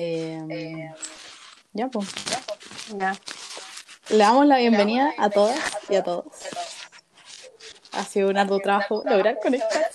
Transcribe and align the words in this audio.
Eh, 0.00 0.90
ya, 1.72 1.88
pues. 1.88 2.06
Ya. 2.96 3.16
Le 4.10 4.18
damos 4.18 4.46
la 4.46 4.58
bienvenida 4.58 5.12
a 5.18 5.28
todas 5.28 5.58
y 5.88 5.96
a 5.96 6.04
todos. 6.04 6.24
Ha 7.92 8.04
sido 8.04 8.28
un 8.30 8.38
arduo 8.38 8.60
trabajo 8.60 9.02
lograr 9.04 9.40
conectar. 9.40 9.90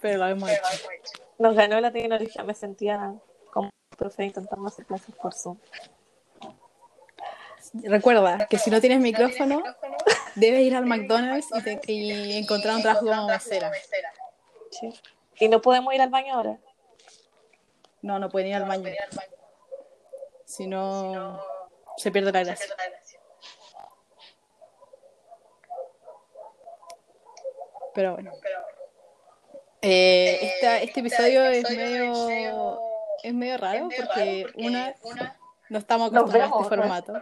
Pero 0.00 0.18
lo 0.18 0.26
hemos 0.26 0.50
hecho. 0.50 0.60
Nos 1.38 1.54
ganó 1.54 1.80
la 1.80 1.92
tecnología, 1.92 2.42
me 2.42 2.54
sentía 2.54 3.14
como 3.52 3.70
profe 3.96 4.24
intentando 4.24 4.66
hacer 4.66 4.84
clases 4.84 5.14
por 5.14 5.32
Zoom. 5.32 5.58
Recuerda 7.84 8.46
que 8.48 8.58
si 8.58 8.68
no 8.70 8.80
tienes 8.80 8.98
micrófono, 8.98 9.62
debes 10.34 10.62
ir 10.62 10.74
al 10.74 10.86
McDonald's 10.86 11.46
y, 11.56 11.62
te- 11.62 11.80
y 11.92 12.36
encontrar 12.38 12.74
un 12.74 12.82
trabajo 12.82 13.06
como 13.06 13.28
mesera. 13.28 13.70
Sí. 14.72 14.92
Y 15.38 15.48
no 15.48 15.62
podemos 15.62 15.94
ir 15.94 16.02
al 16.02 16.10
baño 16.10 16.34
ahora. 16.34 16.58
No, 18.02 18.18
no 18.18 18.28
pueden 18.28 18.48
ir 18.48 18.54
al 18.56 18.64
baño. 18.66 18.90
Si 20.44 20.66
no, 20.66 21.40
se 21.96 22.10
pierde 22.10 22.32
la 22.32 22.42
gracia. 22.44 22.66
Pero 27.94 28.14
bueno. 28.14 28.32
Eh, 29.82 30.38
esta- 30.42 30.78
este 30.80 31.00
episodio 31.00 31.44
es 31.44 31.68
medio, 31.70 32.78
es 33.22 33.34
medio 33.34 33.58
raro 33.58 33.88
porque 33.96 34.46
una, 34.56 34.94
no 35.68 35.78
estamos 35.78 36.12
acostumbrados 36.12 36.52
a 36.52 36.56
este 36.62 36.68
formato. 36.76 37.12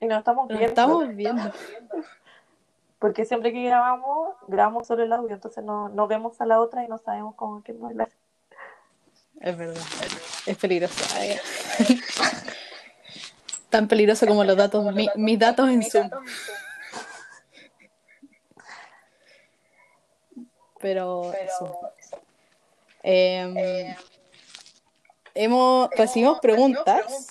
Y 0.00 0.06
nos 0.06 0.18
estamos 0.18 0.48
Nos 0.48 0.58
viendo. 0.58 0.66
estamos 0.68 1.08
viendo. 1.16 1.42
Porque 3.00 3.24
siempre 3.24 3.52
que 3.52 3.62
grabamos, 3.64 4.36
grabamos 4.46 4.86
solo 4.86 5.02
el 5.02 5.12
audio, 5.12 5.34
entonces 5.34 5.62
no, 5.64 5.88
no 5.88 6.06
vemos 6.06 6.40
a 6.40 6.46
la 6.46 6.60
otra 6.60 6.84
y 6.84 6.88
no 6.88 6.98
sabemos 6.98 7.34
cómo 7.34 7.62
que 7.62 7.72
nos 7.72 7.90
hablar. 7.90 8.08
Es 9.40 9.56
verdad. 9.56 9.82
Es 10.46 10.56
peligroso. 10.56 11.04
Ay. 11.16 11.38
Tan 13.70 13.86
peligroso 13.86 14.26
como 14.26 14.44
los 14.44 14.56
datos, 14.56 14.92
mi- 14.94 15.10
mis 15.16 15.38
datos 15.38 15.68
en 15.68 15.82
Zoom. 15.82 16.10
Pero 20.80 21.32
eso. 21.34 21.80
Eh, 23.02 23.94
hemos 25.34 25.90
recibimos 25.90 26.40
preguntas 26.40 27.28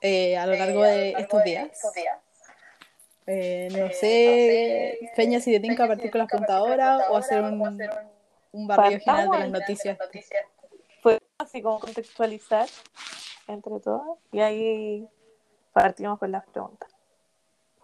eh, 0.00 0.36
a 0.36 0.46
lo 0.46 0.54
largo 0.54 0.82
de 0.82 1.12
estos 1.12 1.44
días. 1.44 1.68
Eh, 3.26 3.68
no 3.72 3.88
sé, 3.90 5.10
Peña, 5.16 5.40
si 5.40 5.50
te 5.52 5.60
tinca 5.60 5.86
partir 5.88 6.10
con 6.10 6.20
las 6.20 6.50
ahora 6.50 7.06
o 7.10 7.16
hacer 7.16 7.40
un, 7.40 7.60
un 8.52 8.66
barrido 8.66 9.00
general 9.00 9.30
de 9.30 9.38
las 9.38 9.48
noticias. 9.50 9.98
Así 11.44 11.62
como 11.62 11.80
contextualizar 11.80 12.68
entre 13.46 13.78
todas 13.80 14.18
y 14.32 14.40
ahí 14.40 15.08
partimos 15.72 16.18
con 16.18 16.30
las 16.32 16.44
preguntas. 16.46 16.90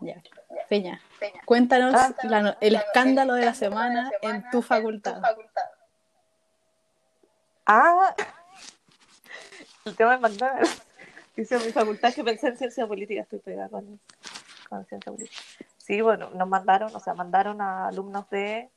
Ya. 0.00 0.22
Peña, 0.69 1.00
cuéntanos 1.44 1.94
Ah. 1.97 2.14
la 2.22 2.41
no- 2.42 2.56
el 2.61 2.75
escándalo 2.77 3.34
de 3.34 3.44
la 3.44 3.55
semana 3.55 4.11
en 4.22 4.48
tu 4.50 4.62
facultad. 4.62 5.20
Ah, 7.66 8.14
el 9.84 9.97
tema 9.97 10.12
de 10.12 10.19
McDonald's. 10.19 10.83
Dice 11.36 11.58
mi 11.58 11.72
facultad 11.72 12.12
que 12.12 12.25
pensé 12.25 12.48
en 12.48 12.56
ciencia 12.58 12.86
política, 12.86 13.22
estoy 13.22 13.38
pegada 13.38 13.69
con, 13.69 14.00
con 14.69 14.84
ciencia 14.86 15.12
política. 15.12 15.41
Sí, 15.78 16.00
bueno, 16.00 16.31
nos 16.31 16.48
mandaron, 16.48 16.94
o 16.94 17.00
sea, 17.00 17.14
mandaron 17.14 17.61
a 17.61 17.88
alumnos 17.88 18.28
de, 18.31 18.69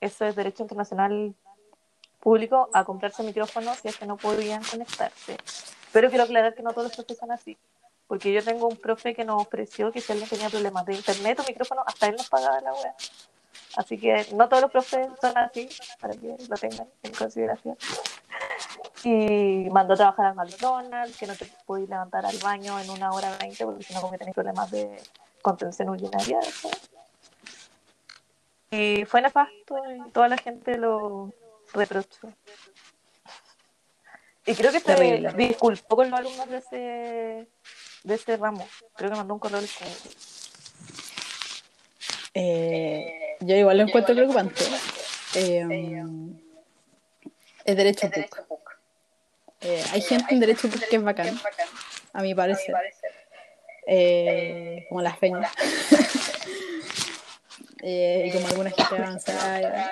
eso 0.00 0.24
es 0.26 0.36
Derecho 0.36 0.62
Internacional 0.62 1.34
Público, 2.20 2.68
a 2.72 2.84
comprarse 2.84 3.22
micrófonos 3.22 3.78
si 3.78 3.88
es 3.88 3.96
que 3.96 4.06
no 4.06 4.16
podían 4.16 4.62
conectarse. 4.62 5.36
Pero 5.92 6.08
quiero 6.10 6.24
aclarar 6.24 6.54
que 6.54 6.62
no 6.62 6.70
todos 6.70 6.84
los 6.88 6.96
profes 6.96 7.18
son 7.18 7.32
así. 7.32 7.56
Porque 8.06 8.32
yo 8.32 8.44
tengo 8.44 8.68
un 8.68 8.76
profe 8.76 9.14
que 9.14 9.24
nos 9.24 9.42
ofreció 9.42 9.90
que 9.90 10.00
si 10.00 10.12
alguien 10.12 10.28
tenía 10.28 10.50
problemas 10.50 10.84
de 10.84 10.94
internet 10.94 11.40
o 11.40 11.44
micrófono, 11.44 11.82
hasta 11.86 12.08
él 12.08 12.16
nos 12.16 12.28
pagaba 12.28 12.60
la 12.60 12.72
web. 12.72 12.92
Así 13.76 13.98
que 13.98 14.26
no 14.34 14.48
todos 14.48 14.62
los 14.62 14.70
profes 14.70 15.08
son 15.20 15.38
así, 15.38 15.68
para 16.00 16.14
que 16.14 16.36
lo 16.48 16.56
tengan 16.56 16.88
en 17.02 17.12
consideración. 17.14 17.78
Y 19.04 19.68
mandó 19.70 19.94
a 19.94 19.96
trabajar 19.96 20.26
al 20.26 20.34
McDonald's, 20.34 21.16
que 21.16 21.26
no 21.26 21.34
te 21.34 21.46
podías 21.64 21.88
levantar 21.88 22.26
al 22.26 22.36
baño 22.38 22.78
en 22.80 22.90
una 22.90 23.12
hora 23.12 23.36
veinte, 23.40 23.64
porque 23.64 23.84
si 23.84 23.94
no, 23.94 24.00
como 24.00 24.12
que 24.12 24.18
tenés 24.18 24.34
problemas 24.34 24.70
de 24.70 25.00
contención 25.40 25.88
urinaria. 25.88 26.42
¿sí? 26.42 26.68
Y 28.72 29.04
fue 29.04 29.22
nefasto, 29.22 29.78
y 29.88 30.10
toda 30.10 30.28
la 30.28 30.36
gente 30.36 30.76
lo 30.76 31.32
reprochó. 31.72 32.32
Y 34.46 34.54
creo 34.54 34.72
que 34.72 34.80
se 34.80 35.34
disculpó 35.36 35.96
con 35.96 36.10
los 36.10 36.18
alumnos 36.18 36.48
de 36.48 36.56
ese, 36.58 37.48
de 38.04 38.14
ese 38.14 38.36
ramo. 38.36 38.66
Creo 38.96 39.10
que 39.10 39.16
mandó 39.16 39.34
un 39.34 39.40
correo 39.40 39.58
electrónico. 39.58 39.98
Eh, 42.34 43.36
yo 43.40 43.56
igual 43.56 43.78
lo 43.78 43.84
encuentro 43.84 44.14
preocupante. 44.14 44.64
Eh, 45.34 46.02
es 47.64 47.76
derecho 47.76 48.10
PUC. 48.10 48.78
Eh, 49.60 49.84
hay 49.92 50.00
gente 50.00 50.34
en 50.34 50.40
derecho 50.40 50.68
PUC 50.68 50.88
que 50.88 50.96
es 50.96 51.02
bacán, 51.02 51.38
a 52.12 52.22
mi 52.22 52.34
parecer. 52.34 52.74
Eh, 53.86 54.86
como 54.88 55.02
las 55.02 55.16
peñas. 55.18 55.52
Eh, 57.82 58.26
y 58.26 58.32
como 58.32 58.46
alguna 58.46 58.70
gente 58.70 58.94
avanzada. 58.94 59.90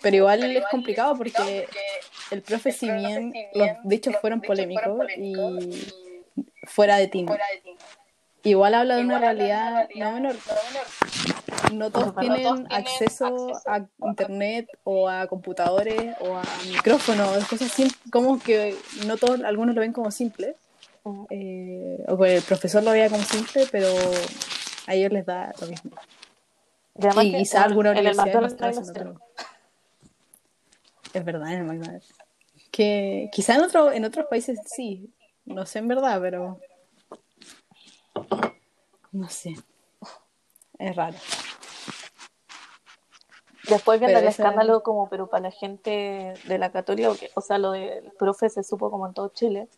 Pero 0.00 0.16
igual 0.16 0.56
es 0.56 0.64
complicado 0.70 1.16
porque 1.16 1.66
el 2.30 2.42
profe, 2.42 2.72
si 2.72 2.90
bien 2.90 3.32
los 3.54 3.68
dichos 3.84 4.16
fueron 4.20 4.40
polémicos 4.40 5.06
y 5.16 5.34
fuera 6.64 6.96
de 6.96 7.08
tino, 7.08 7.36
igual 8.42 8.74
habla 8.74 8.96
de 8.96 9.04
una 9.04 9.18
realidad 9.18 9.88
no 9.94 10.12
menor. 10.12 10.36
No 11.72 11.90
todos 11.90 12.16
tienen 12.16 12.66
acceso 12.70 13.52
a 13.66 13.86
internet 14.04 14.68
o 14.82 15.08
a 15.08 15.26
computadores 15.28 16.16
o 16.20 16.36
a 16.36 16.42
micrófonos, 16.66 17.46
cosas 17.46 17.72
como 18.10 18.40
que 18.40 18.76
no 19.06 19.16
todos, 19.16 19.42
algunos 19.44 19.74
lo 19.74 19.80
ven 19.80 19.92
como 19.92 20.10
simple, 20.10 20.56
eh, 21.30 22.04
o 22.08 22.18
que 22.18 22.36
el 22.36 22.42
profesor 22.42 22.82
lo 22.82 22.90
veía 22.90 23.08
como 23.08 23.22
simple, 23.22 23.68
pero 23.70 23.88
a 24.86 24.94
ellos 24.94 25.12
les 25.12 25.24
da 25.26 25.52
lo 25.60 25.66
mismo. 25.68 25.92
Y 27.22 27.36
quizá 27.36 27.62
alguna 27.64 27.92
en 27.92 27.98
el 27.98 28.06
universidad 28.06 28.40
no 28.40 28.46
está 28.46 28.68
haciendo. 28.68 29.20
Es 31.12 31.24
verdad, 31.24 31.52
en 31.52 31.58
el 31.60 31.64
McDonald's. 31.64 32.14
Que 32.70 33.28
quizá 33.32 33.56
en, 33.56 33.62
otro, 33.62 33.90
en 33.90 34.04
otros 34.04 34.26
países 34.26 34.60
sí, 34.66 35.12
no 35.44 35.66
sé 35.66 35.80
en 35.80 35.88
verdad, 35.88 36.20
pero 36.20 36.60
no 39.12 39.28
sé. 39.28 39.54
Es 40.78 40.96
raro. 40.96 41.16
Después 43.68 44.00
viene 44.00 44.14
Pero 44.14 44.26
el 44.26 44.30
escándalo 44.30 44.82
como, 44.82 45.08
pero 45.08 45.28
para 45.28 45.44
la 45.44 45.50
gente 45.50 46.34
de 46.44 46.58
la 46.58 46.72
católica, 46.72 47.08
porque, 47.08 47.30
o 47.34 47.40
sea, 47.40 47.58
lo 47.58 47.72
del 47.72 48.10
profe 48.18 48.48
se 48.48 48.62
supo 48.62 48.90
como 48.90 49.06
en 49.06 49.14
todo 49.14 49.28
Chile, 49.28 49.68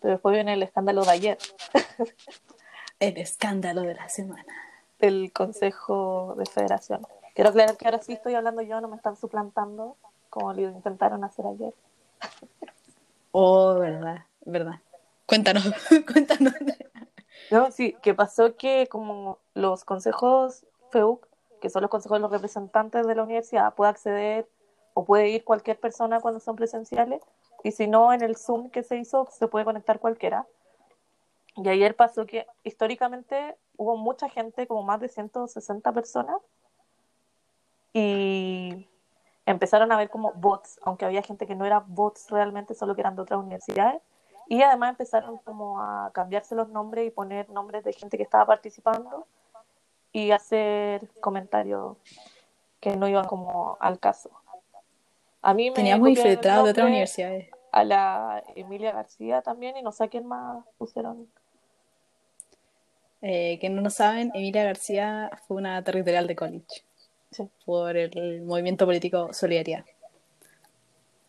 pero 0.00 0.14
después 0.14 0.34
viene 0.34 0.54
el 0.54 0.62
escándalo 0.62 1.04
de 1.04 1.10
ayer, 1.10 1.38
El 2.98 3.18
escándalo 3.18 3.82
de 3.82 3.94
la 3.94 4.08
semana. 4.08 4.46
del 4.98 5.30
Consejo 5.32 6.34
de 6.38 6.46
Federación. 6.46 7.06
Quiero 7.34 7.50
aclarar 7.50 7.76
que 7.76 7.84
ahora 7.84 8.00
sí 8.00 8.14
estoy 8.14 8.34
hablando 8.34 8.62
yo, 8.62 8.80
no 8.80 8.88
me 8.88 8.96
están 8.96 9.16
suplantando, 9.16 9.96
como 10.36 10.52
lo 10.52 10.60
intentaron 10.60 11.24
hacer 11.24 11.46
ayer. 11.46 11.72
Oh, 13.32 13.78
verdad, 13.78 14.26
verdad. 14.44 14.80
Cuéntanos, 15.24 15.64
cuéntanos. 16.12 16.52
No, 17.50 17.70
sí, 17.70 17.96
que 18.02 18.12
pasó 18.12 18.54
que 18.54 18.86
como 18.86 19.38
los 19.54 19.86
consejos 19.86 20.66
FEUC, 20.90 21.26
que 21.62 21.70
son 21.70 21.80
los 21.80 21.90
consejos 21.90 22.18
de 22.18 22.20
los 22.20 22.30
representantes 22.30 23.06
de 23.06 23.14
la 23.14 23.22
universidad, 23.22 23.74
puede 23.74 23.88
acceder 23.88 24.46
o 24.92 25.06
puede 25.06 25.30
ir 25.30 25.42
cualquier 25.42 25.80
persona 25.80 26.20
cuando 26.20 26.38
son 26.38 26.54
presenciales, 26.54 27.22
y 27.64 27.72
si 27.72 27.86
no, 27.86 28.12
en 28.12 28.22
el 28.22 28.36
Zoom 28.36 28.68
que 28.68 28.82
se 28.82 28.98
hizo, 28.98 29.26
se 29.30 29.48
puede 29.48 29.64
conectar 29.64 30.00
cualquiera. 30.00 30.46
Y 31.56 31.66
ayer 31.70 31.96
pasó 31.96 32.26
que 32.26 32.46
históricamente 32.62 33.56
hubo 33.78 33.96
mucha 33.96 34.28
gente, 34.28 34.66
como 34.66 34.82
más 34.82 35.00
de 35.00 35.08
160 35.08 35.92
personas, 35.92 36.36
y 37.94 38.86
empezaron 39.46 39.92
a 39.92 39.96
ver 39.96 40.10
como 40.10 40.32
bots, 40.32 40.78
aunque 40.82 41.04
había 41.04 41.22
gente 41.22 41.46
que 41.46 41.54
no 41.54 41.64
era 41.64 41.82
bots 41.86 42.30
realmente, 42.30 42.74
solo 42.74 42.94
que 42.94 43.00
eran 43.00 43.14
de 43.14 43.22
otras 43.22 43.40
universidades. 43.40 44.02
Y 44.48 44.62
además 44.62 44.90
empezaron 44.90 45.38
como 45.38 45.80
a 45.80 46.10
cambiarse 46.12 46.54
los 46.54 46.68
nombres 46.68 47.06
y 47.06 47.10
poner 47.10 47.48
nombres 47.50 47.82
de 47.84 47.92
gente 47.92 48.16
que 48.16 48.22
estaba 48.22 48.44
participando 48.44 49.26
y 50.12 50.32
hacer 50.32 51.08
comentarios 51.20 51.96
que 52.80 52.96
no 52.96 53.08
iban 53.08 53.26
como 53.26 53.76
al 53.80 53.98
caso. 53.98 54.30
A 55.42 55.54
mí 55.54 55.70
me 55.70 55.76
Teníamos 55.76 56.08
copiaron 56.08 56.26
el 56.26 56.32
infiltrados 56.32 56.64
de 56.64 56.70
otras 56.72 56.86
universidades. 56.86 57.48
A 57.72 57.84
la 57.84 58.42
Emilia 58.54 58.92
García 58.92 59.42
también 59.42 59.76
y 59.76 59.82
no 59.82 59.92
sé 59.92 60.04
a 60.04 60.08
quién 60.08 60.26
más 60.26 60.64
pusieron. 60.78 61.28
Eh, 63.22 63.58
que 63.60 63.68
no 63.68 63.82
lo 63.82 63.90
saben, 63.90 64.30
Emilia 64.34 64.64
García 64.64 65.30
fue 65.46 65.56
una 65.56 65.82
territorial 65.82 66.26
de 66.26 66.36
college 66.36 66.84
Sí. 67.30 67.48
por 67.64 67.96
el 67.96 68.42
movimiento 68.42 68.86
político 68.86 69.32
Solidaridad 69.32 69.84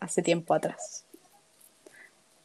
hace 0.00 0.22
tiempo 0.22 0.54
atrás. 0.54 1.04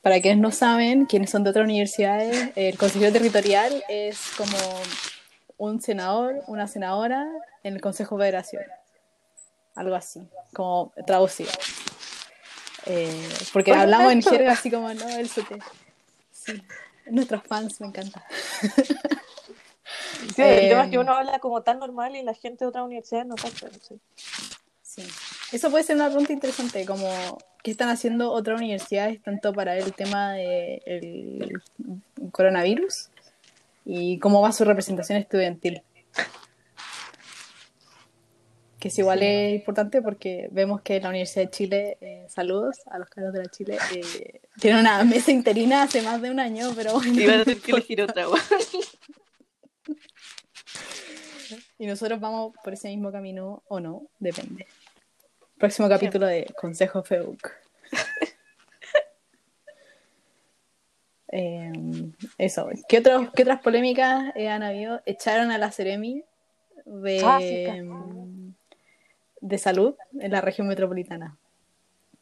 Para 0.02 0.20
quienes 0.20 0.42
no 0.42 0.52
saben, 0.52 1.06
quienes 1.06 1.30
son 1.30 1.44
de 1.44 1.52
otras 1.52 1.64
universidades, 1.64 2.52
el 2.56 2.78
consejero 2.78 3.14
territorial 3.14 3.84
es 3.88 4.32
como 4.38 4.58
un 5.58 5.82
senador, 5.82 6.44
una 6.48 6.68
senadora 6.68 7.26
en 7.64 7.76
el 7.76 7.82
Consejo 7.82 8.18
de 8.18 8.26
Federación. 8.26 8.64
Algo 9.76 9.96
así, 9.96 10.28
como 10.54 10.92
traducido. 11.08 11.52
Eh, 12.86 13.30
porque 13.54 13.72
Oye, 13.72 13.80
hablamos 13.80 14.12
en 14.12 14.22
jerga 14.22 14.52
así 14.52 14.70
como, 14.70 14.94
no, 14.94 15.08
el 15.08 15.30
CT. 15.30 15.64
Sí. 16.32 16.62
Nuestros 17.06 17.44
fans, 17.44 17.80
me 17.80 17.88
encanta. 17.88 18.26
Sí, 20.36 20.42
el 20.42 20.70
tema 20.70 20.86
es 20.86 20.92
que 20.92 20.98
uno 20.98 21.14
habla 21.14 21.40
como 21.40 21.62
tan 21.62 21.80
normal 21.80 22.16
y 22.16 22.24
la 22.24 22.34
gente 22.34 22.66
de 22.66 22.70
otras 22.70 22.86
universidades 22.86 23.28
no 23.28 23.36
sabe. 23.38 23.54
Sí. 23.82 24.00
Sí. 24.82 25.04
Eso 25.52 25.70
puede 25.72 25.84
ser 25.84 25.96
una 25.96 26.08
pregunta 26.08 26.34
interesante, 26.34 26.86
como 26.86 27.08
qué 27.64 27.72
están 27.72 27.90
haciendo 27.90 28.32
otras 28.32 28.60
universidades 28.60 29.22
tanto 29.24 29.54
para 29.54 29.78
el 29.78 29.94
tema 29.94 30.34
del 30.34 31.62
coronavirus 32.32 33.10
y 33.86 34.20
cómo 34.20 34.42
va 34.42 34.52
su 34.52 34.66
representación 34.66 35.18
estudiantil. 35.20 35.82
Que 38.80 38.90
es 38.90 39.00
igual 39.00 39.20
Sí. 39.20 39.26
es 39.26 39.54
importante 39.56 40.02
porque 40.02 40.50
vemos 40.52 40.82
que 40.82 41.00
la 41.00 41.08
Universidad 41.10 41.46
de 41.46 41.52
Chile, 41.52 41.98
eh, 42.02 42.26
saludos 42.28 42.82
a 42.88 43.00
los 43.00 43.10
caros 43.10 43.32
de 43.32 43.40
la 43.40 43.46
Chile, 43.50 43.78
eh, 43.96 44.42
tiene 44.60 44.80
una 44.82 45.04
mesa 45.06 45.32
interina 45.32 45.84
hace 45.84 46.02
más 46.02 46.22
de 46.22 46.30
un 46.30 46.40
año, 46.42 46.72
pero 46.76 46.94
bueno, 46.94 47.14
van 47.28 47.40
a 47.40 47.44
tener 47.46 47.62
que 47.62 47.72
elegir 47.72 48.02
otra. 48.02 48.26
y 51.84 51.86
nosotros 51.86 52.22
vamos 52.22 52.54
por 52.64 52.72
ese 52.72 52.88
mismo 52.88 53.12
camino 53.12 53.62
o 53.68 53.78
no, 53.78 54.04
depende. 54.18 54.66
Próximo 55.58 55.90
capítulo 55.90 56.26
de 56.26 56.46
Consejo 56.60 57.04
FEUC. 57.04 57.52
Eh, 61.36 61.74
eso, 62.38 62.70
¿qué, 62.88 63.00
otros, 63.00 63.30
¿qué 63.36 63.42
otras 63.42 63.60
polémicas 63.60 64.32
eh, 64.36 64.50
han 64.50 64.62
habido? 64.62 65.02
Echaron 65.08 65.50
a 65.50 65.58
la 65.58 65.72
Ceremi 65.72 66.24
de, 66.86 67.22
Ah, 67.26 67.40
sí, 67.40 68.54
de 69.42 69.58
salud 69.58 69.96
en 70.20 70.32
la 70.32 70.42
región 70.42 70.68
metropolitana, 70.68 71.36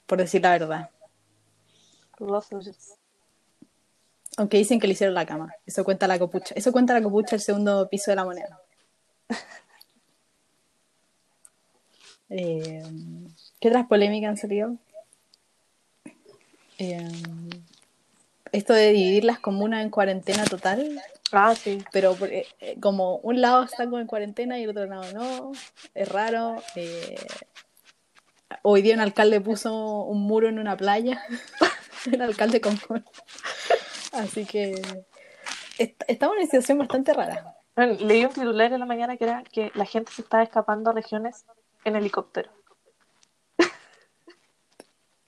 por 0.06 0.18
decir 0.18 0.42
la 0.42 0.52
verdad. 0.52 0.90
Los. 2.20 2.48
Aunque 4.38 4.56
dicen 4.56 4.80
que 4.80 4.88
le 4.88 4.94
hicieron 4.94 5.14
la 5.14 5.26
cama. 5.26 5.54
Eso 5.66 5.84
cuenta 5.84 6.08
la 6.08 6.18
copucha. 6.18 6.56
Eso 6.56 6.72
cuenta 6.72 6.94
la 6.94 7.02
copucha 7.02 7.36
el 7.36 7.42
segundo 7.42 7.90
piso 7.90 8.12
de 8.12 8.16
la 8.16 8.24
moneda. 8.24 8.62
Eh, 12.30 12.82
¿Qué 13.60 13.68
otras 13.68 13.88
polémicas 13.88 14.30
han 14.30 14.38
salido? 14.38 14.76
Eh, 16.78 16.98
esto 18.54 18.74
de 18.74 18.92
dividir 18.92 19.26
las 19.26 19.40
comunas 19.40 19.84
en 19.84 19.90
cuarentena 19.90 20.46
total, 20.46 21.02
Ah, 21.34 21.54
sí. 21.56 21.84
pero 21.92 22.16
por- 22.16 22.32
eh, 22.32 22.48
como 22.82 23.18
un 23.18 23.42
lado 23.42 23.64
está 23.64 23.84
como 23.86 24.00
en 24.00 24.08
cuarentena 24.08 24.58
y 24.60 24.64
el 24.64 24.70
otro 24.70 24.86
lado 24.86 25.12
no, 25.14 25.52
es 25.94 26.08
raro. 26.10 26.62
eh, 26.76 27.18
hoy 28.64 28.82
día 28.82 28.96
un 28.96 29.02
alcalde 29.02 29.42
puso 29.42 30.04
un 30.04 30.22
muro 30.22 30.48
en 30.50 30.58
una 30.60 30.78
playa, 30.78 31.22
el 32.12 32.22
alcalde 32.22 32.62
con 32.62 32.80
Así 34.14 34.46
que 34.46 34.82
est- 35.78 36.02
estamos 36.08 36.36
en 36.36 36.40
una 36.44 36.46
situación 36.50 36.78
bastante 36.78 37.14
rara. 37.14 37.56
Leí 37.76 38.26
un 38.26 38.34
titular 38.34 38.74
en 38.74 38.80
la 38.80 38.86
mañana 38.86 39.18
que 39.18 39.24
era 39.24 39.44
que 39.44 39.72
la 39.76 39.86
gente 39.86 40.12
se 40.12 40.22
estaba 40.22 40.44
escapando 40.44 40.90
a 40.90 40.94
regiones 40.94 41.46
en 41.86 41.96
helicóptero. 41.96 42.52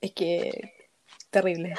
Es 0.01 0.11
que 0.11 0.73
terrible. 1.29 1.73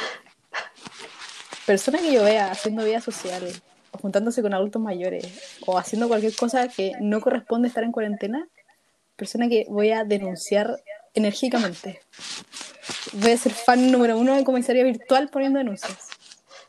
Persona 1.66 1.98
que 1.98 2.12
yo 2.12 2.24
vea 2.24 2.50
haciendo 2.50 2.84
vida 2.84 3.00
social, 3.00 3.46
o 3.90 3.98
juntándose 3.98 4.42
con 4.42 4.54
adultos 4.54 4.80
mayores, 4.80 5.58
o 5.66 5.78
haciendo 5.78 6.08
cualquier 6.08 6.34
cosa 6.34 6.68
que 6.68 6.92
no 7.00 7.20
corresponde 7.20 7.68
estar 7.68 7.84
en 7.84 7.92
cuarentena, 7.92 8.48
persona 9.16 9.48
que 9.48 9.66
voy 9.68 9.90
a 9.92 10.04
denunciar 10.04 10.82
enérgicamente. 11.14 12.00
Voy 13.12 13.32
a 13.32 13.36
ser 13.36 13.52
fan 13.52 13.92
número 13.92 14.18
uno 14.18 14.34
de 14.34 14.44
comisaría 14.44 14.84
virtual 14.84 15.28
poniendo 15.28 15.58
denuncias. 15.58 16.08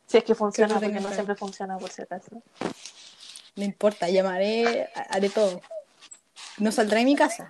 Si 0.05 0.17
es 0.17 0.23
que 0.23 0.35
funciona, 0.35 0.79
porque 0.79 0.99
no 0.99 1.11
siempre 1.11 1.35
funciona 1.35 1.77
por 1.77 1.89
si 1.89 2.03
acaso. 2.03 2.41
No 3.55 3.63
importa, 3.63 4.09
llamaré, 4.09 4.89
haré 5.09 5.29
todo. 5.29 5.61
No 6.57 6.71
saldré 6.71 6.99
de 6.99 7.05
mi 7.05 7.15
casa, 7.15 7.49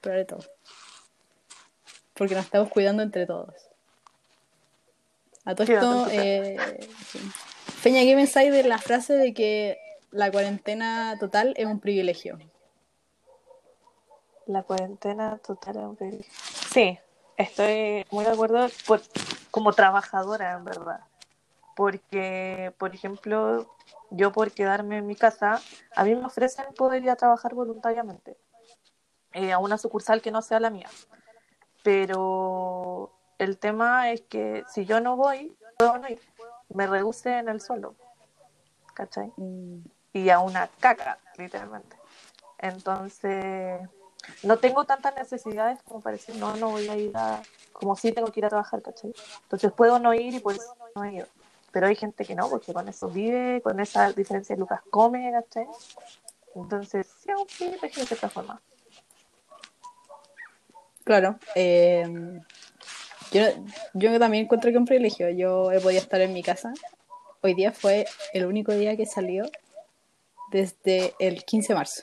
pero 0.00 0.14
haré 0.14 0.24
todo. 0.24 0.44
Porque 2.14 2.34
nos 2.34 2.44
estamos 2.44 2.68
cuidando 2.68 3.02
entre 3.02 3.26
todos. 3.26 3.54
A 5.44 5.54
todo 5.54 5.72
esto, 5.72 6.06
eh, 6.10 6.56
sí. 7.08 7.18
Feña, 7.82 8.02
¿qué 8.02 8.14
pensáis 8.14 8.52
de 8.52 8.62
la 8.62 8.78
frase 8.78 9.14
de 9.14 9.34
que 9.34 9.76
la 10.12 10.30
cuarentena 10.30 11.16
total 11.18 11.54
es 11.56 11.66
un 11.66 11.80
privilegio? 11.80 12.38
La 14.46 14.62
cuarentena 14.62 15.38
total 15.38 15.76
es 15.78 15.82
un 15.82 15.96
privilegio. 15.96 16.32
Sí, 16.72 16.98
estoy 17.36 18.06
muy 18.12 18.24
de 18.24 18.30
acuerdo 18.30 18.68
por, 18.86 19.02
como 19.50 19.72
trabajadora, 19.72 20.52
en 20.52 20.64
verdad. 20.64 21.00
Porque, 21.74 22.74
por 22.78 22.94
ejemplo, 22.94 23.74
yo 24.10 24.32
por 24.32 24.52
quedarme 24.52 24.98
en 24.98 25.06
mi 25.06 25.16
casa, 25.16 25.60
a 25.96 26.04
mí 26.04 26.14
me 26.14 26.26
ofrecen 26.26 26.66
poder 26.74 27.02
ir 27.02 27.10
a 27.10 27.16
trabajar 27.16 27.54
voluntariamente 27.54 28.36
eh, 29.32 29.52
a 29.52 29.58
una 29.58 29.78
sucursal 29.78 30.20
que 30.20 30.30
no 30.30 30.42
sea 30.42 30.60
la 30.60 30.70
mía. 30.70 30.88
Pero 31.82 33.12
el 33.38 33.58
tema 33.58 34.10
es 34.10 34.22
que 34.22 34.64
si 34.68 34.84
yo 34.84 35.00
no 35.00 35.16
voy, 35.16 35.56
puedo 35.78 35.98
no 35.98 36.08
ir. 36.08 36.20
Me 36.68 36.86
reducen 36.86 37.48
el 37.48 37.60
sueldo. 37.60 37.94
¿Cachai? 38.94 39.32
Mm, 39.36 39.78
y 40.12 40.30
a 40.30 40.40
una 40.40 40.68
caca, 40.80 41.18
literalmente. 41.38 41.96
Entonces, 42.58 43.80
no 44.42 44.58
tengo 44.58 44.84
tantas 44.84 45.14
necesidades 45.16 45.82
como 45.82 46.00
para 46.00 46.16
decir, 46.16 46.36
no, 46.36 46.56
no 46.56 46.70
voy 46.70 46.88
a 46.88 46.96
ir 46.96 47.16
a, 47.16 47.42
como 47.72 47.96
si 47.96 48.12
tengo 48.12 48.30
que 48.30 48.40
ir 48.40 48.46
a 48.46 48.50
trabajar, 48.50 48.82
¿cachai? 48.82 49.12
Entonces 49.42 49.72
puedo 49.72 49.98
no 49.98 50.14
ir 50.14 50.34
y 50.34 50.40
por 50.40 50.54
eso 50.54 50.76
no 50.94 51.04
he 51.04 51.14
ido. 51.14 51.26
Pero 51.72 51.86
hay 51.86 51.96
gente 51.96 52.24
que 52.24 52.34
no, 52.34 52.48
porque 52.48 52.72
con 52.72 52.88
eso 52.88 53.08
vive, 53.08 53.60
con 53.62 53.80
esa 53.80 54.12
diferencia 54.12 54.54
de 54.54 54.60
lucas 54.60 54.80
come, 54.90 55.32
¿cachai? 55.32 55.66
Entonces, 56.54 57.08
sí, 57.22 57.30
un 57.32 57.46
privilegio 57.46 58.02
de 58.02 58.06
cierta 58.06 58.28
forma. 58.28 58.60
Claro. 61.04 61.38
eh, 61.54 62.40
yo, 63.32 63.42
yo 63.94 64.18
también 64.18 64.44
encuentro 64.44 64.68
que 64.68 64.74
es 64.74 64.78
un 64.80 64.84
privilegio. 64.84 65.30
Yo 65.30 65.72
he 65.72 65.80
podido 65.80 66.02
estar 66.02 66.20
en 66.20 66.34
mi 66.34 66.42
casa. 66.42 66.74
Hoy 67.40 67.54
día 67.54 67.72
fue 67.72 68.06
el 68.34 68.44
único 68.44 68.72
día 68.72 68.96
que 68.96 69.06
salió 69.06 69.46
desde 70.50 71.14
el 71.18 71.44
15 71.44 71.68
de 71.68 71.74
marzo. 71.74 72.02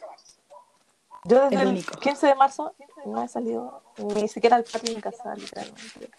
Yo 1.26 1.44
desde 1.44 1.56
El 1.56 1.62
el, 1.62 1.68
único. 1.68 2.00
15 2.00 2.28
de 2.28 2.36
marzo 2.36 2.74
no 3.06 3.24
he 3.24 3.28
salido 3.28 3.84
ni 4.00 4.28
siquiera 4.28 4.56
al 4.56 4.64
patio 4.64 4.90
de 4.90 4.96
mi 4.96 5.02
casa, 5.02 5.36
literalmente. 5.36 6.10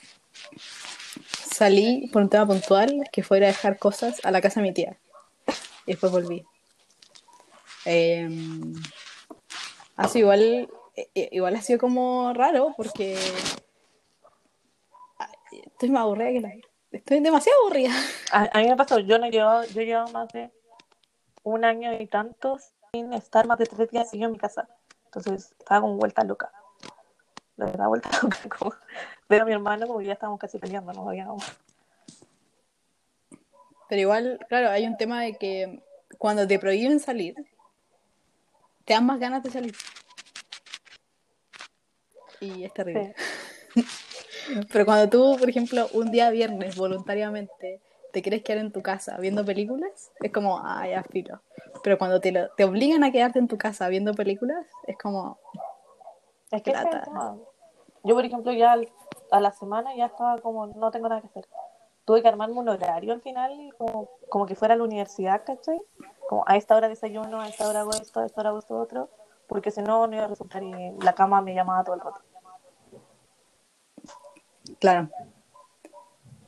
Salí 1.45 2.09
por 2.13 2.23
un 2.23 2.29
tema 2.29 2.47
puntual, 2.47 3.09
que 3.13 3.23
fue 3.23 3.39
ir 3.39 3.45
a 3.45 3.49
dejar 3.49 3.79
cosas 3.79 4.25
a 4.25 4.31
la 4.31 4.41
casa 4.41 4.61
de 4.61 4.69
mi 4.69 4.73
tía. 4.73 4.99
Y 5.87 5.93
después 5.93 6.13
volví. 6.13 6.45
Eh, 7.85 8.29
ha 9.97 10.09
sido 10.09 10.25
igual, 10.25 10.69
eh, 10.97 11.29
igual 11.33 11.57
ha 11.57 11.63
sido 11.63 11.79
como 11.79 12.33
raro 12.35 12.75
porque 12.77 13.19
ah, 15.19 15.31
estoy 15.51 15.91
más 15.91 16.03
aburrida 16.03 16.33
que 16.33 16.41
la... 16.41 16.53
Estoy 16.93 17.21
demasiado 17.21 17.59
aburrida. 17.63 17.93
A, 18.33 18.49
a 18.53 18.61
mí 18.61 18.69
me 18.69 18.77
pasó, 18.77 18.99
yo 18.99 19.19
no 19.19 19.27
he 19.27 19.31
llevado, 19.31 19.65
yo 19.65 19.81
he 19.81 19.87
llevado 19.87 20.09
más 20.13 20.29
de 20.33 20.51
un 21.43 21.65
año 21.65 21.93
y 22.01 22.07
tantos 22.07 22.73
sin 22.93 23.13
estar 23.13 23.47
más 23.47 23.59
de 23.59 23.67
tres 23.67 23.91
días 23.91 24.11
seguidos 24.11 24.29
en 24.29 24.33
mi 24.33 24.39
casa. 24.39 24.69
Entonces 25.07 25.55
estaba 25.59 25.83
como 25.83 25.97
vuelta 25.97 26.25
loca. 26.25 26.53
De 27.61 27.67
verdad, 27.67 27.89
vuelta. 27.89 28.09
Como, 28.59 28.73
a 28.73 29.45
mi 29.45 29.53
hermano 29.53 29.87
como 29.87 29.99
que 29.99 30.07
ya 30.07 30.15
estábamos 30.15 30.41
casi 30.41 30.59
peleando, 30.59 30.93
no 30.95 31.07
habíamos. 31.09 31.45
Pero 33.89 34.01
igual, 34.01 34.39
claro, 34.49 34.71
hay 34.71 34.87
un 34.87 34.97
tema 34.97 35.21
de 35.23 35.35
que 35.37 35.83
cuando 36.17 36.47
te 36.49 36.59
prohíben 36.59 37.01
salir, 37.01 37.35
te 38.87 38.95
dan 38.95 39.05
más 39.05 39.21
ganas 39.21 39.43
de 39.43 39.51
salir. 39.51 39.75
Y 42.41 42.65
es 42.65 42.73
terrible. 42.73 43.15
Pero 44.73 44.85
cuando 44.87 45.09
tú, 45.11 45.37
por 45.39 45.49
ejemplo, 45.51 45.87
un 45.93 46.11
día 46.11 46.31
viernes 46.31 46.77
voluntariamente 46.77 47.83
te 48.13 48.23
quieres 48.23 48.43
quedar 48.43 48.65
en 48.65 48.73
tu 48.73 48.81
casa 48.83 49.19
viendo 49.19 49.45
películas, 49.45 50.11
es 50.21 50.33
como, 50.33 50.59
ah, 50.65 50.89
ya 50.89 51.03
filo. 51.05 51.43
Pero 51.85 51.99
cuando 51.99 52.21
te, 52.23 52.33
lo- 52.33 52.49
te 52.57 52.65
obligan 52.65 53.05
a 53.05 53.13
quedarte 53.13 53.39
en 53.39 53.49
tu 53.49 53.59
casa 53.59 53.87
viendo 53.89 54.15
películas, 54.15 54.67
es 54.87 54.97
como, 54.97 55.39
Es 56.51 56.63
que 56.63 56.71
ese 56.71 56.81
es 56.81 56.85
el 56.87 56.91
Lata. 56.93 57.05
tema. 57.05 57.37
Yo, 58.05 58.15
por 58.15 58.25
ejemplo, 58.25 58.53
ya 58.53 58.73
al- 58.73 58.89
a 59.31 59.41
la 59.41 59.53
semana 59.53 59.95
ya 59.95 60.07
estaba 60.07 60.39
como, 60.39 60.67
no 60.69 60.91
tengo 60.91 61.09
nada 61.09 61.21
que 61.21 61.29
hacer. 61.29 61.47
Tuve 62.05 62.23
que 62.23 62.29
armarme 62.29 62.59
un 62.59 62.69
horario 62.69 63.13
al 63.13 63.21
final, 63.21 63.75
como, 63.79 64.09
como 64.29 64.47
que 64.47 64.55
fuera 64.57 64.75
a 64.75 64.77
la 64.77 64.85
universidad, 64.85 65.43
¿cachai? 65.45 65.81
Como 66.29 66.45
a 66.47 66.57
esta 66.57 66.75
hora 66.77 66.89
desayuno, 66.89 67.41
a 67.41 67.49
esta 67.49 67.69
hora 67.69 67.81
hago 67.81 67.91
esto, 67.93 68.21
a 68.21 68.27
esta 68.27 68.41
hora 68.41 68.51
hago 68.51 68.59
esto 68.61 68.79
otro, 68.79 69.09
porque 69.47 69.71
si 69.71 69.83
no, 69.83 70.07
no 70.07 70.15
iba 70.17 70.25
a 70.25 70.29
resultar 70.29 70.63
y 70.63 70.93
la 71.03 71.15
cama 71.15 71.41
me 71.43 71.55
llamaba 71.55 71.85
todo 71.85 71.95
el 71.95 72.01
rato. 72.01 72.21
claro. 74.79 75.09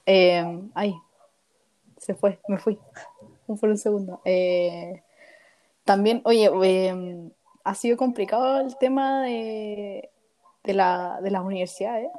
Eh, 0.06 0.62
ay, 0.75 0.94
se 1.99 2.14
fue, 2.14 2.40
me 2.49 2.59
fui. 2.59 2.78
Por 3.47 3.68
un 3.68 3.78
segundo. 3.78 4.21
Eh, 4.25 5.02
también, 5.85 6.23
oye, 6.25 6.50
eh, 6.64 7.30
ha 7.64 7.75
sido 7.75 7.97
complicado 7.97 8.61
el 8.61 8.76
tema 8.78 9.23
de, 9.23 10.12
de, 10.64 10.75
la, 10.75 11.21
de 11.23 11.31
las 11.31 11.42
universidades. 11.42 12.11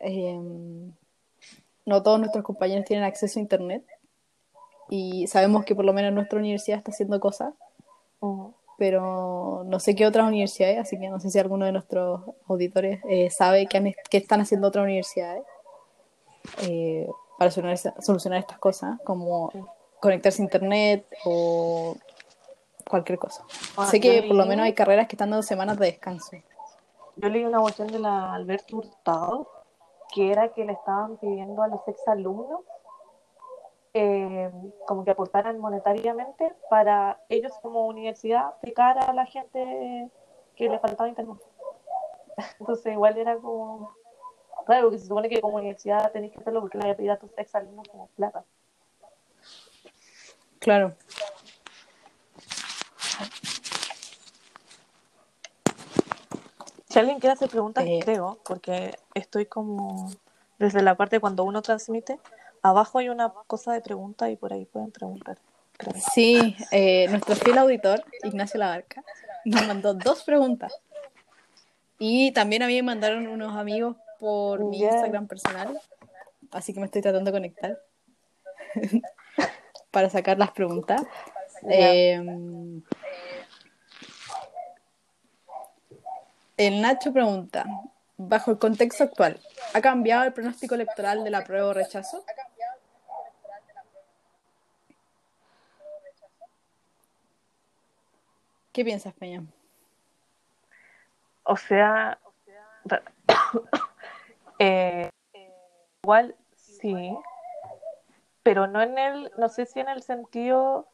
Eh, 0.00 0.38
no 1.84 2.02
todos 2.02 2.18
nuestros 2.18 2.44
compañeros 2.44 2.84
tienen 2.84 3.04
acceso 3.04 3.38
a 3.38 3.42
Internet 3.42 3.84
y 4.88 5.26
sabemos 5.26 5.64
que 5.64 5.74
por 5.74 5.84
lo 5.84 5.92
menos 5.92 6.12
nuestra 6.12 6.38
universidad 6.38 6.78
está 6.78 6.90
haciendo 6.90 7.18
cosas, 7.18 7.54
pero 8.76 9.64
no 9.66 9.80
sé 9.80 9.94
qué 9.94 10.06
otras 10.06 10.26
universidades, 10.26 10.78
así 10.78 10.98
que 10.98 11.08
no 11.08 11.18
sé 11.18 11.30
si 11.30 11.38
alguno 11.38 11.66
de 11.66 11.72
nuestros 11.72 12.20
auditores 12.46 13.00
eh, 13.08 13.30
sabe 13.30 13.66
qué, 13.66 13.94
qué, 14.10 14.18
están 14.18 14.40
haciendo 14.40 14.68
otras 14.68 14.84
universidades 14.84 15.44
eh, 16.62 17.08
para 17.38 17.50
solucionar, 17.50 18.02
solucionar, 18.02 18.38
estas 18.40 18.58
cosas, 18.58 19.00
como 19.04 19.50
conectarse 19.98 20.42
a 20.42 20.44
Internet 20.44 21.06
o 21.24 21.96
cualquier 22.88 23.18
cosa. 23.18 23.44
Ah, 23.76 23.86
sé 23.86 24.00
que 24.00 24.22
por 24.22 24.36
lo 24.36 24.46
menos 24.46 24.66
hay 24.66 24.74
carreras 24.74 25.08
que 25.08 25.16
están 25.16 25.30
dando 25.30 25.42
semanas 25.42 25.78
de 25.78 25.86
descanso. 25.86 26.36
Yo 27.16 27.28
leí 27.28 27.44
una 27.44 27.60
cuestión 27.60 27.88
de 27.88 27.98
la 27.98 28.34
Alberto 28.34 28.76
Hurtado 28.76 29.48
que 30.12 30.30
era 30.30 30.52
que 30.52 30.64
le 30.64 30.72
estaban 30.72 31.16
pidiendo 31.16 31.62
a 31.62 31.68
los 31.68 31.80
exalumnos 31.88 32.60
eh, 33.94 34.50
como 34.86 35.04
que 35.04 35.10
aportaran 35.10 35.58
monetariamente 35.58 36.54
para 36.70 37.20
ellos 37.28 37.52
como 37.60 37.86
universidad 37.86 38.46
aplicar 38.46 38.98
a 38.98 39.12
la 39.12 39.26
gente 39.26 40.10
que 40.56 40.68
le 40.68 40.78
faltaba 40.78 41.08
internet. 41.08 41.38
Entonces 42.60 42.92
igual 42.92 43.18
era 43.18 43.36
como 43.36 43.94
claro, 44.64 44.84
porque 44.84 44.98
se 44.98 45.06
supone 45.06 45.28
que 45.28 45.40
como 45.40 45.56
universidad 45.56 46.10
tenéis 46.12 46.32
que 46.32 46.40
hacerlo 46.40 46.60
porque 46.60 46.78
le 46.78 46.84
voy 46.84 46.92
a 46.92 46.96
pedir 46.96 47.10
a 47.10 47.18
tus 47.18 47.36
exalumnos 47.36 47.86
como 47.88 48.06
plata. 48.08 48.44
Claro. 50.58 50.92
Si 56.92 56.98
alguien 56.98 57.20
quiere 57.20 57.32
hacer 57.32 57.48
preguntas, 57.48 57.86
eh, 57.86 58.00
creo, 58.04 58.38
porque 58.44 58.94
estoy 59.14 59.46
como 59.46 60.10
desde 60.58 60.82
la 60.82 60.94
parte 60.94 61.20
cuando 61.20 61.42
uno 61.42 61.62
transmite, 61.62 62.18
abajo 62.60 62.98
hay 62.98 63.08
una 63.08 63.32
cosa 63.46 63.72
de 63.72 63.80
pregunta 63.80 64.28
y 64.28 64.36
por 64.36 64.52
ahí 64.52 64.66
pueden 64.66 64.90
preguntar. 64.90 65.38
Sí, 66.12 66.54
eh, 66.70 67.06
nuestro 67.08 67.34
fiel 67.34 67.56
auditor, 67.56 68.04
Ignacio 68.24 68.60
Labarca, 68.60 69.02
nos 69.46 69.66
mandó 69.66 69.94
dos 69.94 70.22
preguntas. 70.22 70.82
Y 71.98 72.30
también 72.32 72.62
a 72.62 72.66
mí 72.66 72.74
me 72.74 72.82
mandaron 72.82 73.26
unos 73.26 73.56
amigos 73.56 73.96
por 74.20 74.62
mi 74.62 74.82
Instagram 74.82 75.28
personal, 75.28 75.80
así 76.50 76.74
que 76.74 76.80
me 76.80 76.86
estoy 76.86 77.00
tratando 77.00 77.30
de 77.30 77.38
conectar 77.38 77.78
para 79.90 80.10
sacar 80.10 80.38
las 80.38 80.50
preguntas. 80.50 81.00
El 86.64 86.80
Nacho 86.80 87.12
pregunta, 87.12 87.66
bajo 88.16 88.52
el 88.52 88.58
contexto 88.60 89.02
actual, 89.02 89.40
¿ha 89.74 89.80
cambiado 89.80 90.22
el 90.22 90.32
pronóstico 90.32 90.76
electoral 90.76 91.24
de 91.24 91.30
la 91.30 91.42
prueba 91.42 91.66
o 91.66 91.72
rechazo? 91.72 92.24
¿Qué 98.72 98.84
piensas, 98.84 99.12
Peña? 99.14 99.42
O 101.42 101.56
sea, 101.56 102.20
eh, 104.60 105.10
igual 106.04 106.36
sí, 106.54 107.18
pero 108.44 108.68
no 108.68 108.82
en 108.82 108.98
el, 108.98 109.32
no 109.36 109.48
sé 109.48 109.66
si 109.66 109.80
en 109.80 109.88
el 109.88 110.04
sentido 110.04 110.91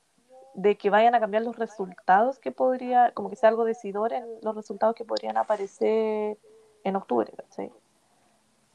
de 0.58 0.76
que 0.76 0.90
vayan 0.90 1.14
a 1.14 1.20
cambiar 1.20 1.44
los 1.44 1.56
resultados 1.56 2.40
que 2.40 2.50
podría, 2.50 3.12
como 3.12 3.30
que 3.30 3.36
sea 3.36 3.48
algo 3.48 3.64
decidor 3.64 4.12
en 4.12 4.24
los 4.42 4.56
resultados 4.56 4.96
que 4.96 5.04
podrían 5.04 5.36
aparecer 5.36 6.36
en 6.82 6.96
octubre, 6.96 7.32
¿cachai? 7.36 7.70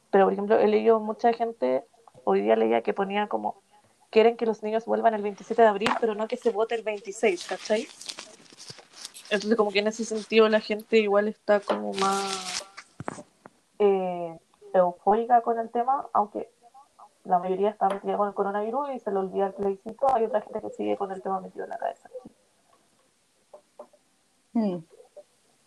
Pero, 0.10 0.24
por 0.24 0.32
ejemplo, 0.32 0.58
he 0.58 0.68
leído 0.68 1.02
mucha 1.02 1.34
gente, 1.34 1.84
hoy 2.24 2.40
día 2.40 2.56
leía 2.56 2.84
que 2.84 2.94
ponía 2.94 3.28
como, 3.28 3.62
quieren 4.12 4.38
que 4.38 4.46
los 4.46 4.64
niños 4.64 4.86
vuelvan 4.86 5.14
el 5.14 5.24
27 5.24 5.62
de 5.62 5.68
abril, 5.68 5.90
pero 6.00 6.16
no 6.16 6.30
que 6.30 6.38
se 6.38 6.52
vote 6.52 6.76
el 6.76 6.84
26, 6.84 7.48
¿cachai? 7.48 7.86
Entonces, 9.30 9.58
como 9.58 9.70
que 9.70 9.80
en 9.80 9.88
ese 9.88 10.06
sentido 10.06 10.48
la 10.48 10.62
gente 10.62 11.00
igual 11.00 11.28
está 11.28 11.60
como 11.60 11.92
más 11.96 12.64
eh, 13.80 14.40
eufórica 14.74 15.42
con 15.42 15.60
el 15.60 15.70
tema, 15.70 16.08
aunque 16.14 16.50
la 17.26 17.40
mayoría 17.40 17.70
está 17.70 17.88
metida 17.88 18.18
con 18.18 18.28
el 18.28 18.34
coronavirus 18.34 18.92
y 18.96 19.00
se 19.00 19.12
le 19.12 19.18
olvida 19.18 19.48
el 19.48 19.54
plebiscito, 19.54 20.14
hay 20.14 20.26
otra 20.26 20.42
gente 20.42 20.62
que 20.62 20.70
sigue 20.72 20.98
con 20.98 21.12
el 21.12 21.22
tema 21.22 21.40
metido 21.40 21.64
en 21.64 21.70
la 21.70 21.78
cabeza. 21.78 22.10
Hmm. 24.54 24.78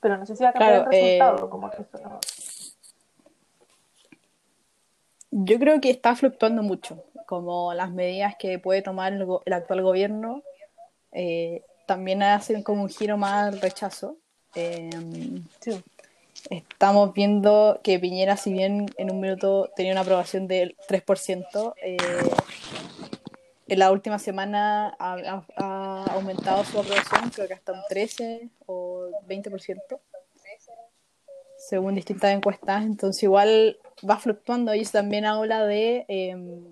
Pero 0.00 0.18
no 0.18 0.26
sé 0.26 0.36
si 0.36 0.44
va 0.44 0.50
a 0.50 0.52
cambiar 0.52 0.74
el 0.74 0.84
resultado, 0.84 1.46
eh, 1.46 1.50
como 1.50 1.70
que 1.70 1.82
eso 1.82 1.98
no... 2.02 2.20
Yo 5.30 5.58
creo 5.58 5.80
que 5.80 5.90
está 5.90 6.14
fluctuando 6.14 6.62
mucho, 6.62 7.04
como 7.26 7.74
las 7.74 7.90
medidas 7.90 8.36
que 8.38 8.58
puede 8.58 8.82
tomar 8.82 9.12
el, 9.12 9.52
actual 9.52 9.82
gobierno 9.82 10.42
eh, 11.12 11.62
también 11.86 12.22
hacen 12.22 12.62
como 12.62 12.82
un 12.82 12.88
giro 12.88 13.16
más 13.16 13.52
al 13.52 13.60
rechazo. 13.60 14.16
Eh, 14.54 14.88
sí. 15.60 15.84
Estamos 16.50 17.12
viendo 17.12 17.80
que 17.82 17.98
Piñera, 17.98 18.36
si 18.36 18.52
bien 18.52 18.86
en 18.98 19.10
un 19.10 19.20
minuto 19.20 19.70
tenía 19.74 19.92
una 19.92 20.02
aprobación 20.02 20.46
del 20.46 20.76
3%, 20.88 21.74
eh, 21.82 21.96
en 23.68 23.78
la 23.78 23.90
última 23.90 24.18
semana 24.18 24.94
ha, 24.98 26.04
aumentado 26.10 26.64
su 26.64 26.78
aprobación, 26.78 27.30
creo 27.30 27.48
que 27.48 27.54
hasta 27.54 27.72
un 27.72 27.80
13 27.88 28.48
o 28.66 29.08
20%, 29.26 29.98
según 31.58 31.96
distintas 31.96 32.32
encuestas. 32.32 32.84
Entonces, 32.84 33.24
igual 33.24 33.78
va 34.08 34.18
fluctuando. 34.18 34.72
Y 34.74 34.82
eso 34.82 34.92
también 34.92 35.24
habla 35.24 35.66
de 35.66 36.04
em, 36.06 36.64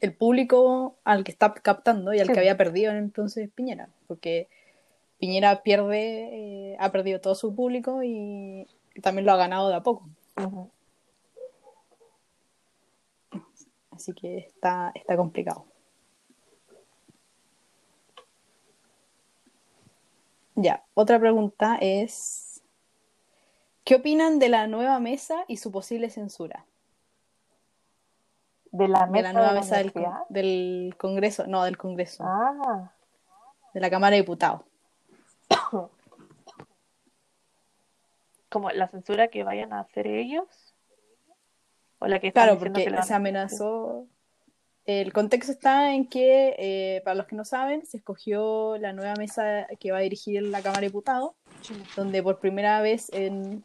el 0.00 0.14
público 0.14 0.96
al 1.04 1.22
que 1.22 1.30
está 1.30 1.54
captando 1.54 2.12
y 2.12 2.18
al 2.18 2.32
que 2.32 2.40
había 2.40 2.56
perdido 2.56 2.90
entonces 2.92 3.48
Piñera, 3.54 3.88
porque 4.08 4.48
Piñera 5.22 5.62
pierde, 5.62 6.72
eh, 6.72 6.76
ha 6.80 6.90
perdido 6.90 7.20
todo 7.20 7.36
su 7.36 7.54
público 7.54 8.02
y 8.02 8.66
también 9.02 9.24
lo 9.24 9.30
ha 9.30 9.36
ganado 9.36 9.68
de 9.68 9.76
a 9.76 9.80
poco. 9.80 10.08
Así 13.92 14.12
que 14.14 14.38
está, 14.38 14.90
está 14.96 15.16
complicado. 15.16 15.64
Ya, 20.56 20.82
otra 20.94 21.20
pregunta 21.20 21.78
es, 21.80 22.60
¿qué 23.84 23.94
opinan 23.94 24.40
de 24.40 24.48
la 24.48 24.66
nueva 24.66 24.98
mesa 24.98 25.44
y 25.46 25.58
su 25.58 25.70
posible 25.70 26.10
censura? 26.10 26.66
¿De 28.72 28.88
la, 28.88 29.06
nueva 29.06 29.52
mesa 29.52 29.76
del, 29.76 29.92
del, 30.30 30.96
Congreso? 30.98 31.46
No, 31.46 31.62
del 31.62 31.78
Congreso. 31.78 32.24
Ah. 32.26 32.92
De 33.72 33.78
la 33.78 33.88
Cámara 33.88 34.16
de 34.16 34.22
Diputados. 34.22 34.62
Como 38.52 38.70
la 38.70 38.86
censura 38.88 39.28
que 39.28 39.42
vayan 39.42 39.72
a 39.72 39.80
hacer 39.80 40.06
ellos 40.06 40.46
o 41.98 42.06
la 42.06 42.20
que 42.20 42.32
claro 42.32 42.58
porque 42.58 42.88
se 43.02 43.14
amenazó. 43.14 44.06
El 44.84 45.12
contexto 45.12 45.52
está 45.52 45.94
en 45.94 46.08
que 46.08 46.56
eh, 46.58 47.02
para 47.04 47.14
los 47.14 47.26
que 47.26 47.36
no 47.36 47.44
saben 47.44 47.86
se 47.86 47.98
escogió 47.98 48.76
la 48.78 48.92
nueva 48.92 49.14
mesa 49.14 49.66
que 49.78 49.92
va 49.92 49.98
a 49.98 50.02
dirigir 50.02 50.42
la 50.42 50.60
Cámara 50.60 50.80
de 50.80 50.88
Diputados 50.88 51.32
donde 51.94 52.20
por 52.22 52.40
primera 52.40 52.82
vez 52.82 53.08
en 53.12 53.64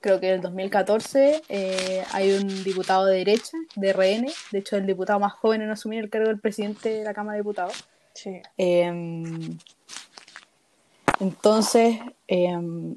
creo 0.00 0.20
que 0.20 0.28
en 0.28 0.34
el 0.34 0.40
2014 0.42 1.42
eh, 1.48 2.04
hay 2.12 2.32
un 2.36 2.62
diputado 2.62 3.06
de 3.06 3.16
derecha 3.18 3.56
de 3.74 3.92
RN 3.94 4.26
de 4.52 4.58
hecho 4.58 4.76
el 4.76 4.86
diputado 4.86 5.18
más 5.18 5.32
joven 5.32 5.62
en 5.62 5.70
asumir 5.70 6.00
el 6.00 6.10
cargo 6.10 6.28
del 6.28 6.40
presidente 6.40 6.90
de 6.90 7.04
la 7.04 7.14
Cámara 7.14 7.36
de 7.36 7.40
Diputados. 7.40 7.88
Sí. 8.12 8.42
Em, 8.58 9.58
entonces, 11.20 11.98
em, 12.28 12.96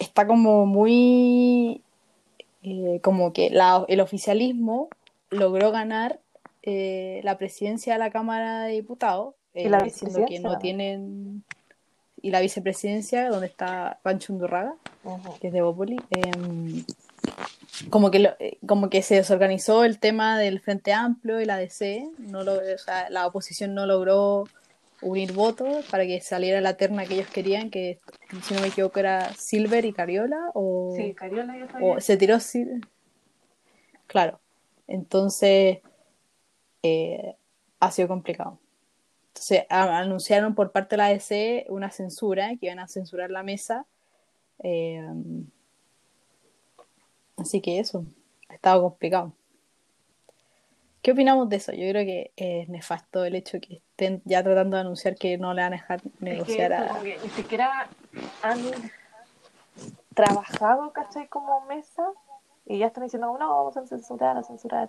está 0.00 0.26
como 0.26 0.66
muy, 0.66 1.82
eh, 2.62 3.00
como 3.02 3.32
que 3.32 3.52
el 3.88 4.00
oficialismo 4.00 4.88
logró 5.30 5.70
ganar 5.70 6.20
eh, 6.62 7.20
la 7.24 7.38
presidencia 7.38 7.94
de 7.94 7.98
la 7.98 8.10
Cámara 8.10 8.64
de 8.64 8.72
Diputados, 8.72 9.34
¿Y 9.54 9.68
la 9.68 9.78
eh, 9.78 9.84
diciendo 9.84 10.24
que 10.26 10.40
no 10.40 10.58
tienen 10.58 11.42
y 12.20 12.30
la 12.30 12.40
vicepresidencia 12.40 13.28
donde 13.28 13.46
está 13.46 14.00
Pancho 14.02 14.32
Undurraga, 14.32 14.74
que 15.40 15.48
es 15.48 15.52
de 15.52 15.62
Bópoli, 15.62 15.96
em, 16.10 16.84
como 17.90 18.10
que 18.10 18.58
como 18.66 18.90
que 18.90 19.02
se 19.02 19.14
desorganizó 19.14 19.84
el 19.84 20.00
tema 20.00 20.36
del 20.38 20.60
Frente 20.60 20.92
Amplio 20.92 21.40
y 21.40 21.44
la 21.44 21.58
DC, 21.58 22.08
no 22.18 22.42
lo, 22.42 22.54
o 22.54 22.78
sea, 22.78 23.08
la 23.08 23.26
oposición 23.26 23.74
no 23.74 23.86
logró 23.86 24.48
unir 25.02 25.32
votos 25.32 25.84
para 25.90 26.04
que 26.06 26.20
saliera 26.20 26.60
la 26.60 26.76
terna 26.76 27.06
que 27.06 27.14
ellos 27.14 27.28
querían, 27.28 27.70
que 27.70 28.00
si 28.42 28.54
no 28.54 28.60
me 28.60 28.68
equivoco 28.68 28.98
era 28.98 29.32
Silver 29.34 29.84
y 29.84 29.92
Cariola, 29.92 30.50
o, 30.54 30.94
sí, 30.96 31.14
Cariola 31.14 31.68
o 31.80 32.00
se 32.00 32.16
tiró 32.16 32.40
Silver. 32.40 32.80
Claro, 34.06 34.40
entonces 34.86 35.78
eh, 36.82 37.36
ha 37.80 37.90
sido 37.90 38.08
complicado. 38.08 38.58
Entonces 39.28 39.66
anunciaron 39.68 40.54
por 40.54 40.72
parte 40.72 40.96
de 40.96 40.98
la 40.98 41.06
ADC 41.06 41.70
una 41.70 41.90
censura, 41.90 42.56
que 42.56 42.66
iban 42.66 42.80
a 42.80 42.88
censurar 42.88 43.30
la 43.30 43.44
mesa. 43.44 43.86
Eh, 44.64 45.06
así 47.36 47.60
que 47.60 47.78
eso, 47.78 48.04
ha 48.48 48.54
estado 48.54 48.82
complicado. 48.82 49.32
¿Qué 51.02 51.12
opinamos 51.12 51.48
de 51.48 51.56
eso? 51.56 51.72
Yo 51.72 51.88
creo 51.90 52.04
que 52.04 52.32
es 52.36 52.68
nefasto 52.68 53.24
el 53.24 53.34
hecho 53.34 53.60
que 53.60 53.76
estén 53.76 54.20
ya 54.24 54.42
tratando 54.42 54.76
de 54.76 54.80
anunciar 54.82 55.16
que 55.16 55.38
no 55.38 55.54
le 55.54 55.62
van 55.62 55.72
a 55.72 55.76
dejar 55.76 56.00
negociar 56.20 56.72
a... 56.72 57.02
Ni 57.02 57.30
siquiera 57.30 57.88
han 58.42 58.60
trabajado, 60.14 60.92
¿cachai? 60.92 61.28
Como 61.28 61.64
mesa 61.66 62.04
y 62.66 62.78
ya 62.78 62.88
están 62.88 63.04
diciendo, 63.04 63.36
no, 63.38 63.48
vamos 63.48 63.76
a 63.76 63.86
censurar, 63.86 64.36
a 64.36 64.42
censurar. 64.42 64.88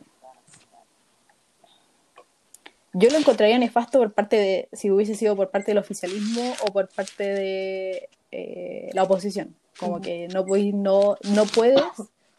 Yo 2.93 3.09
lo 3.09 3.17
encontraría 3.17 3.57
nefasto 3.59 3.99
por 3.99 4.11
parte 4.11 4.35
de, 4.35 4.69
si 4.73 4.89
hubiese 4.89 5.15
sido 5.15 5.35
por 5.35 5.49
parte 5.51 5.71
del 5.71 5.77
oficialismo 5.77 6.53
o 6.67 6.73
por 6.73 6.89
parte 6.89 7.23
de 7.23 8.09
eh, 8.31 8.89
la 8.93 9.03
oposición. 9.03 9.55
Como 9.79 10.01
que 10.01 10.27
no, 10.27 10.43
no, 10.73 11.15
no 11.23 11.45
puedes 11.45 11.81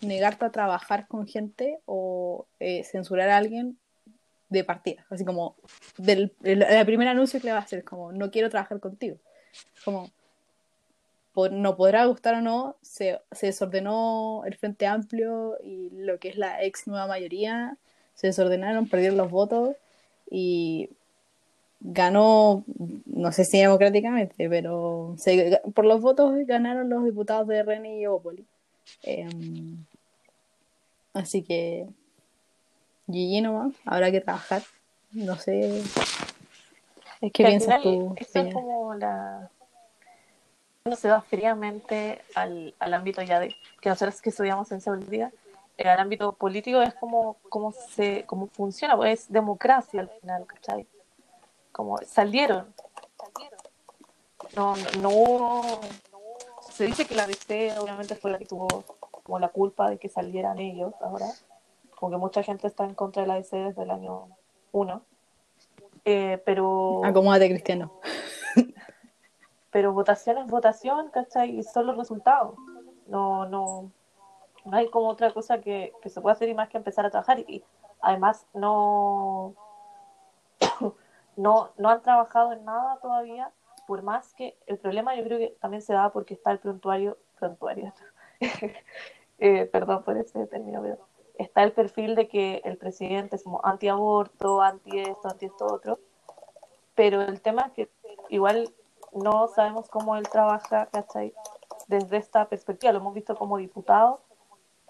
negarte 0.01 0.45
a 0.45 0.51
trabajar 0.51 1.07
con 1.07 1.27
gente 1.27 1.81
o 1.87 2.47
eh, 2.59 2.85
censurar 2.85 3.29
a 3.31 3.37
alguien 3.37 3.79
de 4.49 4.65
partida. 4.65 5.07
Así 5.11 5.25
como, 5.25 5.57
del 5.97 6.35
el, 6.43 6.87
primer 6.87 7.09
anuncio 7.09 7.41
que 7.41 7.47
le 7.47 7.53
va 7.53 7.59
a 7.59 7.63
hacer, 7.63 7.85
como, 7.85 8.13
no 8.13 8.31
quiero 8.31 8.51
trabajar 8.51 8.81
contigo. 8.81 9.17
Como, 9.85 10.11
no 11.53 11.77
podrá 11.77 12.05
gustar 12.07 12.35
o 12.35 12.41
no, 12.41 12.77
se, 12.83 13.21
se, 13.33 13.47
desordenó 13.47 14.43
el 14.47 14.57
Frente 14.57 14.87
Amplio 14.87 15.57
y 15.63 15.91
lo 15.91 16.19
que 16.19 16.29
es 16.29 16.37
la 16.37 16.63
ex 16.63 16.87
nueva 16.87 17.07
mayoría, 17.07 17.79
se 18.15 18.27
desordenaron, 18.27 18.89
perdieron 18.89 19.17
los 19.17 19.31
votos 19.31 19.77
y 20.31 20.91
ganó, 21.81 22.65
no 23.07 23.33
sé 23.33 23.45
si 23.45 23.59
democráticamente, 23.59 24.49
pero 24.49 25.17
por 25.75 25.85
los 25.87 26.01
votos 26.01 26.35
ganaron 26.47 26.91
los 26.91 27.05
diputados 27.05 27.49
de 27.49 27.63
René 27.63 28.01
y 28.01 28.07
Opoli. 28.07 28.47
Así 31.15 31.43
que 31.43 31.87
GG 33.07 33.43
nomás, 33.43 33.75
habrá 33.85 34.11
que 34.11 34.21
trabajar. 34.21 34.63
No 35.13 35.37
sé. 35.37 35.83
¿Qué 37.21 37.45
piensas 37.45 37.83
tú? 37.83 38.15
Eso 38.17 38.41
es 38.41 38.55
como 38.55 38.95
la. 38.95 39.51
Se 40.97 41.09
va 41.11 41.21
fríamente 41.21 42.23
al, 42.35 42.75
al 42.79 42.95
ámbito 42.95 43.23
ya 43.23 43.39
de 43.39 43.55
que 43.81 43.89
nosotros 43.91 44.23
que 44.23 44.31
estudiamos 44.31 44.73
en 44.73 44.81
seguridad, 44.81 45.31
el 45.81 45.87
eh, 45.87 45.91
ámbito 45.91 46.33
político 46.33 46.83
es 46.83 46.95
como 46.95 47.37
cómo 47.49 47.73
se 47.73 48.25
cómo 48.27 48.49
funciona, 48.49 48.97
pues 48.97 49.21
es 49.21 49.33
democracia 49.33 50.01
al 50.01 50.11
final, 50.21 50.47
¿cachai? 50.47 50.87
Como 51.73 51.99
salieron. 52.07 52.67
No, 54.55 54.75
no, 55.01 55.81
se 56.71 56.85
dice 56.85 57.07
que 57.07 57.15
la 57.15 57.27
DC 57.27 57.79
obviamente 57.79 58.15
fue 58.15 58.31
la 58.31 58.39
que 58.39 58.47
tuvo 58.47 58.85
como 59.31 59.39
la 59.39 59.49
culpa 59.49 59.89
de 59.89 59.99
que 59.99 60.09
salieran 60.09 60.59
ellos 60.59 60.93
ahora 61.01 61.27
como 62.01 62.13
que 62.13 62.17
mucha 62.17 62.43
gente 62.43 62.67
está 62.67 62.85
en 62.85 62.95
contra 62.95 63.23
de 63.23 63.29
la 63.29 63.35
DC 63.35 63.55
desde 63.57 63.83
el 63.83 63.91
año 63.91 64.29
1. 64.73 65.03
Eh, 66.07 66.43
pero. 66.47 67.05
Acomódate, 67.05 67.51
Cristiano. 67.51 67.93
pero 69.71 69.93
votación 69.93 70.39
es 70.39 70.47
votación, 70.47 71.11
¿cachai? 71.11 71.59
Y 71.59 71.63
son 71.63 71.87
los 71.87 71.99
resultados. 71.99 72.55
No, 73.07 73.47
no, 73.47 73.93
no 74.65 74.77
hay 74.77 74.89
como 74.89 75.09
otra 75.09 75.31
cosa 75.35 75.61
que, 75.61 75.93
que 76.01 76.09
se 76.09 76.23
pueda 76.23 76.33
hacer 76.33 76.49
y 76.49 76.55
más 76.55 76.71
que 76.71 76.79
empezar 76.79 77.05
a 77.05 77.11
trabajar. 77.11 77.41
Y, 77.41 77.63
además, 78.01 78.47
no, 78.55 79.55
no, 81.37 81.71
no 81.77 81.89
han 81.91 82.01
trabajado 82.01 82.55
en 82.55 82.65
nada 82.65 82.99
todavía. 83.03 83.51
Por 83.87 84.03
más 84.03 84.33
que 84.33 84.57
el 84.67 84.79
problema, 84.79 85.15
yo 85.17 85.25
creo 85.25 85.39
que 85.39 85.55
también 85.61 85.83
se 85.83 85.93
da 85.93 86.11
porque 86.11 86.33
está 86.33 86.51
el 86.51 86.61
prontuario. 86.61 87.19
prontuario 87.39 87.93
eh, 89.41 89.65
perdón 89.65 90.05
por 90.05 90.19
ese 90.19 90.47
término, 90.47 90.83
pero 90.83 90.99
está 91.39 91.63
el 91.63 91.73
perfil 91.73 92.15
de 92.15 92.29
que 92.29 92.61
el 92.65 92.77
presidente 92.77 93.37
es 93.37 93.43
como 93.43 93.61
anti-aborto, 93.65 94.61
anti 94.61 94.99
esto, 94.99 95.29
anti 95.29 95.47
esto 95.47 95.67
otro, 95.67 95.99
pero 96.95 97.23
el 97.23 97.41
tema 97.41 97.63
es 97.63 97.73
que 97.73 97.91
igual 98.29 98.73
no 99.15 99.49
sabemos 99.49 99.89
cómo 99.89 100.17
él 100.17 100.29
trabaja, 100.29 100.87
¿cachai? 100.93 101.33
Desde 101.89 102.19
esta 102.19 102.49
perspectiva, 102.49 102.93
lo 102.93 102.99
hemos 102.99 103.15
visto 103.15 103.35
como 103.35 103.57
diputado, 103.57 104.21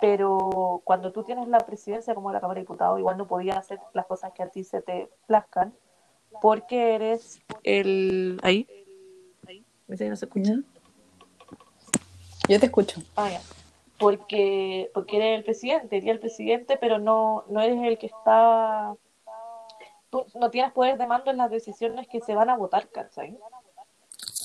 pero 0.00 0.82
cuando 0.82 1.12
tú 1.12 1.22
tienes 1.22 1.46
la 1.46 1.60
presidencia 1.60 2.14
como 2.16 2.32
la 2.32 2.40
Cámara 2.40 2.58
de 2.58 2.62
Diputados, 2.62 2.98
igual 2.98 3.16
no 3.16 3.28
podías 3.28 3.56
hacer 3.56 3.78
las 3.92 4.06
cosas 4.06 4.32
que 4.32 4.42
a 4.42 4.48
ti 4.48 4.64
se 4.64 4.82
te 4.82 5.08
plazcan, 5.28 5.72
porque 6.42 6.96
eres 6.96 7.40
el... 7.62 8.40
¿Ahí? 8.42 8.66
¿Ahí? 9.46 9.64
¿Me 9.86 10.08
no 10.08 10.16
se 10.16 10.24
escucha? 10.24 10.54
Yo 12.48 12.58
te 12.58 12.66
escucho. 12.66 13.00
Ah, 13.14 13.30
ya 13.30 13.40
porque, 14.00 14.90
porque 14.94 15.18
eres 15.18 15.38
el 15.38 15.44
presidente, 15.44 15.98
eres 15.98 16.08
el 16.08 16.18
presidente, 16.18 16.78
pero 16.78 16.98
no, 16.98 17.44
no 17.48 17.60
eres 17.60 17.82
el 17.82 17.98
que 17.98 18.06
está... 18.06 18.96
Tú 20.08 20.24
no 20.34 20.50
tienes 20.50 20.72
poder 20.72 20.98
de 20.98 21.06
mando 21.06 21.30
en 21.30 21.36
las 21.36 21.50
decisiones 21.50 22.08
que 22.08 22.20
se 22.20 22.34
van 22.34 22.48
a 22.50 22.56
votar, 22.56 22.88
¿cachai? 22.88 23.38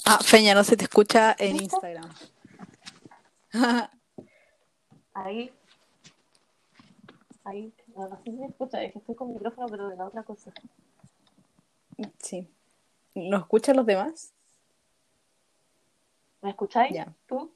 Ah, 0.06 0.20
Feña, 0.22 0.54
no 0.54 0.64
se 0.64 0.78
te 0.78 0.84
escucha 0.84 1.36
en 1.40 1.56
Instagram. 1.56 2.14
Ahí. 5.14 5.52
Ahí. 7.46 7.74
No, 7.96 8.10
sé 8.10 8.24
si 8.26 8.32
me 8.32 8.48
escucha, 8.48 8.84
es 8.84 8.92
que 8.92 9.00
estoy 9.00 9.16
con 9.16 9.32
micrófono, 9.32 9.68
pero 9.70 9.88
de 9.88 9.96
la 9.96 10.06
otra 10.06 10.24
cosa. 10.24 10.52
Sí. 12.20 12.48
¿Nos 13.16 13.44
escuchan 13.44 13.78
los 13.78 13.86
demás? 13.86 14.34
¿Me 16.42 16.50
escucháis? 16.50 17.02
¿Tú? 17.26 17.50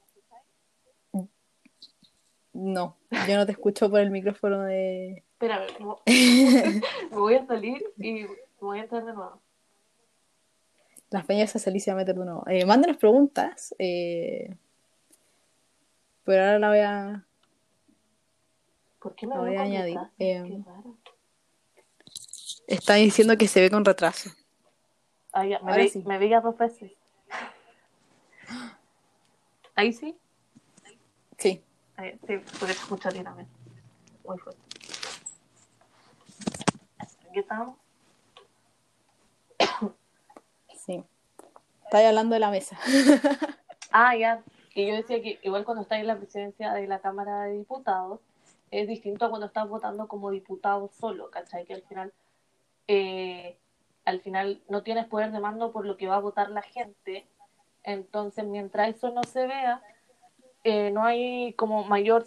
No, 2.62 2.98
yo 3.26 3.36
no 3.38 3.46
te 3.46 3.52
escucho 3.52 3.88
por 3.88 4.00
el 4.00 4.10
micrófono 4.10 4.64
de. 4.64 5.24
Espérame, 5.32 5.66
me 7.10 7.16
voy 7.16 7.34
a 7.34 7.46
salir 7.46 7.82
y 7.96 8.12
me 8.24 8.28
voy 8.60 8.80
a 8.80 8.82
entrar 8.82 9.02
de 9.06 9.14
nuevo. 9.14 9.40
Las 11.08 11.24
peñas 11.24 11.50
se 11.50 11.72
y 11.74 11.90
a 11.90 11.94
meter 11.94 12.14
de 12.14 12.24
nuevo. 12.24 12.44
Eh, 12.46 12.66
mándenos 12.66 12.98
preguntas. 12.98 13.74
Eh, 13.78 14.54
pero 16.24 16.42
ahora 16.42 16.58
la 16.58 16.68
voy 16.68 16.78
a. 16.80 17.26
¿Por 19.00 19.14
qué 19.14 19.26
me 19.26 19.38
voy 19.38 19.56
a 19.56 19.62
añadir? 19.62 19.98
Eh, 20.18 20.62
está 22.66 22.94
diciendo 22.94 23.38
que 23.38 23.48
se 23.48 23.62
ve 23.62 23.70
con 23.70 23.86
retraso. 23.86 24.28
Ah, 25.32 25.46
ya, 25.46 25.60
me, 25.60 26.18
veía 26.18 26.42
dos 26.42 26.58
veces. 26.58 26.92
¿Ahí 29.74 29.94
sí? 29.94 30.14
Sí. 31.38 31.64
Sí, 32.00 32.38
porque 32.58 32.66
te 32.66 32.72
escucho 32.72 33.08
a 33.08 33.12
ti 33.12 33.22
también. 33.22 33.48
Muy 34.26 34.38
fuerte. 34.38 34.60
¿Qué 37.32 37.40
estamos? 37.40 37.76
Sí. 40.74 41.04
Estáis 41.84 42.08
hablando 42.08 42.34
de 42.34 42.40
la 42.40 42.50
mesa. 42.50 42.78
ah, 43.92 44.16
ya. 44.16 44.42
Que 44.72 44.86
yo 44.86 44.94
decía 44.94 45.20
que 45.22 45.38
igual 45.42 45.64
cuando 45.64 45.82
estás 45.82 46.00
en 46.00 46.06
la 46.06 46.16
presidencia 46.16 46.72
de 46.72 46.86
la 46.86 47.00
Cámara 47.00 47.42
de 47.42 47.58
Diputados, 47.58 48.20
es 48.70 48.88
distinto 48.88 49.26
a 49.26 49.28
cuando 49.28 49.46
estás 49.46 49.68
votando 49.68 50.08
como 50.08 50.30
diputado 50.30 50.88
solo, 50.98 51.30
¿cachai? 51.30 51.66
Que 51.66 51.74
al 51.74 51.82
final, 51.82 52.12
eh, 52.86 53.58
al 54.04 54.20
final 54.20 54.62
no 54.68 54.82
tienes 54.82 55.06
poder 55.06 55.32
de 55.32 55.40
mando 55.40 55.72
por 55.72 55.84
lo 55.84 55.96
que 55.96 56.06
va 56.06 56.16
a 56.16 56.20
votar 56.20 56.50
la 56.50 56.62
gente. 56.62 57.26
Entonces, 57.82 58.44
mientras 58.44 58.96
eso 58.96 59.10
no 59.10 59.22
se 59.24 59.46
vea, 59.46 59.82
eh, 60.64 60.90
no 60.90 61.04
hay 61.04 61.52
como 61.54 61.84
mayor 61.84 62.24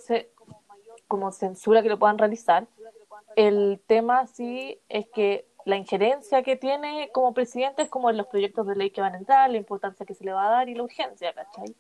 como 1.08 1.32
censura 1.32 1.84
que 1.84 1.90
lo 1.90 2.00
puedan 2.00 2.18
realizar. 2.18 2.68
El 3.36 3.82
tema 3.88 4.28
sí 4.28 4.80
es 4.90 5.08
que 5.10 5.46
la 5.66 5.78
injerencia 5.78 6.44
que 6.44 6.56
tiene 6.56 7.10
como 7.14 7.34
presidente 7.34 7.84
es 7.84 7.90
como 7.90 8.10
en 8.10 8.18
los 8.18 8.28
proyectos 8.28 8.68
de 8.68 8.76
ley 8.76 8.90
que 8.90 9.02
van 9.02 9.16
a 9.16 9.18
entrar, 9.18 9.50
la 9.50 9.58
importancia 9.58 10.06
que 10.06 10.14
se 10.14 10.26
le 10.26 10.34
va 10.34 10.48
a 10.48 10.52
dar 10.52 10.70
y 10.70 10.76
la 10.76 10.84
urgencia, 10.84 11.34
¿cachai? 11.34 11.76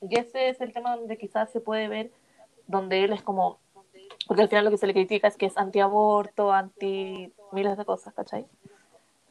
Y 0.00 0.18
ese 0.18 0.48
es 0.48 0.60
el 0.60 0.72
tema 0.72 0.96
donde 0.96 1.18
quizás 1.18 1.50
se 1.50 1.60
puede 1.60 1.88
ver, 1.88 2.10
donde 2.66 3.04
él 3.04 3.12
es 3.12 3.22
como, 3.22 3.58
porque 4.26 4.42
al 4.42 4.48
final 4.48 4.64
lo 4.64 4.70
que 4.70 4.78
se 4.78 4.86
le 4.86 4.94
critica 4.94 5.28
es 5.28 5.36
que 5.36 5.46
es 5.46 5.56
anti-aborto, 5.56 6.52
anti 6.52 7.32
miles 7.52 7.76
de 7.76 7.84
cosas, 7.84 8.14
¿cachai? 8.14 8.46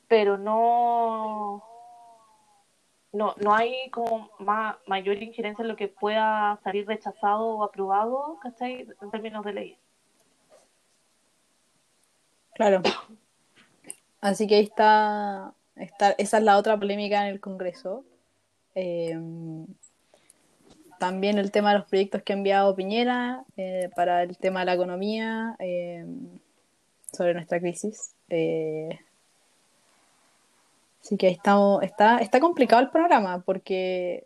Pero 0.08 0.38
no, 0.38 1.64
no, 3.16 3.34
no 3.42 3.54
hay 3.54 3.90
como 3.92 4.30
mayor 4.86 5.22
injerencia 5.22 5.62
en 5.62 5.70
lo 5.70 5.76
que 5.76 5.88
pueda 5.88 6.60
salir 6.64 6.86
rechazado 6.86 7.46
o 7.46 7.64
aprobado, 7.64 8.38
¿cachai? 8.42 8.88
En 9.02 9.12
términos 9.12 9.46
de 9.46 9.54
ley. 9.54 9.78
Claro. 12.54 12.82
Así 14.22 14.48
que 14.48 14.56
ahí 14.56 14.64
está, 14.64 15.54
está, 15.76 16.12
esa 16.12 16.38
es 16.38 16.44
la 16.44 16.58
otra 16.58 16.78
polémica 16.78 17.22
en 17.22 17.34
el 17.34 17.40
Congreso. 17.40 18.04
Eh, 18.76 19.18
también 21.00 21.38
el 21.38 21.52
tema 21.52 21.72
de 21.72 21.80
los 21.80 21.88
proyectos 21.88 22.22
que 22.24 22.34
ha 22.34 22.36
enviado 22.36 22.76
Piñera 22.76 23.46
eh, 23.58 23.90
para 23.96 24.24
el 24.24 24.38
tema 24.38 24.62
de 24.62 24.66
la 24.66 24.74
economía, 24.74 25.56
eh, 25.60 26.06
sobre 27.12 27.34
nuestra 27.34 27.60
crisis. 27.60 28.14
Así 31.06 31.18
que 31.18 31.28
ahí 31.28 31.34
estamos, 31.34 31.84
está, 31.84 32.18
está 32.18 32.40
complicado 32.40 32.82
el 32.82 32.90
programa 32.90 33.44
porque 33.46 34.26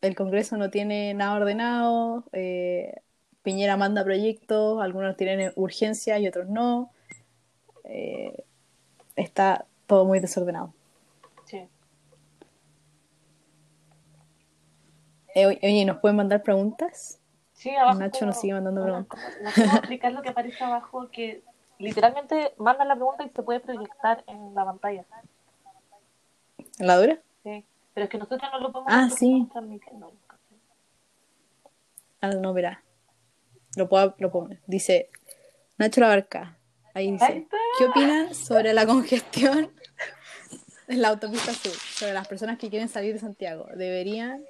el 0.00 0.16
Congreso 0.16 0.56
no 0.56 0.68
tiene 0.68 1.14
nada 1.14 1.36
ordenado, 1.36 2.24
eh, 2.32 3.02
Piñera 3.42 3.76
manda 3.76 4.02
proyectos, 4.02 4.82
algunos 4.82 5.16
tienen 5.16 5.52
urgencia 5.54 6.18
y 6.18 6.26
otros 6.26 6.48
no. 6.48 6.90
Eh, 7.84 8.42
está 9.14 9.64
todo 9.86 10.04
muy 10.04 10.18
desordenado. 10.18 10.74
Sí. 11.44 11.68
Eh, 15.36 15.46
oye, 15.46 15.84
¿nos 15.84 15.98
pueden 15.98 16.16
mandar 16.16 16.42
preguntas? 16.42 17.20
Sí, 17.52 17.70
abajo. 17.70 18.00
Nacho 18.00 18.18
como- 18.20 18.32
nos 18.32 18.40
sigue 18.40 18.54
mandando 18.54 18.82
preguntas. 18.82 19.20
nos 19.40 19.56
vamos 19.56 19.74
a 19.74 19.78
explicar 19.78 20.12
lo 20.12 20.22
que 20.22 20.30
aparece 20.30 20.64
abajo, 20.64 21.08
que 21.12 21.44
literalmente 21.78 22.54
mandan 22.58 22.88
la 22.88 22.96
pregunta 22.96 23.22
y 23.22 23.28
se 23.28 23.42
puede 23.44 23.60
proyectar 23.60 24.24
en 24.26 24.52
la 24.52 24.64
pantalla. 24.64 25.04
¿En 26.78 26.86
la 26.86 26.96
dura? 26.98 27.18
Sí. 27.42 27.64
Pero 27.94 28.04
es 28.04 28.10
que 28.10 28.18
nosotros 28.18 28.50
no 28.52 28.60
lo 28.60 28.72
podemos 28.72 28.92
Ah, 28.92 29.08
sí. 29.10 29.48
transmitiendo. 29.52 30.12
Ah, 32.20 32.28
no, 32.30 32.52
verá. 32.52 32.82
Lo 33.76 33.88
puedo, 33.88 34.14
lo 34.18 34.30
puedo- 34.30 34.48
Dice 34.66 35.10
Nacho 35.78 36.00
Labarca. 36.00 36.56
Ahí 36.94 37.10
dice. 37.12 37.46
¿Qué 37.78 37.86
opinan 37.86 38.34
sobre 38.34 38.72
la 38.74 38.86
congestión 38.86 39.72
en 40.88 41.02
la 41.02 41.08
autopista 41.08 41.52
sur? 41.52 41.72
Sobre 41.72 42.12
las 42.12 42.28
personas 42.28 42.58
que 42.58 42.68
quieren 42.70 42.88
salir 42.88 43.14
de 43.14 43.18
Santiago. 43.20 43.66
¿Deberían, 43.74 44.44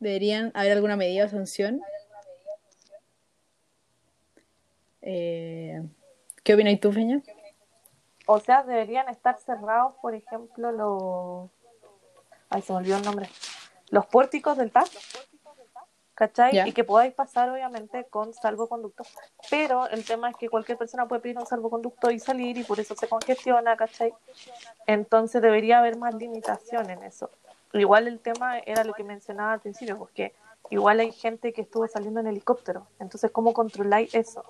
deberían 0.00 0.50
haber 0.54 0.72
alguna 0.72 0.96
medida 0.96 1.26
o 1.26 1.28
sanción? 1.28 1.80
Eh, 5.02 5.82
¿Qué 6.42 6.54
opinas 6.54 6.78
tú, 6.80 6.92
Feña? 6.92 7.22
O 8.26 8.38
sea, 8.38 8.62
deberían 8.62 9.08
estar 9.08 9.38
cerrados, 9.38 9.94
por 10.00 10.14
ejemplo, 10.14 10.72
los. 10.72 11.50
Ay, 12.50 12.62
se 12.62 12.72
me 12.72 12.78
olvidó 12.78 12.96
el 12.96 13.04
nombre. 13.04 13.28
Los 13.90 14.06
pórticos 14.06 14.56
del 14.56 14.70
TAP. 14.70 14.86
¿Cachai? 16.14 16.68
Y 16.68 16.72
que 16.72 16.84
podáis 16.84 17.14
pasar, 17.14 17.48
obviamente, 17.50 18.04
con 18.04 18.34
salvoconducto. 18.34 19.02
Pero 19.50 19.88
el 19.88 20.04
tema 20.04 20.30
es 20.30 20.36
que 20.36 20.48
cualquier 20.48 20.78
persona 20.78 21.08
puede 21.08 21.22
pedir 21.22 21.38
un 21.38 21.46
salvoconducto 21.46 22.10
y 22.10 22.20
salir, 22.20 22.58
y 22.58 22.64
por 22.64 22.78
eso 22.78 22.94
se 22.94 23.08
congestiona, 23.08 23.76
¿cachai? 23.76 24.14
Entonces 24.86 25.40
debería 25.40 25.78
haber 25.78 25.96
más 25.96 26.14
limitación 26.14 26.90
en 26.90 27.02
eso. 27.02 27.30
Igual 27.72 28.06
el 28.06 28.20
tema 28.20 28.58
era 28.58 28.84
lo 28.84 28.92
que 28.92 29.02
mencionaba 29.02 29.54
al 29.54 29.60
principio, 29.60 29.98
porque 29.98 30.34
igual 30.70 31.00
hay 31.00 31.12
gente 31.12 31.52
que 31.52 31.62
estuvo 31.62 31.88
saliendo 31.88 32.20
en 32.20 32.26
helicóptero. 32.26 32.86
Entonces, 33.00 33.30
¿cómo 33.30 33.54
controláis 33.54 34.14
eso? 34.14 34.44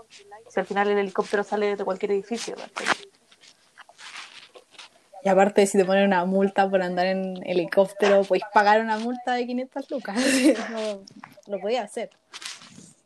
Si 0.48 0.60
al 0.60 0.66
final 0.66 0.88
el 0.88 0.98
helicóptero 0.98 1.44
sale 1.44 1.68
desde 1.68 1.84
cualquier 1.84 2.12
edificio, 2.12 2.56
¿cachai? 2.56 3.11
Y 5.24 5.28
aparte, 5.28 5.66
si 5.66 5.78
te 5.78 5.84
ponen 5.84 6.04
una 6.04 6.24
multa 6.24 6.68
por 6.68 6.82
andar 6.82 7.06
en 7.06 7.38
helicóptero, 7.46 8.24
podéis 8.24 8.44
pagar 8.52 8.80
una 8.80 8.98
multa 8.98 9.34
de 9.34 9.46
500 9.46 9.90
lucas. 9.90 10.18
No, 10.70 11.04
lo 11.46 11.60
podía 11.60 11.82
hacer. 11.82 12.10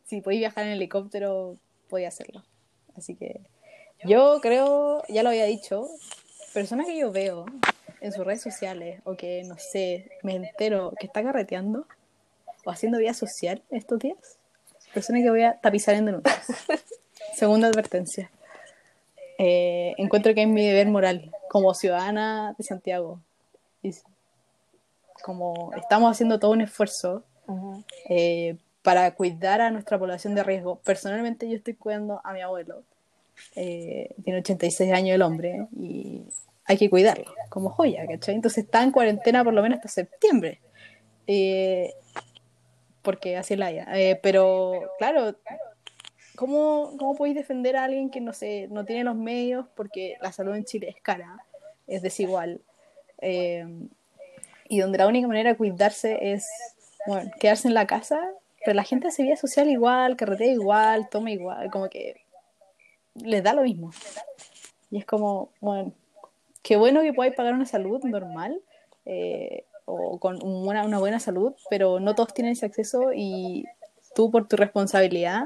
Si 0.06 0.20
podéis 0.20 0.40
viajar 0.40 0.64
en 0.64 0.72
helicóptero, 0.72 1.56
podía 1.88 2.08
hacerlo. 2.08 2.42
Así 2.96 3.14
que 3.14 3.40
yo 4.04 4.40
creo, 4.40 5.02
ya 5.08 5.22
lo 5.22 5.28
había 5.28 5.44
dicho, 5.44 5.88
personas 6.54 6.86
que 6.86 6.98
yo 6.98 7.12
veo 7.12 7.44
en 8.00 8.12
sus 8.12 8.24
redes 8.24 8.40
sociales 8.40 9.00
o 9.04 9.16
que, 9.16 9.42
no 9.44 9.58
sé, 9.58 10.10
me 10.22 10.36
entero 10.36 10.92
que 10.98 11.06
está 11.06 11.22
carreteando 11.22 11.86
o 12.64 12.70
haciendo 12.70 12.98
vida 12.98 13.14
social 13.14 13.62
estos 13.70 13.98
días, 13.98 14.38
personas 14.94 15.22
que 15.22 15.30
voy 15.30 15.42
a 15.42 15.58
tapizar 15.60 15.94
en 15.94 16.06
denuncias. 16.06 16.46
Segunda 17.34 17.68
advertencia. 17.68 18.30
Eh, 19.38 19.94
encuentro 19.98 20.34
que 20.34 20.42
es 20.42 20.48
mi 20.48 20.66
deber 20.66 20.88
moral 20.88 21.30
como 21.48 21.74
ciudadana 21.74 22.54
de 22.56 22.64
Santiago. 22.64 23.20
Y 23.82 23.92
como 25.22 25.72
estamos 25.74 26.10
haciendo 26.10 26.38
todo 26.38 26.52
un 26.52 26.60
esfuerzo 26.60 27.24
eh, 28.08 28.56
para 28.82 29.14
cuidar 29.14 29.60
a 29.60 29.70
nuestra 29.70 29.98
población 29.98 30.34
de 30.34 30.44
riesgo. 30.44 30.76
Personalmente 30.84 31.48
yo 31.48 31.56
estoy 31.56 31.74
cuidando 31.74 32.20
a 32.22 32.32
mi 32.32 32.40
abuelo. 32.40 32.82
Eh, 33.54 34.14
tiene 34.24 34.38
86 34.38 34.92
años 34.92 35.14
el 35.14 35.22
hombre 35.22 35.66
y 35.78 36.22
hay 36.64 36.76
que 36.76 36.88
cuidarlo 36.88 37.34
como 37.48 37.70
joya, 37.70 38.06
¿cachai? 38.06 38.34
Entonces 38.34 38.64
está 38.64 38.82
en 38.82 38.92
cuarentena 38.92 39.44
por 39.44 39.54
lo 39.54 39.62
menos 39.62 39.78
hasta 39.78 39.88
septiembre. 39.88 40.60
Eh, 41.26 41.94
porque 43.02 43.36
así 43.36 43.54
es 43.54 43.60
la 43.60 43.70
vida. 43.70 43.86
Eh, 43.94 44.18
pero 44.22 44.82
claro, 44.98 45.34
¿cómo, 46.36 46.96
¿cómo 46.98 47.14
podéis 47.16 47.36
defender 47.36 47.76
a 47.76 47.84
alguien 47.84 48.10
que 48.10 48.20
no 48.20 48.32
sé, 48.32 48.68
no 48.70 48.84
tiene 48.84 49.04
los 49.04 49.16
medios? 49.16 49.66
Porque 49.74 50.16
la 50.20 50.32
salud 50.32 50.54
en 50.54 50.64
Chile 50.64 50.88
es 50.90 51.02
cara, 51.02 51.38
es 51.86 52.02
desigual. 52.02 52.60
eh, 53.20 53.66
y 54.68 54.80
donde 54.80 54.98
la 54.98 55.06
única 55.06 55.28
manera 55.28 55.50
de 55.50 55.56
cuidarse 55.56 56.32
es 56.32 56.48
bueno, 57.06 57.30
quedarse 57.38 57.68
en 57.68 57.74
la 57.74 57.86
casa, 57.86 58.20
pero 58.64 58.74
la 58.74 58.82
gente 58.82 59.08
hace 59.08 59.22
vida 59.22 59.36
social 59.36 59.68
igual, 59.68 60.16
carretea 60.16 60.52
igual, 60.52 61.08
toma 61.08 61.30
igual, 61.30 61.70
como 61.70 61.88
que 61.88 62.22
les 63.14 63.42
da 63.42 63.54
lo 63.54 63.62
mismo. 63.62 63.92
Y 64.90 64.98
es 64.98 65.04
como, 65.04 65.50
bueno, 65.60 65.92
qué 66.62 66.76
bueno 66.76 67.02
que 67.02 67.12
podáis 67.12 67.34
pagar 67.34 67.54
una 67.54 67.66
salud 67.66 68.02
normal 68.04 68.60
eh, 69.04 69.64
o 69.84 70.18
con 70.18 70.42
una, 70.42 70.84
una 70.84 70.98
buena 70.98 71.20
salud, 71.20 71.54
pero 71.70 72.00
no 72.00 72.14
todos 72.14 72.34
tienen 72.34 72.52
ese 72.52 72.66
acceso 72.66 73.12
y 73.14 73.64
tú 74.14 74.30
por 74.30 74.48
tu 74.48 74.56
responsabilidad, 74.56 75.44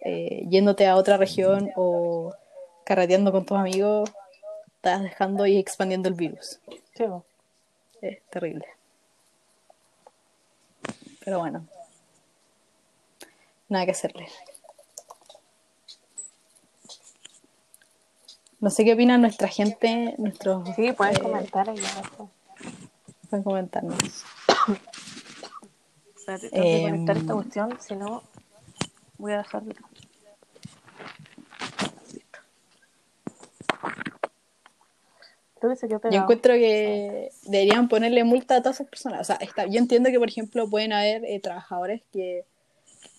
eh, 0.00 0.46
yéndote 0.48 0.86
a 0.86 0.96
otra 0.96 1.16
región 1.16 1.70
o 1.76 2.34
carreteando 2.84 3.32
con 3.32 3.44
tus 3.44 3.58
amigos, 3.58 4.10
estás 4.76 5.02
dejando 5.02 5.46
y 5.46 5.58
expandiendo 5.58 6.08
el 6.08 6.14
virus. 6.14 6.60
Sí. 6.94 7.04
Es 8.02 8.22
terrible. 8.30 8.66
Pero 11.24 11.40
bueno. 11.40 11.66
Nada 13.68 13.84
que 13.84 13.90
hacerle. 13.90 14.28
No 18.60 18.70
sé 18.70 18.84
qué 18.84 18.94
opina 18.94 19.18
nuestra 19.18 19.48
gente, 19.48 20.14
nuestros... 20.18 20.68
Sí, 20.76 20.92
puedes 20.92 21.18
eh, 21.18 21.22
comentar 21.22 21.68
ahí 21.68 21.78
abajo. 21.78 22.30
pueden 23.28 23.42
comentarnos. 23.44 24.24
Tengo 26.26 26.40
que 26.50 26.76
Em, 26.84 26.90
conectar 26.90 27.16
esta 27.16 27.34
cuestión, 27.34 27.78
si 27.80 27.94
no, 27.94 28.22
voy 29.18 29.32
a 29.32 29.38
dejar 29.38 29.62
de... 29.64 29.74
Listo. 32.12 32.38
Creo 35.58 35.70
que 35.70 35.76
se 35.76 35.88
quedó 35.88 36.00
Yo 36.10 36.22
encuentro 36.22 36.54
que 36.54 37.30
deberían 37.44 37.88
ponerle 37.88 38.24
multa 38.24 38.56
a 38.56 38.62
todas 38.62 38.76
esas 38.76 38.88
personas. 38.88 39.20
O 39.20 39.24
sea, 39.24 39.36
está, 39.36 39.66
yo 39.66 39.78
entiendo 39.78 40.10
que, 40.10 40.18
por 40.18 40.28
ejemplo, 40.28 40.68
pueden 40.68 40.92
haber 40.92 41.24
eh, 41.24 41.40
trabajadores 41.40 42.02
que 42.12 42.44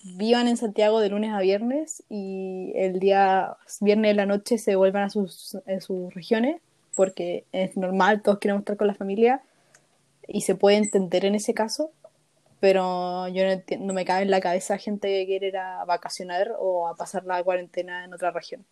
vivan 0.04 0.48
en 0.48 0.58
Santiago 0.58 1.00
de 1.00 1.10
lunes 1.10 1.34
a 1.34 1.40
viernes 1.40 2.04
y 2.10 2.72
el 2.76 3.00
día 3.00 3.58
viernes 3.82 4.10
de 4.10 4.16
la 4.16 4.26
noche 4.26 4.58
se 4.58 4.76
vuelvan 4.76 5.04
a 5.04 5.10
sus, 5.10 5.56
a 5.56 5.82
sus 5.82 6.14
regiones, 6.14 6.62
porque 6.96 7.46
es 7.52 7.76
normal, 7.78 8.22
todos 8.22 8.40
queremos 8.40 8.62
estar 8.62 8.78
con 8.78 8.88
la 8.88 8.96
familia 8.96 9.42
y 10.28 10.42
se 10.42 10.56
puede 10.56 10.78
entender 10.78 11.26
en 11.26 11.36
ese 11.36 11.54
caso, 11.54 11.92
pero 12.60 13.28
yo 13.30 13.44
no, 13.46 13.52
enti- 13.52 13.80
no 13.80 13.94
me 13.94 14.06
cabe 14.06 14.24
en 14.24 14.32
la 14.32 14.42
cabeza 14.42 14.78
gente 14.78 15.08
que 15.08 15.26
quiere 15.26 15.48
ir 15.48 15.58
a 15.58 15.86
vacacionar 15.86 16.54
o 16.60 16.88
a 16.88 16.96
pasar 16.96 17.26
la 17.26 17.44
cuarentena 17.44 18.04
en 18.06 18.14
otra 18.14 18.32
región 18.32 18.66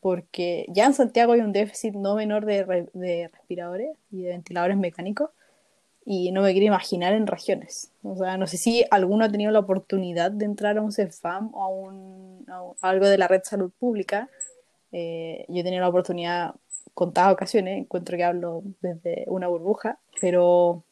porque 0.00 0.66
ya 0.68 0.86
en 0.86 0.94
Santiago 0.94 1.32
hay 1.32 1.40
un 1.40 1.52
déficit 1.52 1.94
no 1.94 2.14
menor 2.14 2.44
de, 2.44 2.64
re- 2.64 2.88
de 2.92 3.28
respiradores 3.32 3.96
y 4.10 4.22
de 4.22 4.28
ventiladores 4.30 4.76
mecánicos 4.76 5.30
y 6.04 6.30
no 6.30 6.42
me 6.42 6.52
quiero 6.52 6.66
imaginar 6.66 7.14
en 7.14 7.26
regiones. 7.26 7.90
O 8.04 8.14
sea, 8.14 8.36
no 8.36 8.46
sé 8.46 8.58
si 8.58 8.84
alguno 8.92 9.24
ha 9.24 9.28
tenido 9.32 9.50
la 9.50 9.58
oportunidad 9.58 10.30
de 10.30 10.44
entrar 10.44 10.78
a 10.78 10.82
un 10.82 10.92
CEFAM 10.92 11.50
o 11.52 11.62
a 11.64 11.68
un- 11.68 12.46
a 12.48 12.88
algo 12.88 13.08
de 13.08 13.18
la 13.18 13.26
red 13.26 13.40
salud 13.42 13.72
pública. 13.76 14.28
Eh, 14.92 15.44
yo 15.48 15.60
he 15.60 15.64
tenido 15.64 15.80
la 15.82 15.88
oportunidad 15.88 16.54
contadas 16.94 17.32
ocasiones, 17.32 17.78
encuentro 17.78 18.16
que 18.16 18.22
hablo 18.24 18.62
desde 18.80 19.24
una 19.26 19.48
burbuja, 19.48 19.98
pero 20.20 20.84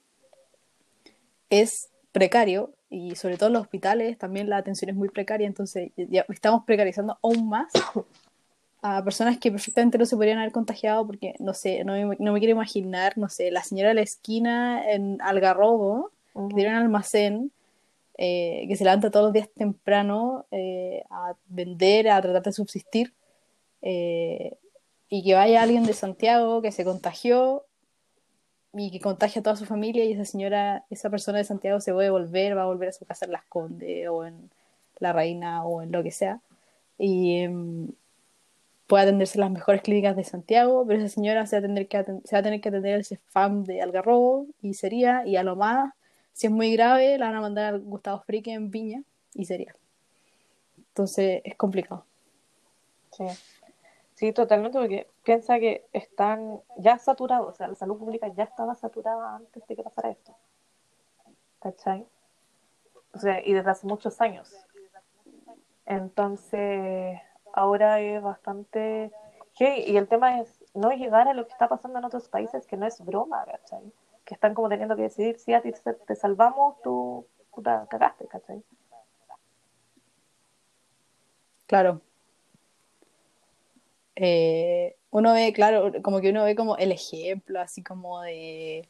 es 1.61 1.90
precario 2.12 2.75
y 2.90 3.17
sobre 3.17 3.37
todo 3.37 3.49
en 3.49 3.55
los 3.55 3.62
hospitales 3.62 4.19
también 4.19 4.49
la 4.49 4.57
atención 4.57 4.88
es 4.88 4.97
muy 4.97 5.09
precaria, 5.09 5.47
entonces 5.47 5.90
ya 5.97 6.25
estamos 6.29 6.64
precarizando 6.64 7.19
aún 7.23 7.49
más 7.49 7.73
a 8.83 9.03
personas 9.03 9.38
que 9.38 9.51
perfectamente 9.51 9.97
no 9.97 10.05
se 10.05 10.14
podrían 10.14 10.38
haber 10.38 10.53
contagiado 10.53 11.07
porque, 11.07 11.35
no 11.38 11.55
sé, 11.55 11.85
no 11.85 11.95
me, 11.95 12.17
no 12.19 12.33
me 12.33 12.38
quiero 12.38 12.53
imaginar, 12.53 13.17
no 13.17 13.31
sé, 13.31 13.51
la 13.51 13.64
señora 13.64 13.88
de 13.88 13.95
la 13.95 14.03
esquina 14.03 14.90
en 14.93 15.23
Algarrobo, 15.23 16.11
que 16.35 16.55
tiene 16.55 16.69
un 16.69 16.77
almacén, 16.77 17.51
eh, 18.19 18.67
que 18.69 18.77
se 18.77 18.85
levanta 18.85 19.11
todos 19.11 19.25
los 19.25 19.33
días 19.33 19.49
temprano 19.49 20.45
eh, 20.51 21.03
a 21.09 21.35
vender, 21.47 22.11
a 22.11 22.21
tratar 22.21 22.43
de 22.43 22.53
subsistir, 22.53 23.14
eh, 23.81 24.59
y 25.09 25.25
que 25.25 25.35
vaya 25.35 25.62
alguien 25.62 25.85
de 25.85 25.95
Santiago 25.95 26.61
que 26.61 26.71
se 26.71 26.85
contagió 26.85 27.64
y 28.76 28.90
que 28.90 29.00
contagia 29.00 29.40
a 29.40 29.42
toda 29.42 29.56
su 29.56 29.66
familia 29.66 30.04
y 30.04 30.12
esa 30.12 30.24
señora, 30.24 30.84
esa 30.90 31.10
persona 31.10 31.38
de 31.38 31.44
Santiago 31.44 31.80
se 31.80 31.92
puede 31.92 32.10
volver, 32.10 32.56
va 32.56 32.62
a 32.62 32.66
volver 32.66 32.88
a 32.88 32.92
su 32.92 33.04
casa 33.04 33.26
en 33.26 33.32
Las 33.32 33.44
Condes 33.44 34.08
o 34.08 34.24
en 34.24 34.50
La 34.98 35.12
Reina 35.12 35.64
o 35.64 35.82
en 35.82 35.92
lo 35.92 36.02
que 36.02 36.10
sea. 36.10 36.40
Y, 36.98 37.38
em, 37.40 37.88
puede 38.87 39.04
atenderse 39.04 39.38
en 39.38 39.40
las 39.42 39.50
mejores 39.50 39.82
clínicas 39.82 40.16
de 40.16 40.24
Santiago, 40.24 40.84
pero 40.87 41.00
esa 41.00 41.08
señora 41.14 41.46
se 41.46 41.56
va 41.56 41.60
a 41.60 41.62
tener 41.62 41.88
que, 41.88 42.04
se 42.04 42.37
va 42.37 42.38
a 42.38 42.42
tener 42.42 42.60
que 42.60 42.68
atender 42.68 43.04
CEFAM 43.04 43.64
de 43.64 43.80
Algarrobo 43.82 44.46
y 44.62 44.74
sería, 44.74 45.26
y 45.26 45.37
a 45.37 45.42
lo 45.42 45.56
más, 45.56 45.92
si 46.32 46.46
es 46.48 46.52
muy 46.52 46.72
grave, 46.72 47.18
la 47.18 47.26
van 47.26 47.37
a 47.37 47.40
mandar 47.40 47.74
al 47.74 47.80
Gustavo 47.80 48.22
Frique 48.26 48.52
en 48.52 48.70
Viña 48.70 49.02
y 49.34 49.46
sería. 49.46 49.74
Entonces 50.78 51.40
es 51.44 51.56
complicado. 51.56 52.04
Sí. 53.12 53.24
Sí, 54.24 54.32
totalmente, 54.32 54.78
porque 54.78 55.10
piensa 55.22 55.58
que 55.58 55.87
están 55.92 56.62
ya 56.78 56.96
saturados, 56.96 57.46
o 57.46 57.52
sea, 57.52 57.68
la 57.68 57.74
salud 57.74 57.98
pública 57.98 58.26
ya 58.28 58.44
estaba 58.44 58.74
saturada 58.74 59.37
antes 59.37 59.66
de 59.66 59.76
que 59.76 59.82
pasara 59.82 60.08
esto. 60.08 60.34
¿Cachai? 61.60 62.06
O 63.12 63.18
sea, 63.18 63.46
y 63.46 63.52
desde 63.52 63.70
hace 63.70 63.87
muchos 63.87 64.22
años. 64.22 64.50
Entonces, 65.84 67.20
ahora 67.52 68.00
es 68.00 68.22
bastante... 68.22 69.12
heavy. 69.56 69.82
Y 69.92 69.98
el 69.98 70.08
tema 70.08 70.40
es 70.40 70.64
no 70.72 70.92
llegar 70.92 71.28
a 71.28 71.34
lo 71.34 71.44
que 71.44 71.52
está 71.52 71.68
pasando 71.68 71.98
en 71.98 72.06
otros 72.06 72.26
países, 72.30 72.66
que 72.66 72.78
no 72.78 72.87
es 72.87 73.04
broma, 73.04 73.44
¿cachai? 73.44 73.92
Que 74.24 74.32
están 74.32 74.54
como 74.54 74.70
teniendo 74.70 74.96
que 74.96 75.02
decidir 75.02 75.38
si 75.38 75.52
a 75.52 75.60
ti 75.60 75.70
te 76.06 76.14
salvamos, 76.14 76.80
tú 76.80 77.26
puta, 77.50 77.87
cagaste, 77.90 78.26
¿cachai? 78.26 78.64
Claro. 81.66 82.00
Eh, 84.16 84.96
uno 85.11 85.33
ve, 85.33 85.53
claro, 85.53 85.92
como 86.03 86.20
que 86.20 86.31
uno 86.31 86.44
ve 86.44 86.55
como 86.57 86.77
el 86.77 86.92
ejemplo, 86.92 87.61
así 87.61 87.83
como 87.83 88.20
de, 88.22 88.88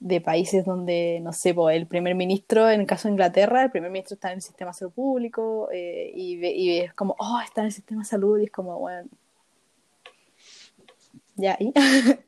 de 0.00 0.20
países 0.20 0.64
donde, 0.64 1.20
no 1.22 1.32
sé, 1.32 1.54
el 1.72 1.86
primer 1.86 2.14
ministro, 2.14 2.70
en 2.70 2.82
el 2.82 2.86
caso 2.86 3.08
de 3.08 3.12
Inglaterra, 3.12 3.64
el 3.64 3.70
primer 3.70 3.90
ministro 3.90 4.14
está 4.16 4.30
en 4.30 4.36
el 4.36 4.42
sistema 4.42 4.72
de 4.72 4.78
salud 4.78 4.92
público 4.94 5.68
eh, 5.72 6.12
y, 6.14 6.38
ve- 6.38 6.54
y 6.54 6.78
es 6.80 6.94
como, 6.94 7.16
oh, 7.18 7.40
está 7.44 7.62
en 7.62 7.66
el 7.68 7.72
sistema 7.72 8.02
de 8.02 8.06
salud 8.08 8.38
y 8.40 8.44
es 8.44 8.50
como, 8.52 8.78
bueno, 8.80 9.08
ya, 11.36 11.56
¿y? 11.60 11.72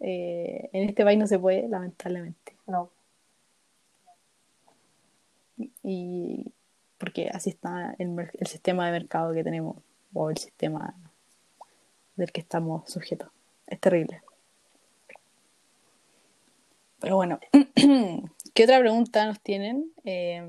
Eh, 0.00 0.68
en 0.72 0.88
este 0.88 1.04
país 1.04 1.18
no 1.18 1.26
se 1.26 1.38
puede, 1.38 1.68
lamentablemente. 1.68 2.56
No. 2.66 2.90
Y 5.82 6.52
porque 6.98 7.28
así 7.32 7.50
está 7.50 7.94
el, 7.98 8.16
el 8.38 8.46
sistema 8.46 8.86
de 8.86 8.92
mercado 8.92 9.32
que 9.32 9.44
tenemos, 9.44 9.76
o 10.12 10.30
el 10.30 10.36
sistema 10.36 10.94
del 12.16 12.32
que 12.32 12.40
estamos 12.40 12.90
sujetos. 12.90 13.30
Es 13.66 13.80
terrible. 13.80 14.22
Pero 17.00 17.16
bueno, 17.16 17.40
¿qué 18.54 18.64
otra 18.64 18.78
pregunta 18.78 19.26
nos 19.26 19.40
tienen? 19.40 19.92
Eh, 20.04 20.42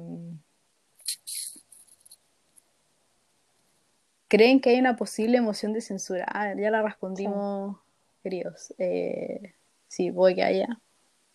¿Creen 4.33 4.61
que 4.61 4.71
hay 4.71 4.79
una 4.79 4.95
posible 4.95 5.41
moción 5.41 5.73
de 5.73 5.81
censura? 5.81 6.25
Ah, 6.27 6.55
ya 6.55 6.71
la 6.71 6.81
respondimos, 6.81 7.77
queridos. 8.23 8.73
Eh, 8.79 9.53
sí, 9.87 10.11
puede 10.11 10.33
que 10.33 10.41
haya. 10.43 10.79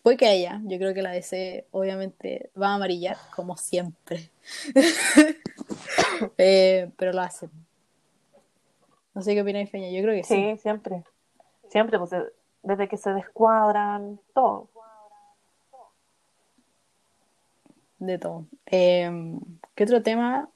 Puede 0.02 0.16
que 0.16 0.26
haya. 0.26 0.60
Yo 0.64 0.78
creo 0.78 0.94
que 0.94 1.02
la 1.02 1.12
DC 1.12 1.68
obviamente 1.70 2.50
va 2.60 2.70
a 2.70 2.74
amarillar, 2.74 3.16
como 3.34 3.56
siempre. 3.56 4.30
Eh, 6.36 6.90
pero 6.96 7.12
lo 7.12 7.20
hacen. 7.20 7.50
No 9.18 9.24
sé 9.24 9.34
qué 9.34 9.42
opináis, 9.42 9.68
Feña. 9.68 9.90
Yo 9.90 10.00
creo 10.00 10.14
que 10.14 10.22
sí. 10.22 10.34
Sí, 10.52 10.58
siempre. 10.58 11.02
Siempre, 11.70 11.98
pues 11.98 12.10
de- 12.10 12.32
desde 12.62 12.86
que 12.86 12.96
se 12.96 13.12
descuadran, 13.12 14.20
todo. 14.32 14.68
De 17.98 18.16
todo. 18.16 18.44
Eh, 18.66 19.10
¿qué 19.74 19.82
otro 19.82 20.04
tema 20.04 20.48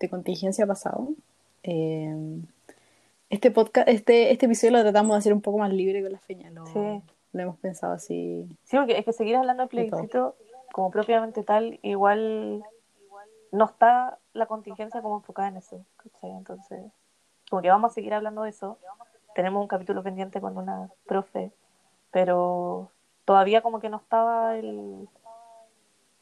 de 0.00 0.08
contingencia 0.08 0.64
ha 0.64 0.66
pasado? 0.66 1.08
Eh, 1.62 2.40
este 3.28 3.50
podcast, 3.50 3.86
este, 3.86 4.30
este 4.32 4.46
episodio 4.46 4.72
lo 4.78 4.82
tratamos 4.82 5.14
de 5.14 5.18
hacer 5.18 5.34
un 5.34 5.42
poco 5.42 5.58
más 5.58 5.70
libre 5.70 6.02
con 6.02 6.10
la 6.12 6.18
Feña. 6.18 6.48
Lo, 6.52 6.64
Sí. 6.68 7.02
lo 7.34 7.42
hemos 7.42 7.58
pensado 7.58 7.92
así. 7.92 8.48
Sí, 8.64 8.78
porque 8.78 8.96
es 8.98 9.04
que 9.04 9.12
seguir 9.12 9.36
hablando 9.36 9.64
de 9.64 9.68
plebiscito 9.68 10.36
como 10.72 10.90
propiamente 10.90 11.42
tal, 11.42 11.78
igual 11.82 12.64
no 13.52 13.64
está 13.66 14.18
la 14.32 14.46
contingencia 14.46 15.02
como 15.02 15.16
enfocada 15.16 15.48
en 15.48 15.58
eso. 15.58 15.84
¿cachai? 15.98 16.30
Entonces, 16.30 16.80
como 17.50 17.62
que 17.62 17.70
vamos 17.70 17.92
a 17.92 17.94
seguir 17.94 18.14
hablando 18.14 18.42
de 18.42 18.50
eso. 18.50 18.78
Tenemos 19.34 19.60
un 19.60 19.68
capítulo 19.68 20.02
pendiente 20.02 20.40
con 20.40 20.56
una 20.56 20.90
profe, 21.06 21.52
pero 22.10 22.90
todavía 23.24 23.60
como 23.60 23.80
que 23.80 23.90
no 23.90 23.98
estaba 23.98 24.56
el... 24.56 25.08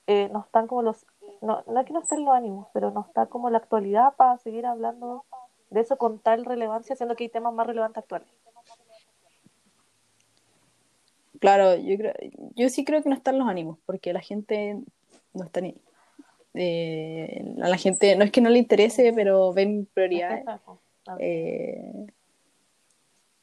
eh, 0.07 0.29
no 0.33 0.41
están 0.41 0.67
como 0.67 0.83
los... 0.83 1.07
No, 1.41 1.63
no 1.67 1.81
es 1.81 1.87
que 1.87 1.93
no 1.93 2.01
estén 2.01 2.25
los 2.25 2.35
ánimos, 2.35 2.69
pero 2.73 2.91
no 2.91 3.03
está 3.07 3.27
como 3.27 3.51
la 3.51 3.59
actualidad 3.59 4.15
para 4.17 4.39
seguir 4.39 4.67
hablando 4.67 5.25
de 5.71 5.81
eso 5.81 5.97
con 5.97 6.19
tal 6.19 6.45
relevancia, 6.45 6.97
siendo 6.97 7.17
que 7.17 7.25
hay 7.25 7.31
temas 7.31 7.53
más 7.53 7.67
relevantes 7.67 8.03
actuales. 8.03 8.29
Claro, 11.41 11.75
yo 11.77 11.97
creo, 11.99 12.15
yo 12.55 12.69
sí 12.69 12.85
creo 12.85 13.03
que 13.03 13.09
no 13.09 13.15
están 13.15 13.39
los 13.39 13.49
ánimos, 13.49 13.79
porque 13.85 14.13
la 14.13 14.21
gente 14.21 14.79
no 15.35 15.45
está 15.45 15.61
ni. 15.61 15.75
eh, 16.55 17.55
a 17.63 17.69
la 17.69 17.77
gente 17.77 18.17
no 18.17 18.25
es 18.25 18.31
que 18.31 18.41
no 18.41 18.49
le 18.49 18.59
interese, 18.59 19.13
pero 19.15 19.53
ven 19.53 19.87
prioridades. 19.93 20.45
Eh, 21.19 22.07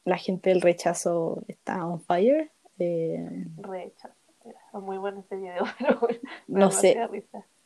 la 0.05 0.17
gente 0.17 0.49
del 0.49 0.61
rechazo 0.61 1.43
está 1.47 1.85
on 1.85 2.01
fire. 2.01 2.51
Eh, 2.79 3.45
Rechazo. 3.57 4.15
Muy 4.73 4.97
bueno 4.97 5.19
ese 5.19 5.35
video, 5.35 5.63
pero 5.79 5.99
me 6.47 6.59
No 6.59 6.71
sé. 6.71 6.97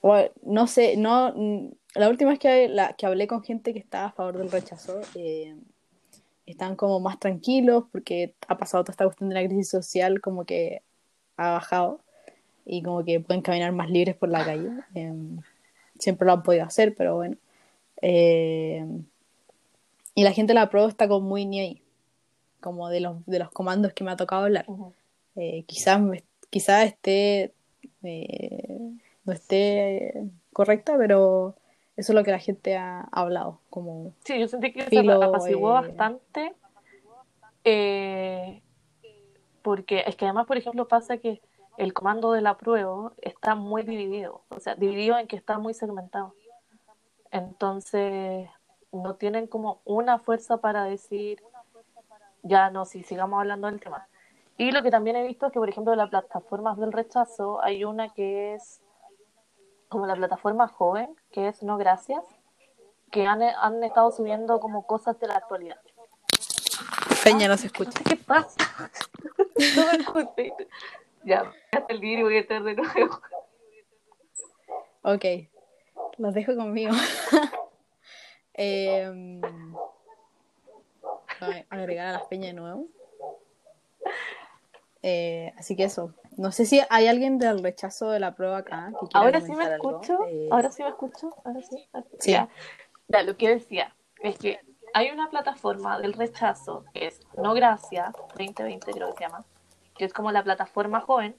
Bueno, 0.01 0.29
no 0.43 0.67
sé, 0.67 0.97
no, 0.97 1.33
mm, 1.35 1.71
la 1.95 2.09
última 2.09 2.31
vez 2.31 2.39
que, 2.39 2.67
la, 2.67 2.93
que 2.93 3.05
hablé 3.05 3.27
con 3.27 3.43
gente 3.43 3.73
que 3.73 3.79
estaba 3.79 4.07
a 4.07 4.11
favor 4.11 4.37
del 4.37 4.51
rechazo, 4.51 5.01
eh, 5.15 5.55
están 6.45 6.75
como 6.75 6.99
más 6.99 7.19
tranquilos 7.19 7.85
porque 7.91 8.35
ha 8.47 8.57
pasado 8.57 8.83
toda 8.83 8.93
esta 8.93 9.05
cuestión 9.05 9.29
de 9.29 9.35
la 9.35 9.47
crisis 9.47 9.69
social, 9.69 10.21
como 10.21 10.45
que 10.45 10.83
ha 11.37 11.53
bajado 11.53 12.01
y 12.65 12.83
como 12.83 13.03
que 13.03 13.19
pueden 13.19 13.41
caminar 13.41 13.71
más 13.71 13.89
libres 13.89 14.15
por 14.15 14.29
la 14.29 14.45
calle. 14.45 14.69
Eh, 14.93 15.13
siempre 15.97 16.25
lo 16.25 16.33
han 16.33 16.43
podido 16.43 16.65
hacer, 16.65 16.95
pero 16.95 17.15
bueno. 17.15 17.37
Eh, 18.01 18.85
y 20.15 20.23
la 20.23 20.31
gente 20.31 20.53
de 20.53 20.59
la 20.59 20.69
prueba 20.69 20.87
está 20.87 21.07
como 21.07 21.27
muy 21.27 21.45
ni 21.45 21.59
ahí, 21.59 21.81
como 22.61 22.89
de 22.89 23.01
los, 23.01 23.23
de 23.25 23.39
los 23.39 23.51
comandos 23.51 23.93
que 23.93 24.03
me 24.03 24.11
ha 24.11 24.15
tocado 24.15 24.45
hablar. 24.45 24.65
Ujú. 24.67 24.93
Eh, 25.35 25.63
quizás 25.67 26.01
quizás 26.49 26.85
esté 26.85 27.53
eh, 28.03 28.79
no 29.25 29.33
esté 29.33 30.13
correcta, 30.53 30.95
pero 30.97 31.55
eso 31.97 32.11
es 32.11 32.15
lo 32.15 32.23
que 32.23 32.31
la 32.31 32.39
gente 32.39 32.77
ha 32.77 33.01
hablado, 33.11 33.59
como 33.69 34.13
Sí, 34.23 34.39
yo 34.39 34.47
sentí 34.47 34.71
que 34.71 34.83
se 34.83 34.89
Filo, 34.89 35.21
apaciguó 35.21 35.71
eh, 35.71 35.73
bastante. 35.73 36.53
eh, 37.63 38.61
porque 39.61 40.03
es 40.05 40.15
que 40.15 40.25
además, 40.25 40.45
por 40.45 40.57
ejemplo, 40.57 40.87
pasa 40.87 41.17
que 41.17 41.41
el 41.77 41.93
comando 41.93 42.31
de 42.31 42.41
la 42.41 42.57
prueba 42.57 43.11
está 43.21 43.55
muy 43.55 43.81
dividido. 43.81 44.43
O 44.49 44.59
sea, 44.59 44.75
dividido 44.75 45.17
en 45.17 45.27
que 45.27 45.35
está 45.35 45.57
muy 45.57 45.73
segmentado. 45.73 46.35
Entonces, 47.31 48.47
no 48.95 49.15
tienen 49.15 49.47
como 49.47 49.81
una 49.85 50.19
fuerza 50.19 50.57
para 50.57 50.83
decir, 50.85 51.43
ya 52.43 52.69
no, 52.69 52.85
si 52.85 53.03
sigamos 53.03 53.39
hablando 53.39 53.67
del 53.67 53.79
tema. 53.79 54.07
Y 54.57 54.71
lo 54.71 54.83
que 54.83 54.91
también 54.91 55.15
he 55.17 55.27
visto 55.27 55.47
es 55.47 55.51
que, 55.51 55.59
por 55.59 55.69
ejemplo, 55.69 55.91
de 55.91 55.97
las 55.97 56.09
plataformas 56.09 56.77
del 56.77 56.93
rechazo, 56.93 57.61
hay 57.61 57.83
una 57.83 58.09
que 58.09 58.53
es 58.53 58.81
como 59.89 60.05
la 60.05 60.15
plataforma 60.15 60.67
joven, 60.67 61.15
que 61.31 61.47
es 61.47 61.61
No 61.61 61.77
Gracias, 61.77 62.23
que 63.11 63.27
han, 63.27 63.41
han 63.41 63.83
estado 63.83 64.11
subiendo 64.11 64.59
como 64.59 64.87
cosas 64.87 65.19
de 65.19 65.27
la 65.27 65.35
actualidad. 65.35 65.79
Peña 67.23 67.47
no 67.47 67.57
se 67.57 67.67
escucha. 67.67 67.99
¿Qué 68.07 68.15
pasa? 68.15 68.55
No 69.75 69.85
me 69.85 69.97
escuché. 69.97 70.53
Ya, 71.23 71.51
hasta 71.71 71.93
el 71.93 71.99
vídeo 71.99 72.25
voy 72.25 72.37
a 72.37 72.41
estar 72.41 72.61
de 72.61 72.75
nuevo. 72.75 73.21
Ok, 75.01 75.25
los 76.17 76.33
dejo 76.33 76.55
conmigo. 76.55 76.93
Em, 78.57 79.41
agregar 81.69 82.07
a 82.07 82.11
las 82.13 82.23
peñas 82.23 82.47
de 82.47 82.53
nuevo. 82.53 82.87
Eh, 85.01 85.53
así 85.57 85.75
que 85.75 85.83
eso. 85.83 86.13
No 86.37 86.51
sé 86.51 86.65
si 86.65 86.81
hay 86.89 87.07
alguien 87.07 87.37
del 87.37 87.61
rechazo 87.61 88.09
de 88.09 88.19
la 88.19 88.35
prueba 88.35 88.57
acá. 88.57 88.91
Que 88.99 89.07
quiera 89.07 89.19
Ahora 89.19 89.41
sí 89.41 89.51
me 89.51 89.73
escucho. 89.73 90.25
Eh, 90.27 90.49
Ahora 90.51 90.71
sí 90.71 90.83
me 90.83 90.89
escucho. 90.89 91.35
Ahora 91.43 91.61
sí. 91.61 91.87
Sí. 92.19 92.31
Ya. 92.31 92.49
Ya, 93.07 93.23
lo 93.23 93.37
que 93.37 93.49
decía 93.49 93.93
es 94.21 94.37
que 94.37 94.59
hay 94.93 95.11
una 95.11 95.29
plataforma 95.29 95.99
del 95.99 96.13
rechazo 96.13 96.85
que 96.93 97.07
es 97.07 97.19
No 97.37 97.53
Gracias 97.53 98.13
2020, 98.29 98.91
creo 98.93 99.09
que 99.09 99.17
se 99.17 99.23
llama, 99.25 99.45
que 99.95 100.05
es 100.05 100.13
como 100.13 100.31
la 100.31 100.43
plataforma 100.43 101.01
joven, 101.01 101.35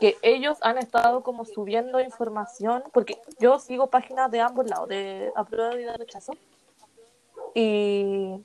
que 0.00 0.16
ellos 0.22 0.58
han 0.62 0.78
estado 0.78 1.22
como 1.22 1.44
subiendo 1.44 2.00
información, 2.00 2.82
porque 2.92 3.20
yo 3.38 3.58
sigo 3.58 3.88
páginas 3.88 4.30
de 4.30 4.40
ambos 4.40 4.68
lados, 4.68 4.88
de 4.88 5.32
apruebo 5.36 5.76
y 5.76 5.84
de 5.84 5.96
rechazo, 5.96 6.32
y, 7.54 8.44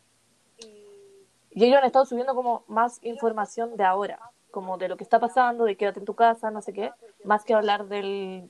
y 1.52 1.66
ellos 1.66 1.80
han 1.80 1.86
estado 1.86 2.06
subiendo 2.06 2.36
como 2.36 2.64
más 2.68 3.00
información 3.04 3.76
de 3.78 3.84
ahora, 3.84 4.20
como 4.52 4.78
de 4.78 4.88
lo 4.88 4.98
que 4.98 5.04
está 5.04 5.20
pasando, 5.20 5.66
de 5.66 5.78
quédate 5.78 6.00
en 6.00 6.06
tu 6.06 6.16
casa, 6.16 6.52
no 6.52 6.62
sé 6.62 6.74
qué, 6.74 6.92
más 7.24 7.44
que 7.44 7.54
hablar 7.54 7.88
del, 7.88 8.50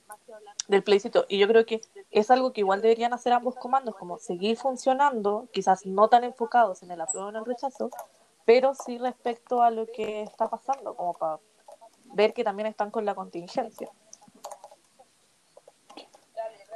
del 0.68 0.82
plebiscito. 0.82 1.26
Y 1.28 1.38
yo 1.38 1.48
creo 1.48 1.66
que 1.66 1.82
es 2.10 2.30
algo 2.30 2.52
que 2.52 2.60
igual 2.60 2.80
deberían 2.80 3.12
hacer 3.12 3.32
ambos 3.32 3.56
comandos, 3.56 3.94
como 3.96 4.18
seguir 4.18 4.56
funcionando, 4.56 5.48
quizás 5.52 5.86
no 5.86 6.08
tan 6.08 6.24
enfocados 6.24 6.82
en 6.82 6.90
el 6.90 7.00
apruebo 7.00 7.26
o 7.26 7.30
en 7.30 7.36
el 7.36 7.44
rechazo, 7.44 7.90
pero 8.44 8.74
sí 8.74 8.96
respecto 8.96 9.62
a 9.62 9.70
lo 9.70 9.86
que 9.86 10.22
está 10.22 10.48
pasando, 10.48 10.94
como 10.94 11.12
para 11.14 11.38
ver 12.14 12.32
que 12.32 12.44
también 12.44 12.66
están 12.66 12.90
con 12.90 13.04
la 13.04 13.14
contingencia. 13.14 13.88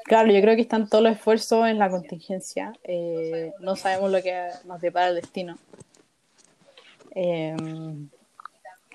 Claro, 0.04 0.32
yo 0.32 0.40
creo 0.40 0.56
que 0.56 0.62
están 0.62 0.88
todos 0.88 1.04
los 1.04 1.12
esfuerzos 1.12 1.66
en 1.68 1.78
la 1.78 1.88
contingencia. 1.88 2.72
Eh, 2.84 3.52
no 3.60 3.76
sabemos 3.76 4.10
lo 4.10 4.22
que 4.22 4.48
nos 4.64 4.80
depara 4.80 5.08
el 5.08 5.16
destino. 5.16 5.56
Eh, 7.14 7.54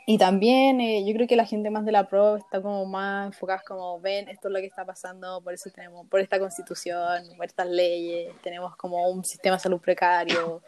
y 0.10 0.18
también 0.18 0.80
eh, 0.80 1.04
yo 1.06 1.14
creo 1.14 1.28
que 1.28 1.36
la 1.36 1.46
gente 1.46 1.70
más 1.70 1.84
de 1.84 1.92
la 1.92 2.08
pro 2.08 2.38
está 2.38 2.62
como 2.62 2.86
más 2.86 3.26
enfocada 3.26 3.62
como 3.68 4.00
ven 4.00 4.30
esto 4.30 4.48
es 4.48 4.54
lo 4.54 4.60
que 4.62 4.66
está 4.66 4.86
pasando, 4.86 5.42
por 5.42 5.54
eso 5.54 5.70
tenemos, 5.70 6.08
por 6.08 6.22
esta 6.22 6.40
constitución, 6.40 7.24
por 7.36 7.46
estas 7.46 7.68
leyes, 7.68 8.34
tenemos 8.42 8.74
como 8.78 9.10
un 9.10 9.26
sistema 9.26 9.58
de 9.58 9.64
salud 9.64 9.82
precario, 9.82 10.62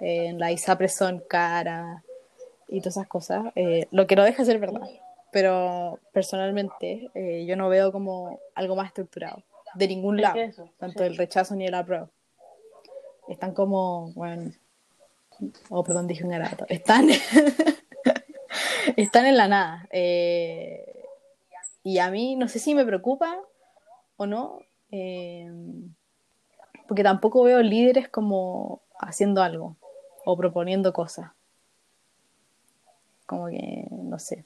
eh, 0.00 0.32
la 0.38 0.50
ISAPRE 0.50 0.88
son 0.88 1.22
cara 1.28 2.02
y 2.68 2.80
todas 2.80 2.96
esas 2.96 3.06
cosas, 3.06 3.44
eh, 3.54 3.86
lo 3.90 4.06
que 4.06 4.16
no 4.16 4.24
deja 4.24 4.42
de 4.42 4.46
ser 4.46 4.58
verdad. 4.58 4.88
Pero 5.32 5.98
personalmente 6.12 7.10
yo 7.46 7.56
no 7.56 7.68
veo 7.68 7.92
como 7.92 8.40
algo 8.54 8.76
más 8.76 8.88
estructurado, 8.88 9.42
de 9.74 9.88
ningún 9.88 10.20
lado, 10.20 10.38
tanto 10.78 11.04
el 11.04 11.16
rechazo 11.16 11.54
ni 11.54 11.66
el 11.66 11.74
apruebo. 11.74 12.10
Están 13.28 13.52
como, 13.52 14.12
bueno, 14.12 14.52
oh, 15.68 15.82
perdón, 15.84 16.06
dije 16.06 16.24
un 16.24 16.30
garato, 16.30 16.64
están... 16.68 17.08
están 18.96 19.26
en 19.26 19.36
la 19.36 19.48
nada. 19.48 19.88
Eh, 19.90 21.04
y 21.82 21.98
a 21.98 22.10
mí 22.10 22.36
no 22.36 22.48
sé 22.48 22.58
si 22.58 22.74
me 22.74 22.84
preocupa 22.84 23.38
o 24.16 24.26
no, 24.26 24.60
eh, 24.90 25.50
porque 26.86 27.02
tampoco 27.02 27.42
veo 27.42 27.62
líderes 27.62 28.08
como 28.08 28.82
haciendo 28.98 29.42
algo 29.42 29.76
o 30.24 30.36
proponiendo 30.36 30.92
cosas. 30.92 31.32
Como 33.26 33.48
que, 33.48 33.86
no 33.90 34.18
sé. 34.18 34.44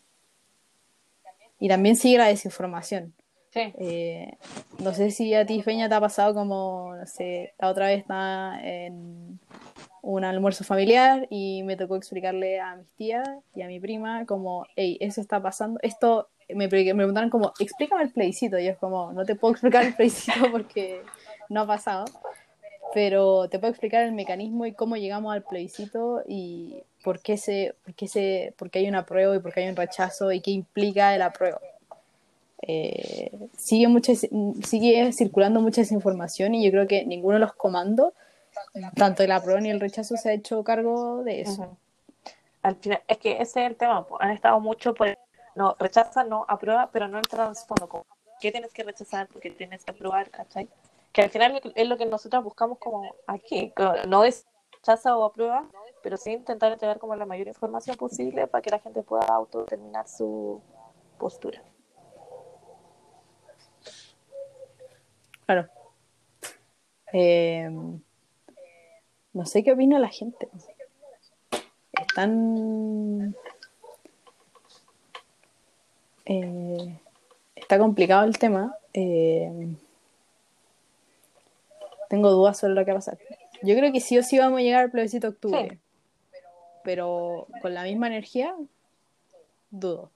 Y 1.61 1.69
también 1.69 1.95
sigue 1.95 2.19
la 2.19 2.27
desinformación. 2.27 3.15
Eh, 3.55 4.37
no 4.79 4.95
sé 4.95 5.11
si 5.11 5.35
a 5.35 5.45
ti, 5.45 5.63
Feña, 5.63 5.89
te 5.89 5.95
ha 5.95 6.01
pasado 6.01 6.35
como, 6.35 6.95
no 6.97 7.07
sé, 7.07 7.55
la 7.59 7.69
otra 7.69 7.87
vez 7.87 8.01
está 8.01 8.59
en 8.63 9.41
un 10.03 10.25
almuerzo 10.25 10.65
familiar 10.65 11.27
y 11.31 11.63
me 11.65 11.77
tocó 11.77 11.97
explicarle 11.97 12.61
a 12.61 12.77
mis 12.77 12.91
tías 12.93 13.29
y 13.55 13.63
a 13.63 13.67
mi 13.67 13.81
prima 13.81 14.25
como, 14.25 14.67
hey, 14.77 14.97
eso 15.01 15.21
está 15.21 15.43
pasando, 15.43 15.79
esto, 15.83 16.29
me, 16.49 16.69
me 16.69 16.69
preguntaron 16.69 17.29
como, 17.29 17.53
explícame 17.59 18.05
el 18.05 18.13
plebiscito, 18.13 18.59
y 18.59 18.65
yo 18.65 18.71
es 18.71 18.79
como, 18.79 19.13
no 19.13 19.25
te 19.25 19.35
puedo 19.35 19.53
explicar 19.53 19.85
el 19.85 19.95
plebiscito 19.95 20.41
porque 20.53 21.03
no 21.49 21.63
ha 21.63 21.67
pasado, 21.67 22.05
pero 22.93 23.49
te 23.49 23.59
puedo 23.59 23.71
explicar 23.71 24.05
el 24.05 24.13
mecanismo 24.13 24.67
y 24.67 24.73
cómo 24.73 24.97
llegamos 24.97 25.33
al 25.33 25.43
plebiscito 25.43 26.23
y 26.27 26.83
por 27.05 27.21
qué, 27.21 27.37
se, 27.37 27.75
por 27.85 27.95
qué, 27.95 28.09
se, 28.09 28.55
por 28.57 28.71
qué 28.71 28.81
hay 28.81 28.89
un 28.89 28.95
apruebo 28.95 29.35
y 29.35 29.39
por 29.39 29.53
qué 29.53 29.61
hay 29.61 29.69
un 29.69 29.77
rechazo 29.77 30.33
y 30.33 30.41
qué 30.41 30.51
implica 30.51 31.15
el 31.15 31.23
apruebo. 31.23 31.61
Eh, 32.63 33.31
sigue, 33.57 33.89
mucha, 33.89 34.13
sigue 34.15 35.13
circulando 35.13 35.61
mucha 35.61 35.81
desinformación 35.81 36.55
y 36.55 36.65
yo 36.65 36.71
creo 36.71 36.87
que 36.87 37.07
ninguno 37.07 37.35
de 37.35 37.41
los 37.41 37.55
comandos 37.55 38.13
tanto 38.97 39.23
el 39.23 39.33
apruebo 39.33 39.61
ni 39.61 39.71
el 39.71 39.81
rechazo 39.81 40.17
se 40.17 40.31
ha 40.31 40.33
hecho 40.33 40.63
cargo 40.65 41.23
de 41.25 41.43
eso. 41.43 41.77
Al 42.63 42.77
final, 42.77 43.03
es 43.09 43.19
que 43.19 43.33
ese 43.41 43.65
es 43.65 43.71
el 43.71 43.77
tema, 43.77 44.07
han 44.19 44.31
estado 44.33 44.61
mucho 44.61 44.95
por, 44.95 45.17
no, 45.55 45.77
rechaza, 45.79 46.25
no, 46.25 46.45
aprueba, 46.47 46.91
pero 46.93 47.09
no 47.09 47.19
el 47.19 47.27
trasfondo, 47.27 48.05
¿qué 48.39 48.53
tienes 48.53 48.73
que 48.73 48.83
rechazar? 48.83 49.29
Porque 49.29 49.51
tienes 49.51 49.85
que 49.85 49.93
aprobar, 49.93 50.31
¿cachai? 50.31 50.69
Que 51.13 51.23
al 51.23 51.31
final 51.31 51.61
es 51.75 51.89
lo 51.89 51.97
que 51.97 52.07
nosotros 52.07 52.45
buscamos 52.45 52.79
como 52.79 53.15
aquí, 53.27 53.73
no 54.07 54.25
es 54.25 54.47
rechaza 54.73 55.17
o 55.17 55.25
aprueba, 55.25 55.69
pero 56.03 56.17
sí 56.17 56.33
intentar 56.33 56.73
entregar 56.73 56.99
como 56.99 57.15
la 57.15 57.27
mayor 57.27 57.49
información 57.49 57.97
posible 57.97 58.47
para 58.47 58.63
que 58.63 58.71
la 58.71 58.79
gente 58.79 59.03
pueda 59.03 59.27
autodeterminar 59.27 60.09
su 60.09 60.63
postura. 61.19 61.63
Claro. 65.45 65.69
Eh, 67.13 67.69
no 69.33 69.47
sé 69.47 69.63
qué 69.63 69.73
opina 69.73 69.99
la 69.99 70.09
gente. 70.09 70.49
Están. 71.93 73.35
Eh, 76.25 77.01
está 77.55 77.79
complicado 77.79 78.25
el 78.25 78.39
tema. 78.39 78.77
Eh, 78.95 79.77
tengo 82.11 82.29
dudas 82.33 82.59
sobre 82.59 82.75
lo 82.75 82.85
que 82.85 82.91
va 82.91 82.97
a 82.97 82.99
pasar. 82.99 83.19
Yo 83.63 83.77
creo 83.77 83.93
que 83.93 84.01
sí 84.01 84.19
o 84.19 84.23
sí 84.25 84.37
vamos 84.37 84.59
a 84.59 84.63
llegar 84.63 84.83
al 84.83 84.91
plebiscito 84.91 85.29
de 85.29 85.33
octubre. 85.33 85.79
Pero 86.83 87.47
con 87.63 87.73
la 87.73 87.85
misma 87.85 88.09
energía, 88.09 88.53
dudo. 89.71 90.11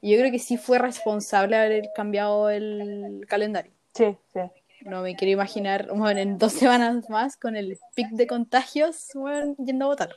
Yo 0.00 0.16
creo 0.16 0.30
que 0.30 0.38
sí 0.38 0.56
fue 0.56 0.78
responsable 0.78 1.56
haber 1.56 1.90
cambiado 1.94 2.48
el 2.48 3.26
calendario. 3.28 3.72
Sí, 3.92 4.16
sí. 4.32 4.40
No 4.86 5.02
me 5.02 5.16
quiero 5.16 5.32
imaginar 5.32 5.88
bueno, 5.92 6.20
en 6.20 6.38
dos 6.38 6.52
semanas 6.54 7.10
más 7.10 7.36
con 7.36 7.54
el 7.54 7.78
pic 7.94 8.08
de 8.10 8.26
contagios 8.26 9.10
yendo 9.58 9.84
a 9.84 9.88
votar. 9.88 10.10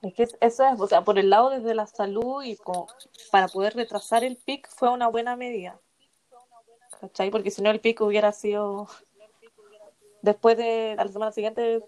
Es 0.00 0.14
que 0.14 0.22
eso 0.22 0.38
es, 0.40 0.80
o 0.80 0.86
sea, 0.86 1.02
por 1.02 1.18
el 1.18 1.28
lado 1.28 1.50
desde 1.50 1.74
la 1.74 1.86
salud 1.86 2.42
y 2.44 2.56
como 2.56 2.86
para 3.30 3.48
poder 3.48 3.74
retrasar 3.74 4.24
el 4.24 4.36
pic 4.36 4.68
fue 4.70 4.90
una 4.90 5.08
buena 5.08 5.36
medida. 5.36 5.78
¿Cachai? 7.02 7.32
Porque 7.32 7.50
si 7.50 7.62
no 7.62 7.70
el 7.72 7.80
pic 7.80 8.00
hubiera 8.00 8.30
sido 8.30 8.86
después 10.22 10.56
de 10.56 10.94
la 10.96 11.08
semana 11.08 11.32
siguiente 11.32 11.82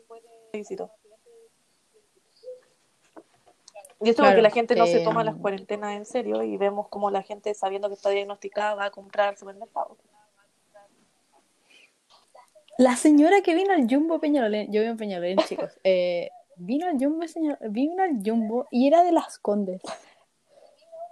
visitó. 0.52 0.90
Y 4.02 4.10
esto 4.10 4.24
porque 4.24 4.42
la 4.42 4.50
gente 4.50 4.74
no 4.74 4.86
se 4.86 5.04
toma 5.04 5.22
las 5.22 5.36
em, 5.36 5.40
cuarentenas 5.40 5.96
en 5.96 6.04
serio 6.04 6.42
y 6.42 6.56
vemos 6.56 6.88
como 6.88 7.12
la 7.12 7.22
gente 7.22 7.54
sabiendo 7.54 7.88
que 7.88 7.94
está 7.94 8.10
diagnosticada 8.10 8.74
va 8.74 8.86
a 8.86 8.90
comprar 8.90 9.28
al 9.28 9.38
supermercado. 9.38 9.96
La 12.76 12.96
señora 12.96 13.40
que 13.42 13.54
vino 13.54 13.72
al 13.72 13.86
Jumbo 13.88 14.18
Peñalolén, 14.18 14.72
yo 14.72 14.80
vivo 14.80 14.90
en 14.90 14.98
Peñalolén, 14.98 15.38
chicos, 15.46 15.78
eh, 15.84 16.28
vino 16.56 16.88
al 16.88 16.98
Jumbo, 16.98 17.28
señor, 17.28 17.56
vino 17.70 18.02
al 18.02 18.18
Jumbo 18.20 18.66
y 18.72 18.88
era 18.88 19.04
de 19.04 19.12
las 19.12 19.38
Condes. 19.38 19.80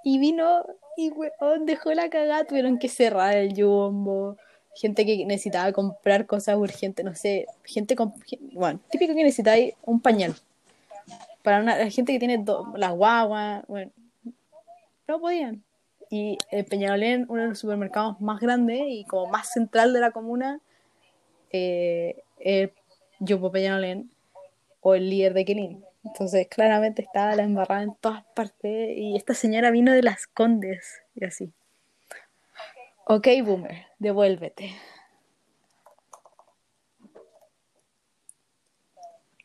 Y 0.04 0.18
vino 0.18 0.64
y 0.96 1.10
weón, 1.10 1.66
dejó 1.66 1.92
la 1.92 2.10
cagada, 2.10 2.44
tuvieron 2.44 2.78
que 2.78 2.88
cerrar 2.88 3.36
el 3.36 3.54
Jumbo. 3.54 4.36
Gente 4.74 5.04
que 5.04 5.24
necesitaba 5.26 5.70
comprar 5.72 6.26
cosas 6.26 6.56
urgentes, 6.56 7.04
no 7.04 7.14
sé, 7.14 7.46
gente 7.64 7.94
con. 7.94 8.14
Bueno, 8.52 8.80
típico 8.90 9.14
que 9.14 9.22
necesitáis 9.22 9.74
un 9.82 10.00
pañal. 10.00 10.34
Para 11.42 11.60
una, 11.60 11.76
la 11.76 11.90
gente 11.90 12.12
que 12.12 12.18
tiene 12.18 12.44
las 12.76 12.92
guaguas, 12.92 13.64
bueno, 13.68 13.90
no 15.08 15.20
podían. 15.20 15.62
Y 16.08 16.38
el 16.50 16.64
Peñalolén, 16.64 17.26
uno 17.28 17.42
de 17.42 17.48
los 17.48 17.58
supermercados 17.58 18.20
más 18.20 18.40
grandes 18.40 18.80
y 18.86 19.04
como 19.04 19.30
más 19.30 19.52
central 19.52 19.92
de 19.92 20.00
la 20.00 20.10
comuna, 20.10 20.60
eh, 21.50 22.22
el 22.38 22.72
Jumbo 23.20 23.50
Peñalolén 23.50 24.10
o 24.80 24.94
el 24.94 25.08
líder 25.08 25.34
de 25.34 25.44
Kelin. 25.44 25.84
Entonces, 26.04 26.48
claramente 26.48 27.02
estaba 27.02 27.34
la 27.36 27.44
embarrada 27.44 27.82
en 27.82 27.94
todas 27.94 28.24
partes 28.34 28.96
y 28.96 29.16
esta 29.16 29.34
señora 29.34 29.70
vino 29.70 29.92
de 29.92 30.02
las 30.02 30.26
Condes 30.26 31.02
y 31.14 31.24
así. 31.24 31.52
Ok, 33.06 33.28
Boomer, 33.44 33.86
devuélvete. 33.98 34.74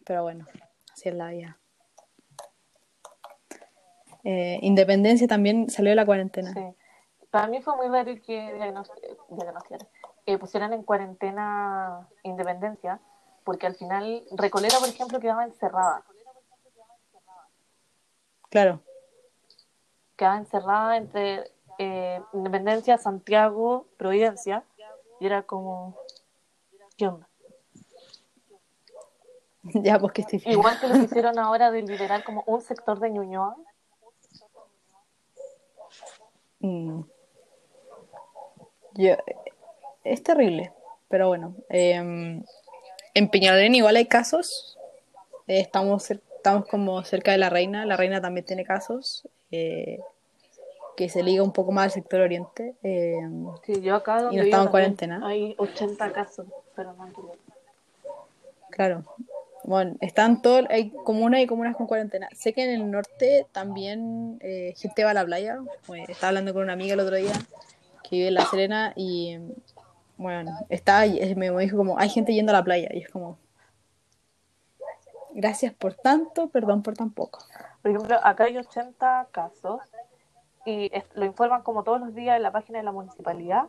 Pero 0.06 0.24
bueno, 0.24 0.46
así 0.94 1.10
es 1.10 1.16
la 1.16 1.30
vida. 1.30 1.58
Eh, 4.24 4.60
Independencia 4.62 5.28
también 5.28 5.70
salió 5.70 5.92
de 5.92 5.96
la 5.96 6.06
cuarentena. 6.06 6.54
Para 7.30 7.48
mí 7.48 7.62
fue 7.62 7.76
muy 7.76 7.88
raro 7.88 8.14
que 8.26 8.54
diagnosticaran 8.54 9.88
que 10.26 10.38
pusieran 10.38 10.74
en 10.74 10.84
cuarentena 10.84 12.08
Independencia, 12.24 13.00
porque 13.46 13.68
al 13.68 13.76
final 13.76 14.26
Recoleta, 14.32 14.80
por 14.80 14.90
ejemplo, 14.90 15.20
quedaba 15.20 15.46
encerrada. 15.46 16.04
Claro. 18.50 18.82
Quedaba 20.16 20.38
encerrada 20.38 20.98
entre 20.98 21.52
eh, 21.80 22.22
Independencia, 22.34 22.98
Santiago, 22.98 23.88
Providencia, 23.98 24.64
y 25.20 25.26
era 25.26 25.44
como, 25.44 25.98
¿qué 26.98 27.08
onda? 27.08 27.28
Ya, 29.84 30.00
pues 30.00 30.14
que 30.14 30.22
estoy 30.22 30.42
Igual 30.46 30.80
que 30.80 30.88
lo 30.88 30.94
que 30.94 31.02
hicieron 31.02 31.38
ahora 31.40 31.72
de 31.72 31.82
liberar 31.82 32.24
como 32.24 32.42
un 32.48 32.62
sector 32.62 33.00
de 33.00 33.10
Ñuñoa. 33.10 33.56
Mm. 36.60 37.02
Yo, 38.94 39.16
es 40.04 40.24
terrible, 40.24 40.74
pero 41.10 41.28
bueno. 41.28 41.56
Em, 41.70 42.44
en 43.14 43.30
Peñalolén 43.30 43.76
igual 43.76 43.98
hay 43.98 44.08
casos. 44.08 44.78
Eh, 45.48 45.60
estamos, 45.60 46.12
estamos 46.48 46.68
como 46.70 47.04
cerca 47.04 47.32
de 47.32 47.38
la 47.38 47.50
reina, 47.50 47.86
la 47.86 47.98
reina 47.98 48.22
también 48.22 48.46
tiene 48.46 48.64
casos, 48.64 49.28
eh, 49.52 50.00
que 50.96 51.10
se 51.10 51.22
liga 51.22 51.44
un 51.44 51.52
poco 51.52 51.74
más 51.74 51.86
al 51.86 51.92
sector 51.92 52.22
oriente. 52.22 52.76
Eh, 52.84 53.20
Sí, 53.66 53.82
yo 53.82 53.96
acá 53.96 54.22
donde 54.22 54.36
Y 54.36 54.40
no 54.40 54.44
estamos 54.46 54.68
en 54.68 54.72
cuarentena. 54.72 55.22
Hay 55.26 55.56
80 55.58 56.12
casos, 56.14 56.48
pero 56.76 56.94
no 56.94 57.12
claro. 58.70 59.04
Bueno, 59.64 59.98
están 60.00 60.42
todos, 60.42 60.66
hay 60.70 60.92
comunas 60.92 61.42
y 61.42 61.48
comunas 61.48 61.76
con 61.76 61.88
cuarentena. 61.88 62.30
Sé 62.34 62.54
que 62.54 62.64
en 62.64 62.70
el 62.70 62.90
norte 62.90 63.46
también 63.52 64.40
eh, 64.40 64.74
gente 64.78 65.04
va 65.04 65.12
a 65.12 65.14
la 65.14 65.26
playa. 65.26 65.60
Estaba 66.08 66.30
hablando 66.30 66.54
con 66.54 66.64
una 66.64 66.74
amiga 66.74 66.94
el 66.94 67.02
otro 67.02 67.18
día 67.18 67.34
que 68.04 68.16
vive 68.16 68.28
en 68.30 68.34
La 68.36 68.46
Serena 68.46 68.94
y, 68.96 69.38
bueno, 70.16 70.58
me 71.36 71.36
me 71.36 71.62
dijo 71.64 71.76
como, 71.76 72.00
hay 72.00 72.08
gente 72.08 72.34
yendo 72.34 72.54
a 72.54 72.54
la 72.54 72.64
playa. 72.64 72.88
Y 72.94 73.00
es 73.00 73.10
como, 73.10 73.38
gracias 75.38 75.72
por 75.72 75.94
tanto, 75.94 76.50
perdón 76.50 76.82
por 76.82 76.96
tan 76.96 77.12
poco. 77.12 77.40
Por 77.84 77.92
ejemplo, 77.92 78.18
acá 78.24 78.46
hay 78.46 78.58
80 78.58 79.28
casos 79.32 79.80
y 80.66 80.92
lo 81.14 81.26
informan 81.26 81.62
como 81.62 81.84
todos 81.84 82.02
los 82.02 82.16
días 82.16 82.36
en 82.36 82.44
la 82.44 82.52
página 82.52 82.80
de 82.80 82.84
la 82.84 82.92
municipalidad. 82.92 83.66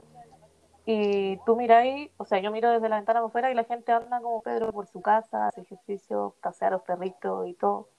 Y 0.86 1.36
tú 1.44 1.56
miráis, 1.56 2.10
o 2.16 2.24
sea, 2.24 2.38
yo 2.38 2.50
miro 2.50 2.70
desde 2.70 2.88
la 2.88 2.96
ventana 2.96 3.20
por 3.20 3.30
fuera 3.30 3.50
y 3.50 3.54
la 3.54 3.64
gente 3.64 3.92
anda 3.92 4.18
como 4.22 4.40
Pedro 4.40 4.72
por 4.72 4.86
su 4.86 5.02
casa, 5.02 5.48
hace 5.48 5.60
ejercicio, 5.60 6.34
pasea 6.40 6.68
a 6.68 6.70
los 6.70 6.82
perritos 6.82 7.46
y 7.46 7.52
todo. 7.52 7.90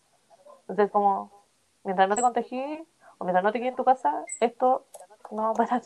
Entonces, 0.61 0.89
como, 0.91 1.31
mientras 1.83 2.09
no 2.09 2.15
te 2.15 2.23
contagies 2.23 2.81
o 3.19 3.23
mientras 3.23 3.43
no 3.43 3.51
te 3.51 3.59
quedes 3.59 3.73
en 3.73 3.75
tu 3.75 3.85
casa, 3.85 4.25
esto 4.39 4.87
no 5.29 5.43
va 5.43 5.49
a 5.51 5.53
parar. 5.53 5.83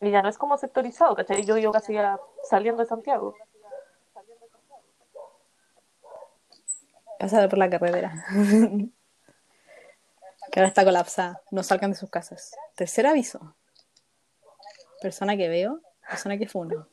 Y 0.00 0.10
ya 0.12 0.22
no 0.22 0.28
es 0.28 0.38
como 0.38 0.56
sectorizado, 0.56 1.16
¿cachai? 1.16 1.44
Yo 1.44 1.58
yo 1.58 1.72
casi 1.72 1.94
ya 1.94 2.20
saliendo 2.44 2.82
de 2.82 2.88
Santiago. 2.88 3.34
Pasar 7.18 7.48
por 7.48 7.58
la 7.58 7.70
carretera. 7.70 8.24
que 10.52 10.60
ahora 10.60 10.68
está 10.68 10.84
colapsada. 10.84 11.42
No 11.50 11.62
salgan 11.62 11.92
de 11.92 11.96
sus 11.96 12.10
casas. 12.10 12.54
Tercer 12.74 13.06
aviso. 13.06 13.54
Persona 15.00 15.36
que 15.36 15.48
veo, 15.48 15.80
persona 16.08 16.38
que 16.38 16.48
funa. 16.48 16.86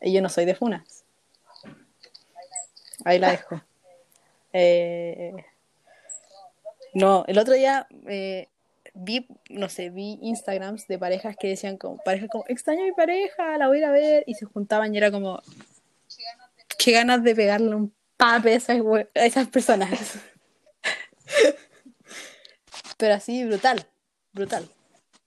Y 0.00 0.12
yo 0.12 0.22
no 0.22 0.28
soy 0.28 0.44
de 0.44 0.54
funas. 0.54 1.04
Ahí 3.04 3.18
la 3.18 3.30
dejo. 3.30 3.60
Eh, 4.52 5.34
no, 6.94 7.24
el 7.26 7.38
otro 7.38 7.54
día 7.54 7.86
eh, 8.06 8.48
vi, 8.94 9.26
no 9.50 9.68
sé, 9.68 9.90
vi 9.90 10.18
Instagrams 10.22 10.88
de 10.88 10.98
parejas 10.98 11.36
que 11.36 11.48
decían 11.48 11.76
como, 11.76 11.98
parejas 11.98 12.28
como, 12.30 12.44
extraño 12.48 12.82
a 12.82 12.86
mi 12.86 12.92
pareja, 12.92 13.58
la 13.58 13.68
voy 13.68 13.76
a 13.76 13.80
ir 13.80 13.84
a 13.84 13.90
ver, 13.92 14.24
y 14.26 14.34
se 14.34 14.46
juntaban 14.46 14.94
y 14.94 14.98
era 14.98 15.10
como, 15.10 15.40
qué 16.78 16.92
ganas 16.92 17.22
de 17.22 17.34
pegarle 17.34 17.74
un 17.74 17.94
pape 18.16 18.52
a 18.52 18.54
esas, 18.54 18.78
hue- 18.78 19.10
a 19.14 19.26
esas 19.26 19.48
personas. 19.48 20.18
Pero 22.96 23.14
así, 23.14 23.44
brutal, 23.44 23.86
brutal. 24.32 24.68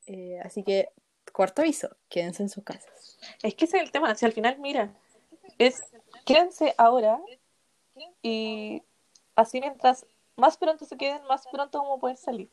Eh, 0.07 0.39
así 0.43 0.63
que, 0.63 0.89
cuarto 1.31 1.61
aviso, 1.61 1.95
quédense 2.09 2.43
en 2.43 2.49
sus 2.49 2.63
casas. 2.63 3.17
Es 3.43 3.55
que 3.55 3.65
ese 3.65 3.77
es 3.77 3.83
el 3.83 3.91
tema, 3.91 4.13
si 4.15 4.25
al 4.25 4.33
final, 4.33 4.57
mira, 4.59 4.93
es 5.57 5.81
quédense 6.25 6.73
ahora 6.77 7.19
y 8.21 8.83
así 9.35 9.59
mientras 9.61 10.05
más 10.35 10.57
pronto 10.57 10.85
se 10.85 10.97
queden, 10.97 11.23
más 11.25 11.45
pronto 11.51 11.77
vamos 11.79 11.97
a 11.97 12.01
poder 12.01 12.17
salir. 12.17 12.49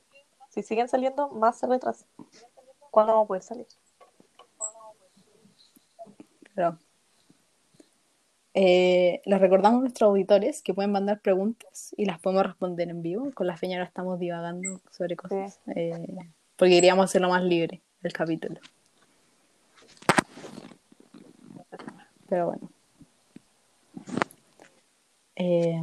Si 0.50 0.62
siguen 0.62 0.88
saliendo, 0.88 1.28
más 1.28 1.58
se 1.58 1.66
retrasa. 1.66 2.06
¿Cuándo 2.90 3.12
vamos 3.12 3.24
a 3.26 3.28
poder 3.28 3.42
salir? 3.42 3.66
Pero, 6.54 6.78
eh, 8.60 9.22
les 9.24 9.40
recordamos 9.40 9.78
a 9.78 9.82
nuestros 9.82 10.08
auditores 10.08 10.62
que 10.62 10.74
pueden 10.74 10.90
mandar 10.90 11.20
preguntas 11.20 11.94
y 11.96 12.06
las 12.06 12.18
podemos 12.18 12.44
responder 12.44 12.88
en 12.88 13.02
vivo. 13.02 13.30
Con 13.32 13.46
la 13.46 13.56
feña 13.56 13.76
ahora 13.76 13.86
estamos 13.86 14.18
divagando 14.18 14.80
sobre 14.90 15.14
cosas. 15.14 15.60
eh, 15.76 15.92
porque 16.56 16.74
queríamos 16.74 17.04
hacerlo 17.04 17.28
más 17.28 17.44
libre 17.44 17.82
el 18.02 18.12
capítulo. 18.12 18.58
Pero 22.28 22.46
bueno. 22.46 22.68
Eh, 25.36 25.80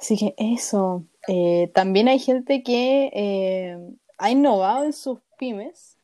así 0.00 0.16
que 0.16 0.34
eso. 0.38 1.04
Eh, 1.28 1.70
también 1.74 2.08
hay 2.08 2.18
gente 2.18 2.62
que 2.62 3.10
eh, 3.12 3.78
ha 4.16 4.30
innovado 4.30 4.86
en 4.86 4.94
sus 4.94 5.18
pymes. 5.38 5.95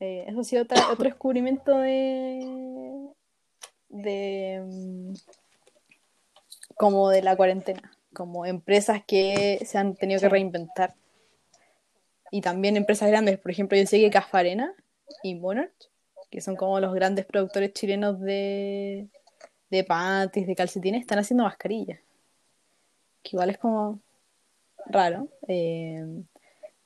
Eh, 0.00 0.24
eso 0.28 0.40
ha 0.40 0.44
sido 0.44 0.62
otra- 0.62 0.90
otro 0.90 1.04
descubrimiento 1.04 1.78
de, 1.78 3.08
de 3.90 4.62
mm, 4.66 5.14
como 6.76 7.10
de 7.10 7.22
la 7.22 7.36
cuarentena, 7.36 7.92
como 8.14 8.46
empresas 8.46 9.02
que 9.06 9.60
se 9.66 9.78
han 9.78 9.94
tenido 9.94 10.20
que 10.20 10.28
reinventar. 10.28 10.94
Y 12.30 12.40
también 12.40 12.76
empresas 12.76 13.08
grandes, 13.10 13.38
por 13.38 13.50
ejemplo, 13.50 13.76
yo 13.76 13.86
sé 13.86 13.98
que 14.00 14.10
Cafarena 14.10 14.72
y 15.22 15.34
Monarch, 15.34 15.72
que 16.30 16.40
son 16.40 16.56
como 16.56 16.78
los 16.80 16.94
grandes 16.94 17.26
productores 17.26 17.72
chilenos 17.72 18.20
de, 18.20 19.08
de 19.68 19.84
panties, 19.84 20.46
de 20.46 20.54
calcetines, 20.54 21.00
están 21.00 21.18
haciendo 21.18 21.44
mascarillas. 21.44 22.00
Que 23.22 23.30
igual 23.32 23.50
es 23.50 23.58
como 23.58 24.00
raro. 24.86 25.28
Eh, 25.48 26.06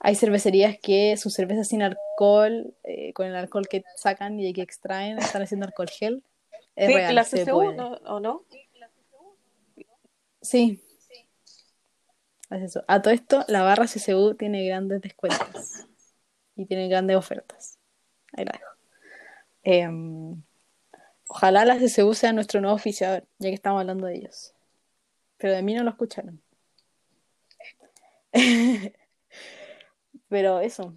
hay 0.01 0.15
cervecerías 0.17 0.77
que 0.83 1.17
sus 1.17 1.35
cervezas 1.35 1.69
sin 1.69 1.83
alcohol, 1.83 2.03
eh, 2.19 3.12
con 3.12 3.27
el 3.27 3.35
alcohol 3.35 3.67
que 3.69 3.85
sacan 3.97 4.39
y 4.41 4.53
que 4.53 4.62
extraen, 4.62 5.19
están 5.19 5.43
haciendo 5.43 5.67
alcohol 5.67 5.89
gel. 5.89 6.23
Es 6.77 6.89
Sí, 6.89 6.95
real, 6.95 7.15
la 7.15 7.25
se 7.25 7.45
CCU. 7.45 7.73
¿no? 7.73 7.93
¿o 8.07 8.21
no? 8.21 8.45
Sí. 10.41 10.81
Es 12.51 12.62
eso. 12.62 12.85
A 12.87 13.01
todo 13.03 13.15
esto, 13.15 13.45
la 13.49 13.62
barra 13.62 13.87
CCU 13.87 14.35
tiene 14.35 14.67
grandes 14.67 15.01
descuentos 15.01 15.87
y 16.57 16.67
tiene 16.67 16.89
grandes 16.89 17.17
ofertas. 17.17 17.79
Ahí 18.33 18.45
la 18.45 18.53
dejo. 18.53 18.71
Em, 19.62 20.43
ojalá 21.27 21.65
la 21.65 21.79
CCU 21.79 22.15
sea 22.15 22.33
nuestro 22.33 22.61
nuevo 22.61 22.77
oficiador, 22.77 23.25
ya 23.39 23.49
que 23.49 23.55
estamos 23.55 23.81
hablando 23.81 24.07
de 24.07 24.17
ellos. 24.17 24.55
Pero 25.39 25.55
de 25.55 25.62
mí 25.62 25.75
no 25.75 25.83
lo 25.83 25.91
escucharon. 25.91 26.41
Pero 30.29 30.61
eso, 30.61 30.95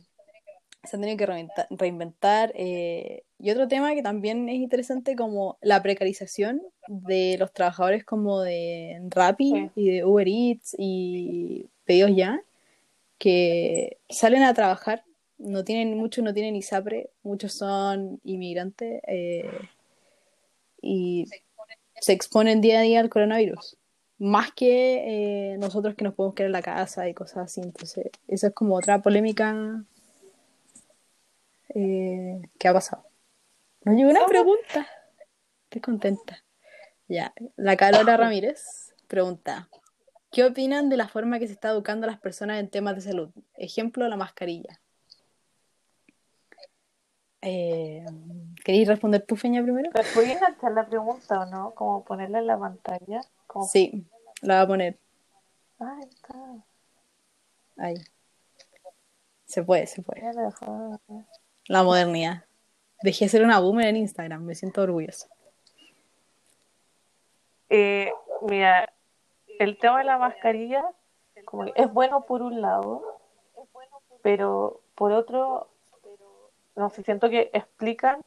se 0.87 0.95
han 0.95 1.01
tenido 1.01 1.17
que 1.17 1.25
reinventar. 1.25 1.67
reinventar, 1.69 2.53
eh, 2.55 3.23
y 3.39 3.51
otro 3.51 3.67
tema 3.67 3.93
que 3.93 4.01
también 4.01 4.49
es 4.49 4.55
interesante, 4.55 5.15
como 5.15 5.57
la 5.61 5.81
precarización 5.83 6.61
de 6.87 7.35
los 7.37 7.53
trabajadores 7.53 8.03
como 8.03 8.41
de 8.41 8.99
Rappi 9.09 9.51
Sí. 9.51 9.71
y 9.75 9.89
de 9.91 10.05
Uber 10.05 10.27
Eats 10.27 10.75
y 10.77 11.67
pedidos 11.85 12.11
ya, 12.15 12.41
que 13.19 13.97
salen 14.09 14.43
a 14.43 14.53
trabajar, 14.53 15.03
no 15.37 15.63
tienen, 15.63 15.97
muchos 15.97 16.23
no 16.23 16.33
tienen 16.33 16.55
ISAPRE, 16.55 17.09
muchos 17.23 17.53
son 17.53 18.19
inmigrantes 18.23 19.01
eh, 19.07 19.49
y 20.81 21.25
se 21.99 22.13
exponen 22.13 22.61
día 22.61 22.79
a 22.79 22.83
día 22.83 22.99
al 22.99 23.09
coronavirus. 23.09 23.77
Más 24.19 24.51
que 24.51 25.51
eh, 25.53 25.57
nosotros 25.59 25.93
que 25.95 26.03
nos 26.03 26.15
podemos 26.15 26.33
quedar 26.35 26.47
en 26.47 26.53
la 26.53 26.61
casa 26.63 27.07
y 27.07 27.13
cosas 27.13 27.37
así. 27.45 27.61
Entonces, 27.61 28.07
esa 28.27 28.47
es 28.47 28.53
como 28.53 28.75
otra 28.75 29.01
polémica 29.01 29.83
eh, 31.79 32.41
que 32.57 32.67
ha 32.67 32.73
pasado. 32.73 33.03
Nos 33.83 33.95
llegó 33.95 34.09
una 34.09 34.25
pregunta. 34.25 34.87
Estoy 35.65 35.81
contenta. 35.81 36.43
Ya, 37.07 37.33
la 37.55 37.77
Carola 37.77 38.17
Ramírez 38.17 38.93
pregunta: 39.07 39.69
¿Qué 40.31 40.43
opinan 40.43 40.89
de 40.89 40.97
la 40.97 41.07
forma 41.07 41.39
que 41.39 41.47
se 41.47 41.53
está 41.53 41.69
educando 41.69 42.07
a 42.07 42.11
las 42.11 42.19
personas 42.19 42.59
en 42.59 42.69
temas 42.69 42.95
de 42.95 43.01
salud? 43.01 43.29
Ejemplo, 43.55 44.07
la 44.07 44.17
mascarilla. 44.17 44.79
Eh, 47.41 48.03
¿Queréis 48.65 48.87
responder 48.87 49.21
tú, 49.25 49.35
Feña, 49.35 49.61
primero? 49.61 49.91
¿Pero 49.93 50.09
puedes 50.13 50.31
enganchar 50.31 50.71
la 50.71 50.87
pregunta 50.87 51.41
o 51.41 51.45
no? 51.45 51.71
Como 51.75 52.03
ponerla 52.03 52.39
en 52.39 52.47
la 52.47 52.57
pantalla. 52.57 53.21
Sí, 53.71 54.05
la 54.41 54.55
voy 54.55 54.63
a 54.63 54.67
poner 54.67 54.99
Ah, 55.79 55.99
está. 56.09 56.35
ahí. 57.77 57.95
Se 59.45 59.63
puede, 59.63 59.85
se 59.87 60.01
puede. 60.01 60.21
La 61.67 61.83
modernidad. 61.83 62.45
Dejé 63.01 63.25
de 63.25 63.29
ser 63.29 63.43
una 63.43 63.59
boomer 63.59 63.87
en 63.87 63.97
Instagram, 63.97 64.43
me 64.43 64.55
siento 64.55 64.81
orgullosa. 64.81 65.27
Eh, 67.69 68.11
mira, 68.41 68.91
el 69.59 69.77
tema 69.77 69.99
de 69.99 70.05
la 70.05 70.17
mascarilla 70.17 70.83
como 71.45 71.65
que 71.65 71.73
es 71.75 71.91
bueno 71.91 72.25
por 72.25 72.41
un 72.41 72.61
lado, 72.61 73.19
pero 74.21 74.81
por 74.95 75.13
otro, 75.13 75.69
no 76.75 76.89
sé, 76.89 77.03
siento 77.03 77.29
que 77.29 77.49
explican, 77.53 78.21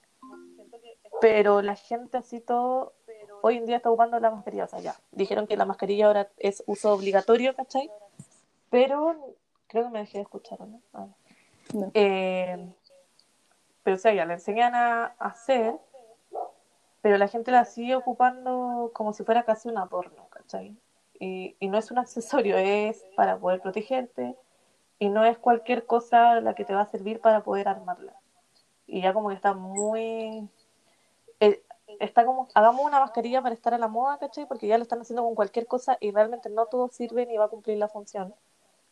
pero 1.21 1.61
la 1.61 1.77
gente 1.77 2.17
así 2.17 2.41
todo, 2.41 2.95
hoy 3.43 3.59
en 3.59 3.67
día 3.67 3.77
está 3.77 3.91
ocupando 3.91 4.19
la 4.21 4.31
mascarilla, 4.31 4.65
o 4.65 4.69
sea, 4.69 4.81
ya, 4.81 4.97
dijeron 5.13 5.47
que 5.47 5.57
la 5.57 5.67
mascarilla 5.67 6.07
ahora 6.07 6.29
es 6.39 6.63
uso 6.67 6.93
obligatorio, 6.93 7.55
¿cachai? 7.55 7.91
Pero 8.71 9.35
creo 9.67 9.85
que 9.85 9.91
me 9.91 9.99
dejé 10.01 10.19
de 10.19 10.23
escuchar, 10.23 10.61
¿no? 10.61 10.81
Ah. 10.95 11.07
No. 11.75 11.91
Eh, 11.95 12.73
pero 13.83 13.97
o 13.97 13.99
sea, 13.99 14.13
ya 14.13 14.25
le 14.25 14.35
enseñan 14.35 14.75
a 14.75 15.07
hacer 15.19 15.75
pero 17.03 17.17
la 17.17 17.29
gente 17.29 17.51
la 17.51 17.65
sigue 17.65 17.95
ocupando 17.97 18.91
como 18.95 19.13
si 19.13 19.25
fuera 19.25 19.45
casi 19.45 19.69
un 19.69 19.79
adorno, 19.79 20.29
¿cachai? 20.31 20.77
Y, 21.19 21.57
y 21.59 21.69
no 21.69 21.79
es 21.79 21.91
un 21.91 21.99
accesorio, 21.99 22.57
es 22.59 23.05
para 23.17 23.39
poder 23.39 23.61
protegerte 23.61 24.37
y 24.99 25.09
no 25.09 25.25
es 25.25 25.39
cualquier 25.39 25.87
cosa 25.87 26.41
la 26.41 26.55
que 26.55 26.65
te 26.65 26.75
va 26.75 26.83
a 26.83 26.87
servir 26.87 27.21
para 27.21 27.43
poder 27.43 27.69
armarla. 27.69 28.15
Y 28.87 29.03
ya 29.03 29.15
como 29.15 29.29
que 29.29 29.35
está 29.37 29.55
muy... 29.55 30.49
eh, 31.41 31.63
está 32.01 32.25
como, 32.25 32.49
hagamos 32.55 32.85
una 32.85 33.01
mascarilla 33.01 33.43
para 33.43 33.55
estar 33.55 33.75
a 33.75 33.79
la 33.79 33.89
moda, 33.89 34.19
¿cachai? 34.19 34.47
Porque 34.47 34.67
ya 34.67 34.77
lo 34.79 34.83
están 34.83 35.01
haciendo 35.01 35.23
con 35.25 35.35
cualquier 35.35 35.67
cosa 35.67 35.97
y 36.01 36.11
realmente 36.11 36.51
no 36.51 36.67
todo 36.67 36.89
sirve 36.89 37.27
ni 37.27 37.39
va 37.39 37.47
a 37.47 37.49
cumplir 37.49 37.79
la 37.79 37.89
función 37.89 38.35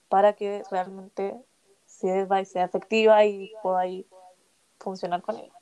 para 0.08 0.32
que 0.34 0.62
realmente 0.70 1.36
sirva 1.84 2.40
y 2.40 2.46
sea 2.46 2.64
efectiva 2.64 3.24
y 3.24 3.52
pueda 3.62 3.80
ahí 3.80 4.06
funcionar 4.78 5.22
con 5.22 5.36
ella. 5.36 5.52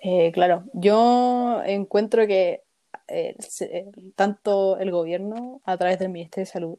Eh, 0.00 0.30
claro, 0.32 0.64
yo 0.74 1.60
encuentro 1.64 2.26
que 2.26 2.62
eh, 3.08 3.34
se- 3.40 3.86
tanto 4.14 4.78
el 4.78 4.90
gobierno 4.90 5.60
a 5.64 5.76
través 5.76 5.98
del 5.98 6.10
Ministerio 6.10 6.44
de 6.46 6.52
Salud 6.52 6.78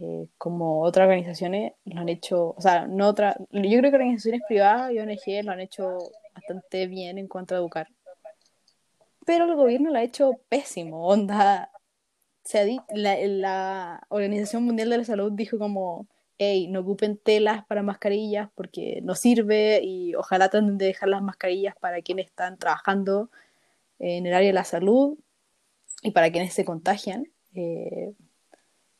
eh, 0.00 0.26
como 0.38 0.80
otras 0.82 1.04
organizaciones 1.04 1.74
lo 1.84 2.00
han 2.00 2.08
hecho, 2.08 2.54
o 2.56 2.60
sea, 2.60 2.86
no 2.86 3.08
otra, 3.08 3.36
yo 3.50 3.78
creo 3.78 3.90
que 3.90 3.96
organizaciones 3.96 4.40
privadas 4.48 4.92
y 4.92 4.98
ONG 4.98 5.44
lo 5.44 5.52
han 5.52 5.60
hecho 5.60 5.98
bastante 6.34 6.86
bien 6.86 7.18
en 7.18 7.28
cuanto 7.28 7.54
a 7.54 7.58
educar, 7.58 7.88
pero 9.26 9.44
el 9.44 9.54
gobierno 9.54 9.90
lo 9.90 9.98
ha 9.98 10.02
hecho 10.02 10.40
pésimo, 10.48 11.06
onda, 11.06 11.70
se 12.42 12.60
ha 12.60 12.84
la 12.94 14.04
Organización 14.08 14.64
Mundial 14.64 14.90
de 14.90 14.98
la 14.98 15.04
Salud 15.04 15.32
dijo 15.32 15.58
como, 15.58 16.06
hey, 16.42 16.68
no 16.68 16.80
ocupen 16.80 17.18
telas 17.18 17.66
para 17.66 17.82
mascarillas 17.82 18.48
porque 18.54 19.00
no 19.02 19.14
sirve 19.14 19.82
y 19.84 20.14
ojalá 20.14 20.48
traten 20.48 20.78
de 20.78 20.86
dejar 20.86 21.10
las 21.10 21.20
mascarillas 21.20 21.74
para 21.78 22.00
quienes 22.00 22.28
están 22.28 22.56
trabajando 22.56 23.30
en 23.98 24.24
el 24.26 24.32
área 24.32 24.46
de 24.46 24.54
la 24.54 24.64
salud 24.64 25.18
y 26.02 26.12
para 26.12 26.32
quienes 26.32 26.54
se 26.54 26.64
contagian. 26.64 27.26
Eh, 27.54 28.14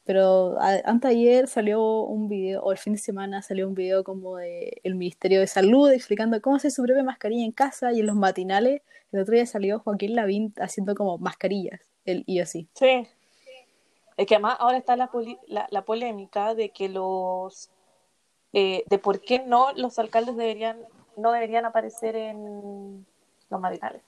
pero 0.04 0.58
antes 0.60 1.10
ayer 1.10 1.48
salió 1.48 2.02
un 2.02 2.28
video, 2.28 2.62
o 2.62 2.72
el 2.72 2.78
fin 2.78 2.92
de 2.92 2.98
semana 2.98 3.40
salió 3.40 3.66
un 3.68 3.74
video 3.74 4.04
como 4.04 4.36
de 4.36 4.78
el 4.82 4.94
Ministerio 4.94 5.40
de 5.40 5.46
Salud 5.46 5.90
explicando 5.90 6.42
cómo 6.42 6.56
hacer 6.56 6.72
su 6.72 6.82
propia 6.82 7.04
mascarilla 7.04 7.44
en 7.46 7.52
casa 7.52 7.90
y 7.92 8.00
en 8.00 8.06
los 8.06 8.16
matinales. 8.16 8.82
El 9.12 9.20
otro 9.20 9.34
día 9.34 9.46
salió 9.46 9.78
Joaquín 9.78 10.14
Lavín 10.14 10.52
haciendo 10.58 10.94
como 10.94 11.16
mascarillas, 11.16 11.80
él 12.04 12.22
y 12.26 12.40
así. 12.40 12.68
Sí. 12.74 13.06
Es 14.20 14.26
que 14.26 14.34
además 14.34 14.56
ahora 14.58 14.76
está 14.76 14.96
la, 14.96 15.06
poli- 15.06 15.38
la, 15.46 15.66
la 15.70 15.82
polémica 15.82 16.54
de 16.54 16.68
que 16.68 16.90
los 16.90 17.70
eh, 18.52 18.84
de 18.86 18.98
por 18.98 19.22
qué 19.22 19.38
no 19.38 19.72
los 19.76 19.98
alcaldes 19.98 20.36
deberían 20.36 20.76
no 21.16 21.32
deberían 21.32 21.64
aparecer 21.64 22.16
en 22.16 23.06
los 23.48 23.60
matinales. 23.60 24.02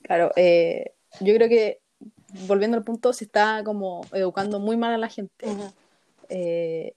Claro, 0.00 0.32
eh, 0.36 0.92
yo 1.20 1.34
creo 1.34 1.48
que 1.50 1.80
volviendo 2.46 2.78
al 2.78 2.84
punto, 2.84 3.12
se 3.12 3.24
está 3.24 3.62
como 3.64 4.00
educando 4.12 4.60
muy 4.60 4.78
mal 4.78 4.94
a 4.94 4.98
la 4.98 5.08
gente. 5.08 5.46
Eh, 6.30 6.94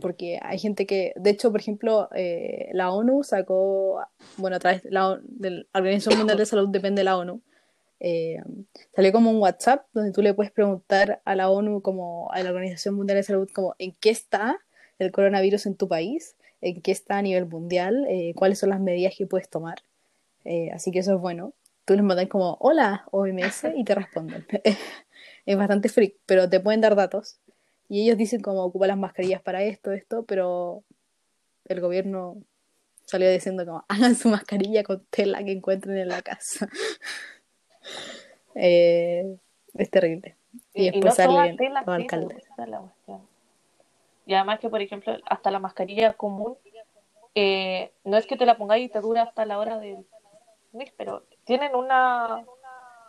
porque 0.00 0.38
hay 0.40 0.58
gente 0.60 0.86
que, 0.86 1.12
de 1.16 1.30
hecho, 1.30 1.50
por 1.50 1.60
ejemplo, 1.60 2.08
eh, 2.14 2.70
la 2.72 2.92
ONU 2.92 3.24
sacó, 3.24 4.04
bueno, 4.36 4.56
a 4.56 4.60
través 4.60 4.84
de 4.84 4.90
la, 4.90 5.18
de 5.22 5.50
la 5.50 5.64
Organización 5.74 6.18
Mundial 6.18 6.38
de 6.38 6.46
Salud, 6.46 6.68
depende 6.68 7.00
de 7.00 7.04
la 7.04 7.16
ONU, 7.18 7.40
eh, 8.00 8.42
salió 8.94 9.12
como 9.12 9.30
un 9.30 9.38
WhatsApp 9.38 9.86
donde 9.92 10.12
tú 10.12 10.22
le 10.22 10.34
puedes 10.34 10.52
preguntar 10.52 11.22
a 11.24 11.34
la 11.34 11.50
ONU, 11.50 11.82
como 11.82 12.30
a 12.32 12.42
la 12.42 12.50
Organización 12.50 12.94
Mundial 12.94 13.16
de 13.16 13.22
Salud, 13.22 13.48
como 13.54 13.74
en 13.78 13.94
qué 14.00 14.10
está 14.10 14.58
el 14.98 15.12
coronavirus 15.12 15.66
en 15.66 15.76
tu 15.76 15.88
país, 15.88 16.36
en 16.60 16.80
qué 16.82 16.92
está 16.92 17.18
a 17.18 17.22
nivel 17.22 17.46
mundial, 17.46 18.06
eh, 18.08 18.32
cuáles 18.34 18.58
son 18.58 18.70
las 18.70 18.80
medidas 18.80 19.14
que 19.16 19.26
puedes 19.26 19.48
tomar. 19.48 19.82
Eh, 20.44 20.70
así 20.72 20.90
que 20.90 21.00
eso 21.00 21.14
es 21.14 21.20
bueno. 21.20 21.54
Tú 21.84 21.94
les 21.94 22.02
mandas 22.02 22.28
como, 22.28 22.56
hola, 22.60 23.06
OMS, 23.12 23.64
y 23.76 23.84
te 23.84 23.94
responden. 23.94 24.46
es 25.46 25.56
bastante 25.56 25.88
freak, 25.88 26.16
pero 26.26 26.48
te 26.48 26.60
pueden 26.60 26.80
dar 26.80 26.96
datos. 26.96 27.38
Y 27.88 28.02
ellos 28.02 28.18
dicen 28.18 28.40
como 28.40 28.64
ocupa 28.64 28.86
las 28.86 28.98
mascarillas 28.98 29.40
para 29.42 29.62
esto, 29.62 29.92
esto, 29.92 30.24
pero 30.24 30.82
el 31.66 31.80
gobierno 31.80 32.42
salió 33.04 33.30
diciendo 33.30 33.64
como 33.64 33.84
hagan 33.88 34.14
su 34.14 34.28
mascarilla 34.28 34.82
con 34.82 35.04
tela 35.10 35.42
que 35.44 35.52
encuentren 35.52 35.96
en 35.96 36.08
la 36.08 36.22
casa. 36.22 36.68
Eh, 38.54 39.36
es 39.74 39.90
terrible. 39.90 40.36
Y, 40.74 40.84
Y, 40.84 40.88
y 40.88 40.90
después 40.92 41.18
no 41.18 41.24
todas 41.24 41.36
salen 41.38 41.56
telas 41.56 41.86
los 41.86 41.96
sirven, 41.96 42.02
alcaldes. 42.02 42.44
esa 42.44 42.62
es 42.62 42.68
la 42.68 42.78
cuestión. 42.80 43.20
Y 44.26 44.34
además 44.34 44.58
que, 44.60 44.68
por 44.68 44.80
ejemplo, 44.80 45.16
hasta 45.28 45.50
la 45.50 45.58
mascarilla 45.58 46.14
común, 46.14 46.56
eh, 47.34 47.92
no 48.04 48.16
es 48.16 48.26
que 48.26 48.36
te 48.36 48.46
la 48.46 48.56
pongáis 48.56 48.86
y 48.86 48.88
te 48.88 49.00
dura 49.00 49.22
hasta 49.22 49.44
la 49.44 49.58
hora 49.58 49.78
mes, 50.72 50.92
pero 50.96 51.22
tienen 51.44 51.74
una 51.74 52.44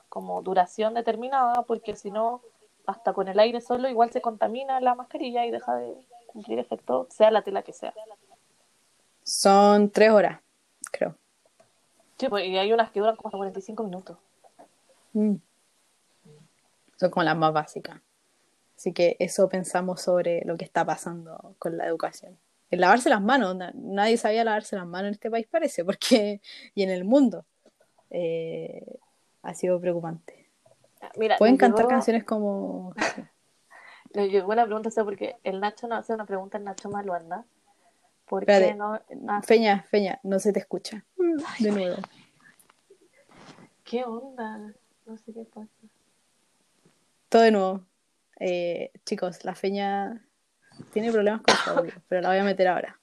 como 0.09 0.41
duración 0.41 0.93
determinada, 0.93 1.63
porque 1.63 1.95
si 1.95 2.11
no, 2.11 2.41
hasta 2.85 3.13
con 3.13 3.27
el 3.27 3.39
aire 3.39 3.61
solo 3.61 3.89
igual 3.89 4.11
se 4.11 4.21
contamina 4.21 4.79
la 4.79 4.95
mascarilla 4.95 5.45
y 5.45 5.51
deja 5.51 5.75
de 5.75 5.95
cumplir 6.27 6.59
efecto, 6.59 7.07
sea 7.09 7.31
la 7.31 7.41
tela 7.41 7.63
que 7.63 7.73
sea. 7.73 7.93
Son 9.23 9.89
tres 9.89 10.11
horas, 10.11 10.39
creo. 10.91 11.15
Sí, 12.17 12.29
pues, 12.29 12.45
y 12.45 12.57
hay 12.57 12.71
unas 12.71 12.91
que 12.91 12.99
duran 12.99 13.15
como 13.15 13.27
hasta 13.27 13.37
45 13.37 13.83
minutos. 13.83 14.17
Mm. 15.17 15.35
Son 16.97 17.09
como 17.11 17.23
las 17.23 17.37
más 17.37 17.53
básicas. 17.53 17.99
Así 18.75 18.93
que 18.93 19.15
eso 19.19 19.49
pensamos 19.49 20.01
sobre 20.01 20.43
lo 20.45 20.55
que 20.57 20.65
está 20.65 20.85
pasando 20.85 21.55
con 21.59 21.77
la 21.77 21.85
educación. 21.87 22.37
El 22.69 22.81
lavarse 22.81 23.09
las 23.09 23.21
manos, 23.21 23.55
na- 23.55 23.71
nadie 23.75 24.17
sabía 24.17 24.43
lavarse 24.43 24.75
las 24.75 24.85
manos 24.85 25.07
en 25.07 25.13
este 25.13 25.31
país 25.31 25.47
parece, 25.49 25.83
porque 25.85 26.41
y 26.75 26.83
en 26.83 26.89
el 26.91 27.03
mundo 27.05 27.45
eh, 28.09 28.97
ha 29.41 29.53
sido 29.53 29.79
preocupante. 29.79 30.45
Mira, 31.17 31.37
Pueden 31.37 31.57
cantar 31.57 31.79
llegó- 31.85 31.89
canciones 31.89 32.23
como 32.23 32.93
Le 34.13 34.29
llegó 34.29 34.51
una 34.51 34.65
pregunta, 34.65 34.89
o 34.89 34.91
sea, 34.91 35.03
porque 35.03 35.35
el 35.43 35.59
Nacho 35.59 35.87
nos 35.87 35.99
hace 35.99 36.13
una 36.13 36.25
pregunta, 36.25 36.57
el 36.57 36.63
Nacho 36.63 36.89
Maluanda. 36.89 37.45
¿Por 38.25 38.43
Espérate. 38.43 38.67
qué 38.71 38.75
no? 38.75 38.99
ah, 39.29 39.41
Feña, 39.41 39.83
Feña, 39.89 40.19
no 40.23 40.39
se 40.39 40.51
te 40.53 40.59
escucha. 40.59 41.03
De 41.59 41.71
nuevo. 41.71 41.97
¿Qué 43.83 44.03
onda? 44.03 44.73
No 45.07 45.17
sé 45.17 45.33
qué 45.33 45.45
pasa. 45.45 45.71
Todo 47.29 47.41
de 47.41 47.51
nuevo. 47.51 47.85
Eh, 48.41 48.91
chicos, 49.05 49.45
la 49.45 49.55
Feña 49.55 50.21
tiene 50.91 51.11
problemas 51.11 51.41
con 51.41 51.55
su 51.55 51.69
audio, 51.69 51.93
pero 52.09 52.21
la 52.21 52.29
voy 52.29 52.37
a 52.39 52.43
meter 52.43 52.67
ahora. 52.67 52.99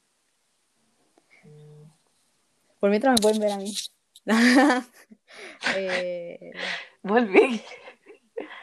Por 2.78 2.90
mientras 2.90 3.12
me 3.12 3.22
pueden 3.22 3.40
ver 3.40 3.52
a 3.52 3.56
mí. 3.56 3.74
Eh, 5.76 6.52
Volví. 7.02 7.60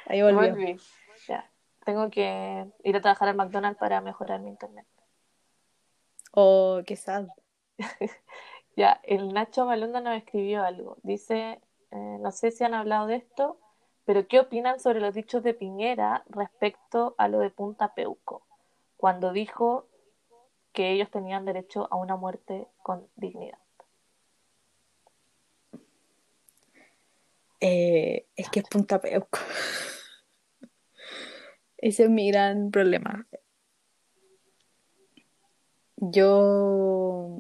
ahí 0.06 0.22
volvió. 0.22 0.52
Volví. 0.52 0.80
Ya. 1.28 1.52
Tengo 1.84 2.10
que 2.10 2.66
ir 2.84 2.96
a 2.96 3.02
trabajar 3.02 3.28
al 3.28 3.36
McDonald's 3.36 3.78
para 3.78 4.00
mejorar 4.00 4.40
mi 4.40 4.50
internet. 4.50 4.86
Oh, 6.32 6.82
qué 6.86 6.96
sad. 6.96 7.28
Ya, 8.78 9.02
el 9.04 9.34
Nacho 9.34 9.66
Malunda 9.66 10.00
nos 10.00 10.16
escribió 10.16 10.64
algo. 10.64 10.98
Dice, 11.04 11.60
eh, 11.92 12.18
no 12.20 12.32
sé 12.32 12.52
si 12.52 12.64
han 12.64 12.74
hablado 12.74 13.08
de 13.08 13.16
esto, 13.16 13.60
pero 14.06 14.28
¿qué 14.28 14.40
opinan 14.40 14.80
sobre 14.80 15.00
los 15.00 15.14
dichos 15.14 15.44
de 15.44 15.54
Piñera 15.54 16.24
respecto 16.30 17.16
a 17.18 17.28
lo 17.28 17.40
de 17.40 17.50
Punta 17.50 17.94
Peuco? 17.94 18.46
Cuando 18.98 19.32
dijo 19.32 19.88
que 20.74 20.92
ellos 20.92 21.10
tenían 21.12 21.46
derecho 21.46 21.88
a 21.92 21.98
una 21.98 22.16
muerte 22.16 22.68
con 22.82 23.08
dignidad. 23.16 23.60
Eh, 27.60 28.26
es 28.36 28.50
que 28.50 28.62
es 28.62 28.68
Punta 28.68 29.00
Peuco. 29.00 29.40
Ese 31.78 32.04
es 32.04 32.10
mi 32.10 32.32
gran 32.32 32.72
problema. 32.72 33.28
Yo 35.98 37.38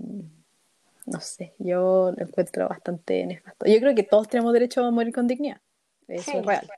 no 1.05 1.19
sé, 1.19 1.53
yo 1.57 2.11
lo 2.15 2.23
encuentro 2.25 2.67
bastante 2.69 3.25
nefasto. 3.25 3.65
Yo 3.65 3.79
creo 3.79 3.95
que 3.95 4.03
todos 4.03 4.27
tenemos 4.27 4.53
derecho 4.53 4.83
a 4.83 4.91
morir 4.91 5.13
con 5.13 5.27
dignidad. 5.27 5.61
Eso 6.07 6.31
Sí. 6.31 6.37
es 6.37 6.45
real. 6.45 6.69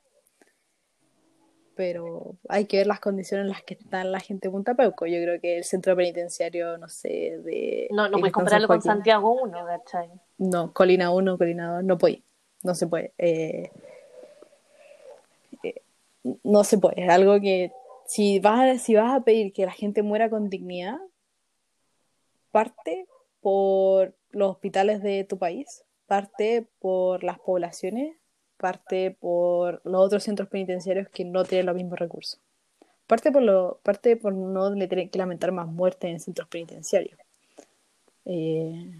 Pero 1.76 2.36
hay 2.50 2.66
que 2.66 2.78
ver 2.78 2.88
las 2.88 3.00
condiciones 3.00 3.46
en 3.46 3.50
las 3.52 3.64
que 3.64 3.74
está 3.74 4.04
la 4.04 4.20
gente 4.20 4.48
de 4.48 4.52
Punta 4.52 4.76
Peuco. 4.76 5.08
Yo 5.08 5.20
creo 5.24 5.42
que 5.42 5.58
el 5.58 5.64
centro 5.64 5.96
penitenciario, 5.96 6.78
no 6.78 6.88
sé, 6.88 7.40
de. 7.44 7.88
No, 7.90 8.08
no 8.10 8.20
puedes 8.20 8.32
compararlo 8.32 8.68
con. 8.68 8.82
Santiago 8.82 9.34
1, 9.42 9.66
¿cachai? 9.66 10.10
No, 10.38 10.72
Colina 10.72 11.12
1, 11.12 11.38
Colina 11.38 11.76
2, 11.78 11.84
no 11.84 11.98
puede. 11.98 12.22
No 12.62 12.76
se 12.76 12.86
puede. 12.86 13.14
Eh, 13.18 13.72
eh, 15.64 15.82
no 16.44 16.64
se 16.64 16.78
puede. 16.78 17.04
Es 17.06 17.10
algo 17.10 17.42
que 17.42 17.72
si 18.06 18.40
vas, 18.40 18.80
si 18.82 18.94
vas 18.94 19.12
a 19.16 19.24
pedir 19.24 19.52
que 19.52 19.66
la 19.66 19.72
gente 19.72 20.04
muera 20.04 20.30
con 20.30 20.50
dignidad, 20.50 21.00
parte 22.52 23.08
por 23.44 24.16
los 24.32 24.52
hospitales 24.52 25.04
de 25.04 25.26
tu 25.26 25.38
país, 25.38 25.84
parte 26.08 26.66
por 26.80 27.24
las 27.24 27.38
poblaciones, 27.40 28.16
parte 28.58 29.12
por 29.12 29.82
los 29.84 30.06
otros 30.06 30.24
centros 30.24 30.48
penitenciarios 30.48 31.10
que 31.10 31.26
no 31.26 31.44
tienen 31.44 31.66
los 31.66 31.76
mismos 31.76 32.00
recursos. 32.00 32.40
Parte 33.06 33.32
por, 33.32 33.42
lo, 33.42 33.80
parte 33.84 34.16
por 34.16 34.34
no 34.34 34.72
tener 34.88 35.10
que 35.10 35.20
lamentar 35.20 35.52
más 35.52 35.68
muertes 35.68 36.10
en 36.10 36.20
centros 36.22 36.48
penitenciarios. 36.48 37.20
Eh, 38.26 38.94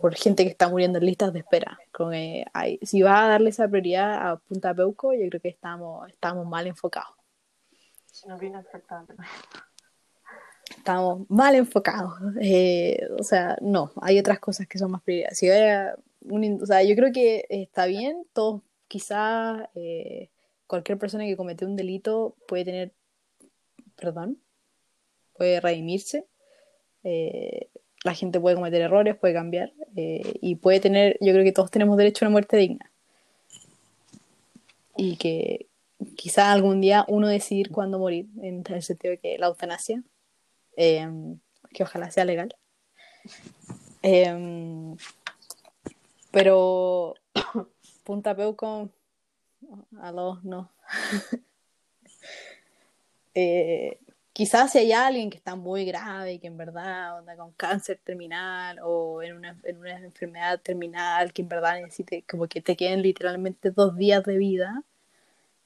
por 0.00 0.14
gente 0.14 0.44
que 0.44 0.50
está 0.50 0.68
muriendo 0.68 0.98
en 0.98 1.06
listas 1.06 1.32
de 1.32 1.40
espera. 1.40 1.78
Hay, 2.52 2.78
si 2.82 3.02
vas 3.02 3.24
a 3.24 3.28
darle 3.28 3.50
esa 3.50 3.66
prioridad 3.66 4.28
a 4.28 4.36
Punta 4.36 4.72
Peuco, 4.72 5.12
yo 5.12 5.28
creo 5.28 5.40
que 5.40 5.48
estamos, 5.48 6.08
estamos 6.08 6.46
mal 6.46 6.66
enfocados. 6.68 7.16
No 8.26 8.38
vino 8.38 8.60
exactamente. 8.60 9.14
Estamos 10.76 11.28
mal 11.28 11.54
enfocados. 11.54 12.14
Eh, 12.40 13.08
o 13.18 13.22
sea, 13.22 13.56
no, 13.60 13.92
hay 14.00 14.18
otras 14.18 14.38
cosas 14.38 14.66
que 14.66 14.78
son 14.78 14.90
más 14.90 15.02
prioridades. 15.02 15.38
Si 15.38 15.46
hubiera 15.46 15.96
un 16.22 16.60
o 16.62 16.66
sea, 16.66 16.82
yo 16.82 16.94
creo 16.96 17.12
que 17.12 17.46
está 17.48 17.86
bien, 17.86 18.26
todos 18.32 18.62
quizás 18.88 19.68
eh, 19.74 20.28
cualquier 20.66 20.98
persona 20.98 21.24
que 21.24 21.36
cometió 21.36 21.66
un 21.66 21.76
delito 21.76 22.36
puede 22.46 22.64
tener 22.64 22.92
perdón, 23.96 24.38
puede 25.36 25.60
redimirse. 25.60 26.26
eh, 27.04 27.68
la 28.04 28.14
gente 28.14 28.38
puede 28.38 28.56
cometer 28.56 28.82
errores, 28.82 29.16
puede 29.16 29.34
cambiar 29.34 29.72
y 29.96 30.56
puede 30.56 30.78
tener, 30.78 31.16
yo 31.20 31.32
creo 31.32 31.42
que 31.44 31.50
todos 31.52 31.72
tenemos 31.72 31.96
derecho 31.96 32.24
a 32.24 32.28
una 32.28 32.32
muerte 32.32 32.56
digna. 32.56 32.92
Y 34.96 35.16
que 35.16 35.66
quizá 36.14 36.52
algún 36.52 36.80
día 36.80 37.04
uno 37.08 37.26
decidir 37.26 37.70
cuándo 37.70 37.98
morir, 37.98 38.26
en 38.42 38.62
el 38.68 38.82
sentido 38.82 39.12
de 39.12 39.18
que 39.18 39.38
la 39.38 39.46
eutanasia, 39.46 40.04
eh, 40.76 41.08
que 41.72 41.82
ojalá 41.82 42.10
sea 42.10 42.24
legal. 42.24 42.54
Eh, 44.02 44.96
pero 46.30 47.14
Punta 48.04 48.36
Peuco, 48.36 48.90
aló, 50.00 50.40
no. 50.42 50.70
Eh, 53.38 53.98
quizás 54.32 54.72
si 54.72 54.78
hay 54.78 54.92
alguien 54.92 55.28
que 55.28 55.36
está 55.36 55.56
muy 55.56 55.84
grave 55.84 56.32
y 56.32 56.38
que 56.38 56.46
en 56.46 56.56
verdad 56.56 57.18
anda 57.18 57.36
con 57.36 57.52
cáncer 57.52 58.00
terminal 58.02 58.78
o 58.82 59.22
en 59.22 59.36
una, 59.36 59.58
en 59.62 59.76
una 59.76 59.98
enfermedad 59.98 60.58
terminal 60.60 61.34
que 61.34 61.42
en 61.42 61.48
verdad 61.48 61.74
necesite 61.74 62.24
como 62.26 62.46
que 62.46 62.62
te 62.62 62.78
queden 62.78 63.02
literalmente 63.02 63.70
dos 63.70 63.94
días 63.94 64.24
de 64.24 64.38
vida 64.38 64.82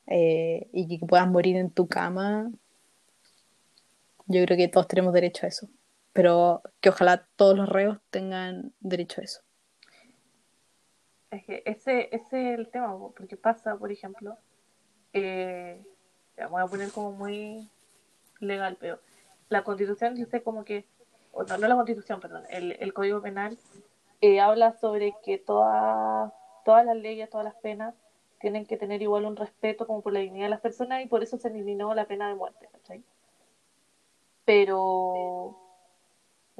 eh, 0.08 0.66
y 0.72 0.98
que 0.98 1.06
puedas 1.06 1.28
morir 1.28 1.54
en 1.56 1.70
tu 1.70 1.86
cama, 1.86 2.50
yo 4.30 4.44
creo 4.44 4.56
que 4.56 4.68
todos 4.68 4.88
tenemos 4.88 5.12
derecho 5.12 5.46
a 5.46 5.48
eso. 5.48 5.68
Pero 6.12 6.62
que 6.80 6.88
ojalá 6.88 7.28
todos 7.36 7.56
los 7.56 7.68
reos 7.68 7.98
tengan 8.10 8.72
derecho 8.80 9.20
a 9.20 9.24
eso. 9.24 9.40
Es 11.30 11.44
que 11.44 11.62
ese, 11.64 12.08
ese 12.14 12.52
es 12.52 12.58
el 12.58 12.68
tema, 12.68 12.96
po, 12.98 13.12
porque 13.16 13.36
pasa, 13.36 13.76
por 13.76 13.92
ejemplo, 13.92 14.36
eh, 15.12 15.80
voy 16.50 16.62
a 16.62 16.66
poner 16.66 16.90
como 16.90 17.12
muy 17.12 17.68
legal, 18.40 18.76
pero 18.80 19.00
la 19.48 19.62
constitución 19.62 20.14
dice 20.14 20.42
como 20.42 20.64
que, 20.64 20.86
o 21.32 21.44
no, 21.44 21.58
no 21.58 21.68
la 21.68 21.76
constitución, 21.76 22.20
perdón, 22.20 22.42
el, 22.50 22.72
el 22.80 22.92
código 22.92 23.22
penal 23.22 23.56
eh, 24.20 24.40
habla 24.40 24.72
sobre 24.72 25.14
que 25.22 25.38
todas 25.38 26.32
todas 26.64 26.84
las 26.84 26.96
leyes, 26.96 27.30
todas 27.30 27.44
las 27.44 27.54
penas 27.56 27.94
tienen 28.40 28.66
que 28.66 28.76
tener 28.76 29.02
igual 29.02 29.26
un 29.26 29.36
respeto 29.36 29.86
como 29.86 30.02
por 30.02 30.12
la 30.12 30.20
dignidad 30.20 30.46
de 30.46 30.50
las 30.50 30.60
personas 30.60 31.04
y 31.04 31.08
por 31.08 31.22
eso 31.22 31.36
se 31.38 31.48
eliminó 31.48 31.94
la 31.94 32.06
pena 32.06 32.28
de 32.28 32.34
muerte, 32.34 32.68
¿cachai? 32.72 33.04
Pero 34.44 35.56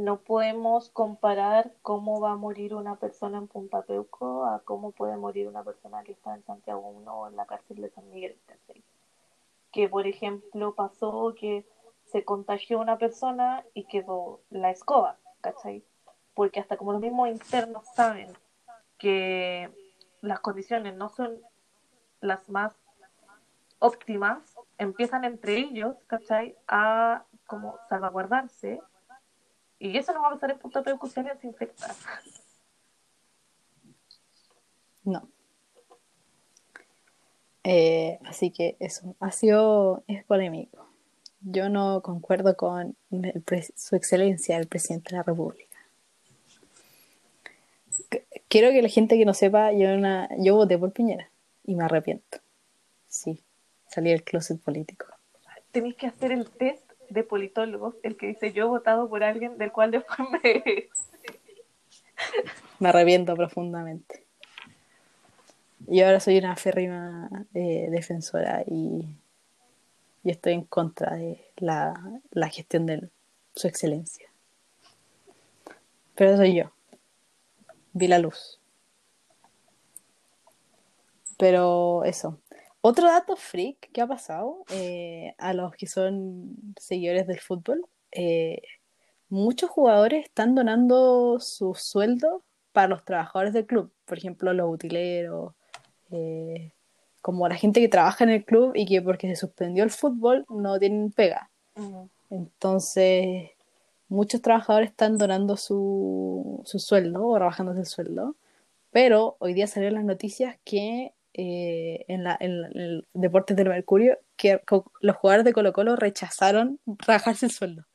no 0.01 0.21
podemos 0.21 0.89
comparar 0.91 1.75
cómo 1.83 2.21
va 2.21 2.33
a 2.33 2.37
morir 2.37 2.75
una 2.75 2.97
persona 2.97 3.39
en 3.39 3.49
Punta 3.49 3.83
Peuco 3.83 4.47
a 4.47 4.61
cómo 4.61 4.93
puede 4.93 5.17
morir 5.17 5.47
una 5.47 5.63
persona 5.63 6.03
que 6.03 6.13
está 6.13 6.35
en 6.35 6.45
Santiago 6.45 6.81
1 6.81 7.13
o 7.13 7.29
en 7.29 7.37
la 7.37 7.47
cárcel 7.47 7.81
de 7.81 7.91
San 7.91 8.09
Miguel. 8.11 8.39
Que, 9.73 9.89
por 9.89 10.07
ejemplo, 10.07 10.75
pasó 10.75 11.35
que 11.39 11.67
se 12.07 12.25
contagió 12.25 12.81
una 12.81 12.99
persona 12.99 13.65
y 13.75 13.85
quedó 13.85 14.41
la 14.51 14.71
escoba, 14.71 15.19
¿cachai? 15.41 15.85
Porque 16.35 16.61
hasta 16.61 16.77
como 16.77 16.93
los 16.93 17.01
mismos 17.01 17.29
internos 17.29 17.87
saben 17.95 18.33
que 18.99 19.71
las 20.21 20.41
condiciones 20.41 20.95
no 20.95 21.09
son 21.09 21.41
las 22.21 22.49
más 22.49 22.75
óptimas, 23.79 24.57
empiezan 24.79 25.25
entre 25.25 25.59
ellos, 25.59 25.97
¿cachai? 26.07 26.57
A 26.69 27.25
como 27.51 27.79
salvaguardarse 27.89 28.81
y 29.79 29.99
eso 29.99 30.15
no 30.15 30.23
va 30.23 30.29
a 30.29 30.31
pasar 30.33 30.53
en 30.53 30.59
Punta 30.59 30.83
Peuco 30.83 31.09
si 31.09 31.21
alguien 31.21 31.39
se 31.41 31.49
infecta. 31.49 31.95
No. 35.05 35.29
Eh, 37.65 38.19
así 38.25 38.51
que 38.51 38.77
eso, 38.81 39.15
ha 39.21 39.33
sido, 39.33 40.03
es 40.07 40.25
polémico. 40.25 40.87
Yo 41.43 41.69
no 41.69 42.03
concuerdo 42.03 42.57
con 42.57 42.97
su 43.77 43.97
excelencia, 43.97 44.57
el 44.59 44.67
presidente 44.69 45.11
de 45.11 45.17
la 45.19 45.23
República. 45.23 45.77
Qu- 48.11 48.25
Quiero 48.49 48.71
que 48.71 48.83
la 48.83 48.89
gente 48.89 49.17
que 49.17 49.25
no 49.25 49.35
sepa, 49.35 49.73
yo, 49.73 49.95
una, 49.95 50.29
yo 50.39 50.57
voté 50.57 50.79
por 50.79 50.93
Piñera 50.93 51.31
y 51.65 51.75
me 51.77 51.85
arrepiento. 51.85 52.39
Sí, 53.09 53.43
salí 53.89 54.11
del 54.11 54.23
closet 54.25 54.61
político. 54.61 55.07
Tenéis 55.71 55.97
que 55.97 56.07
hacer 56.09 56.33
el 56.33 56.51
test 56.51 56.90
de 57.11 57.25
politólogos, 57.25 57.97
el 58.03 58.17
que 58.17 58.29
dice 58.29 58.53
yo 58.53 58.65
he 58.65 58.69
votado 58.69 59.09
por 59.09 59.23
alguien 59.23 59.59
del 59.59 59.73
cual 59.73 59.91
después 59.91 60.21
me... 60.43 60.89
Me 62.79 62.89
arrepiento 62.91 63.35
profundamente. 63.35 64.25
Y 65.87 66.03
ahora 66.03 66.21
soy 66.21 66.39
una 66.39 66.57
férrima 66.57 67.29
eh, 67.55 67.89
defensora 67.91 68.63
y, 68.67 69.07
y 70.23 70.31
estoy 70.31 70.55
en 70.55 70.65
contra 70.65 71.17
de 71.17 71.51
la, 71.57 72.21
la 72.31 72.49
gestión 72.49 72.87
de 72.87 73.09
su 73.55 73.67
excelencia. 73.67 74.31
Pero 76.15 76.37
soy 76.37 76.55
yo. 76.55 76.73
Vi 77.93 78.09
la 78.09 78.19
luz. 78.19 78.61
Pero 81.39 82.05
eso. 82.05 82.39
Otro 82.83 83.07
dato 83.09 83.37
freak 83.37 83.91
que 83.93 84.01
ha 84.01 84.07
pasado 84.07 84.65
eh, 84.71 85.35
a 85.39 85.53
los 85.53 85.75
que 85.75 85.87
son 85.87 86.57
seguidores 86.77 87.27
del 87.27 87.41
fútbol. 87.41 87.85
eh, 88.13 88.63
muchos 89.29 89.71
jugadores 89.71 90.25
están 90.25 90.55
donando 90.55 91.39
su 91.41 91.75
sueldo 91.75 92.43
para 92.73 92.89
los 92.89 93.05
trabajadores 93.05 93.53
del 93.53 93.67
club. 93.67 93.93
Por 94.05 94.19
ejemplo, 94.19 94.53
los 94.53 94.73
utileros, 94.73 95.55
eh, 96.11 96.73
como 97.23 97.49
la 97.49 97.57
gente 97.57 97.81
que 97.81 97.89
trabaja 97.89 98.25
en 98.25 98.31
el 98.31 98.45
club 98.45 98.73
y 98.75 98.87
que 98.87 99.03
porque 99.03 99.29
se 99.29 99.37
suspendió 99.37 99.85
el 99.85 99.91
fútbol 99.91 100.45
no 100.49 100.79
tienen 100.79 101.13
pega. 101.13 101.51
Entonces, 102.31 103.51
muchos 104.09 104.43
trabajadores 104.43 104.91
están 104.91 105.19
donando 105.19 105.57
su, 105.57 106.63
su 106.65 106.79
sueldo 106.79 107.27
o 107.27 107.39
rebajándose 107.39 107.81
el 107.81 107.87
sueldo. 107.87 108.37
Pero 108.91 109.37
hoy 109.39 109.55
día 109.55 109.67
salieron 109.67 109.95
las 109.95 110.05
noticias 110.05 110.59
que 110.65 111.13
eh, 111.35 112.05
en, 112.09 112.25
la, 112.25 112.37
en, 112.41 112.65
el 112.75 113.09
Deportes 113.15 113.57
del 113.57 113.69
Mercurio, 113.69 114.19
que 114.37 114.61
los 115.01 115.17
jugadores 115.17 115.45
de 115.45 115.53
Colo 115.53 115.73
Colo 115.73 115.97
rechazaron 115.97 116.81
rebajarse 116.87 117.47
el 117.47 117.53
sueldo. 117.53 117.87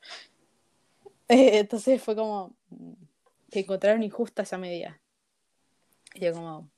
Eh, 1.28 1.58
entonces 1.58 2.00
fue 2.00 2.14
como 2.14 2.54
mm, 2.70 2.92
que 3.50 3.58
encontraron 3.58 4.04
injusta 4.04 4.42
esa 4.42 4.58
medida. 4.58 5.00
Y 6.14 6.20
yo 6.20 6.32
como, 6.32 6.70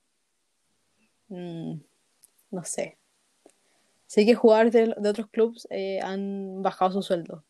mm, 1.28 1.74
no 2.52 2.64
sé. 2.64 2.96
Sé 4.06 4.24
que 4.24 4.34
jugadores 4.34 4.72
de, 4.72 4.94
de 4.96 5.08
otros 5.10 5.28
clubes 5.28 5.68
eh, 5.68 6.00
han 6.00 6.62
bajado 6.62 6.92
su 6.92 7.02
sueldo 7.02 7.44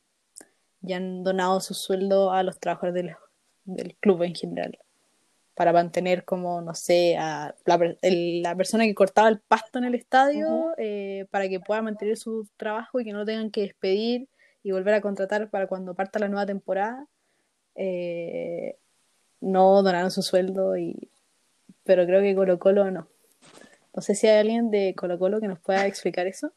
y 0.83 0.93
han 0.93 1.23
donado 1.23 1.61
su 1.61 1.73
sueldo 1.73 2.33
a 2.33 2.43
los 2.43 2.59
trabajadores 2.59 2.95
del, 2.95 3.15
del 3.65 3.95
club 3.95 4.25
en 4.25 4.35
general 4.35 4.77
para 5.59 5.73
mantener 5.73 6.25
como, 6.25 6.61
no 6.63 6.73
sé, 6.73 7.17
a 7.19 7.53
la, 7.67 7.97
el- 8.03 8.43
la 8.43 8.55
persona 8.55 8.85
que 8.85 8.95
cortaba 8.95 9.29
el 9.29 9.41
pasto 9.41 9.79
en 9.81 9.85
el 9.87 9.97
estadio 9.97 10.73
eh, 10.79 11.27
para 11.33 11.49
que 11.49 11.59
pueda 11.59 11.83
mantener 11.83 12.17
su 12.17 12.49
trabajo 12.57 13.01
y 13.01 13.05
que 13.05 13.13
no 13.13 13.19
lo 13.19 13.25
tengan 13.25 13.51
que 13.51 13.63
despedir 13.63 14.29
y 14.63 14.71
volver 14.71 14.95
a 14.95 15.01
contratar 15.01 15.51
para 15.51 15.67
cuando 15.67 15.95
parta 15.95 16.21
la 16.21 16.29
nueva 16.29 16.47
temporada. 16.47 17.07
eh, 17.75 18.77
no 19.41 19.83
donaron 19.83 20.11
su 20.11 20.23
sueldo, 20.23 20.77
y, 20.77 21.11
pero 21.85 22.07
creo 22.07 22.21
que 22.21 22.35
Colo 22.35 22.59
Colo 22.59 22.91
no. 22.91 23.09
No 23.95 24.03
sé 24.03 24.15
si 24.15 24.27
hay 24.29 24.39
alguien 24.41 24.71
de 24.71 24.95
Colo 24.97 25.19
Colo 25.19 25.41
que 25.41 25.49
nos 25.49 25.59
pueda 25.61 25.87
explicar 25.87 26.27
eso. 26.29 26.53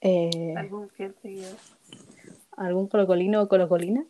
Eh, 0.00 0.54
Algún 0.56 0.88
fiel 0.90 1.14
seguidor. 1.22 1.56
algún 2.56 2.88
colocolino 2.88 3.42
o 3.42 3.48
colocolina. 3.48 4.04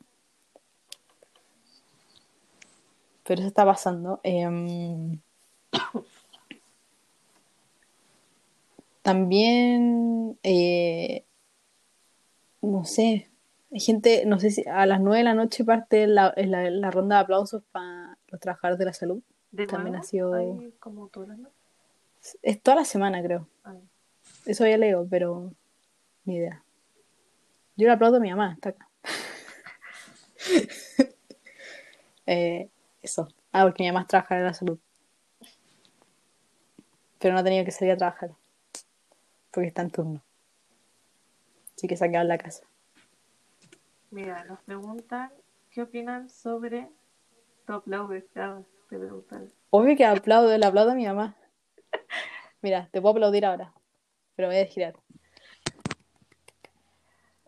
Pero 3.26 3.40
eso 3.40 3.48
está 3.48 3.64
pasando. 3.64 4.20
Em, 4.22 5.18
también, 9.02 10.38
eh, 10.42 11.24
no 12.62 12.84
sé, 12.84 13.28
hay 13.72 13.80
gente, 13.80 14.24
no 14.26 14.40
sé 14.40 14.50
si 14.50 14.64
a 14.66 14.86
las 14.86 15.00
9 15.00 15.18
de 15.18 15.24
la 15.24 15.34
noche 15.34 15.64
parte 15.64 16.06
la, 16.06 16.32
la- 16.36 16.70
la 16.70 16.90
ronda 16.90 17.16
de 17.16 17.22
aplausos 17.22 17.62
para 17.72 18.16
los 18.28 18.40
trabajadores 18.40 18.78
de 18.78 18.84
la 18.86 18.92
salud. 18.94 19.22
¿De 19.50 19.66
También 19.66 19.92
nuevo? 19.92 20.04
ha 20.04 20.08
sido- 20.08 20.30
como. 20.78 21.10
Es 22.42 22.62
toda 22.62 22.76
la 22.76 22.84
semana, 22.84 23.22
creo. 23.22 23.48
Ay. 23.64 23.78
Eso 24.46 24.66
ya 24.66 24.78
leo, 24.78 25.06
pero 25.10 25.52
ni 26.24 26.36
idea. 26.36 26.62
Yo 27.76 27.86
le 27.86 27.92
aplaudo 27.92 28.16
a 28.16 28.20
mi 28.20 28.30
mamá, 28.30 28.52
está 28.54 28.70
acá. 28.70 28.88
Eh, 32.26 32.70
Eso. 33.04 33.28
Ah, 33.52 33.64
porque 33.64 33.82
mi 33.82 33.92
mamá 33.92 34.06
trabaja 34.06 34.38
en 34.38 34.44
la 34.44 34.54
salud. 34.54 34.78
Pero 37.18 37.34
no 37.34 37.40
ha 37.40 37.44
tenido 37.44 37.62
que 37.62 37.70
salir 37.70 37.92
a 37.92 37.98
trabajar. 37.98 38.30
Porque 39.50 39.68
está 39.68 39.82
en 39.82 39.90
turno. 39.90 40.24
Así 41.76 41.86
que 41.86 41.98
se 41.98 42.04
ha 42.06 42.08
quedado 42.08 42.22
en 42.22 42.28
la 42.28 42.38
casa. 42.38 42.64
Mira, 44.10 44.42
nos 44.44 44.58
preguntan 44.62 45.30
qué 45.70 45.82
opinan 45.82 46.30
sobre 46.30 46.88
Top 47.66 47.86
Lover. 47.86 48.26
Claro, 48.32 48.64
te 48.88 48.96
preguntan. 48.96 49.52
Obvio 49.68 49.96
que 49.98 50.06
aplaudo, 50.06 50.56
le 50.56 50.64
aplaudo 50.64 50.92
a 50.92 50.94
mi 50.94 51.04
mamá. 51.04 51.36
Mira, 52.62 52.88
te 52.90 53.02
puedo 53.02 53.12
aplaudir 53.12 53.44
ahora. 53.44 53.74
Pero 54.34 54.48
me 54.48 54.54
voy 54.54 54.64
a 54.64 54.66
girar. 54.66 54.94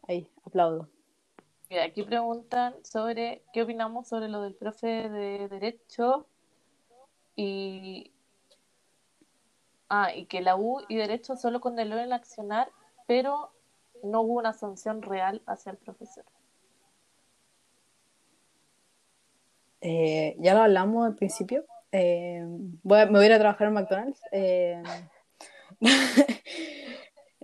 Ahí, 0.06 0.28
aplaudo. 0.44 0.90
Mira, 1.68 1.84
aquí 1.84 2.02
preguntan 2.04 2.74
sobre 2.84 3.42
qué 3.52 3.62
opinamos 3.62 4.06
sobre 4.08 4.28
lo 4.28 4.40
del 4.42 4.54
profe 4.54 5.08
de 5.08 5.48
Derecho 5.48 6.26
y. 7.34 8.12
Ah, 9.88 10.12
y 10.14 10.26
que 10.26 10.40
la 10.40 10.56
U 10.56 10.80
y 10.88 10.96
Derecho 10.96 11.36
solo 11.36 11.60
condenó 11.60 11.98
el 11.98 12.12
accionar, 12.12 12.70
pero 13.06 13.52
no 14.02 14.22
hubo 14.22 14.34
una 14.34 14.52
sanción 14.52 15.00
real 15.02 15.42
hacia 15.46 15.70
el 15.72 15.78
profesor. 15.78 16.24
Eh, 19.80 20.36
ya 20.40 20.54
lo 20.54 20.62
hablamos 20.62 21.06
al 21.06 21.14
principio. 21.14 21.64
Eh, 21.92 22.42
voy 22.82 22.98
a- 23.00 23.06
me 23.06 23.12
voy 23.12 23.22
a 23.24 23.26
ir 23.26 23.32
a 23.34 23.38
trabajar 23.38 23.68
en 23.68 23.74
McDonald's. 23.74 24.20
Eh, 24.32 24.82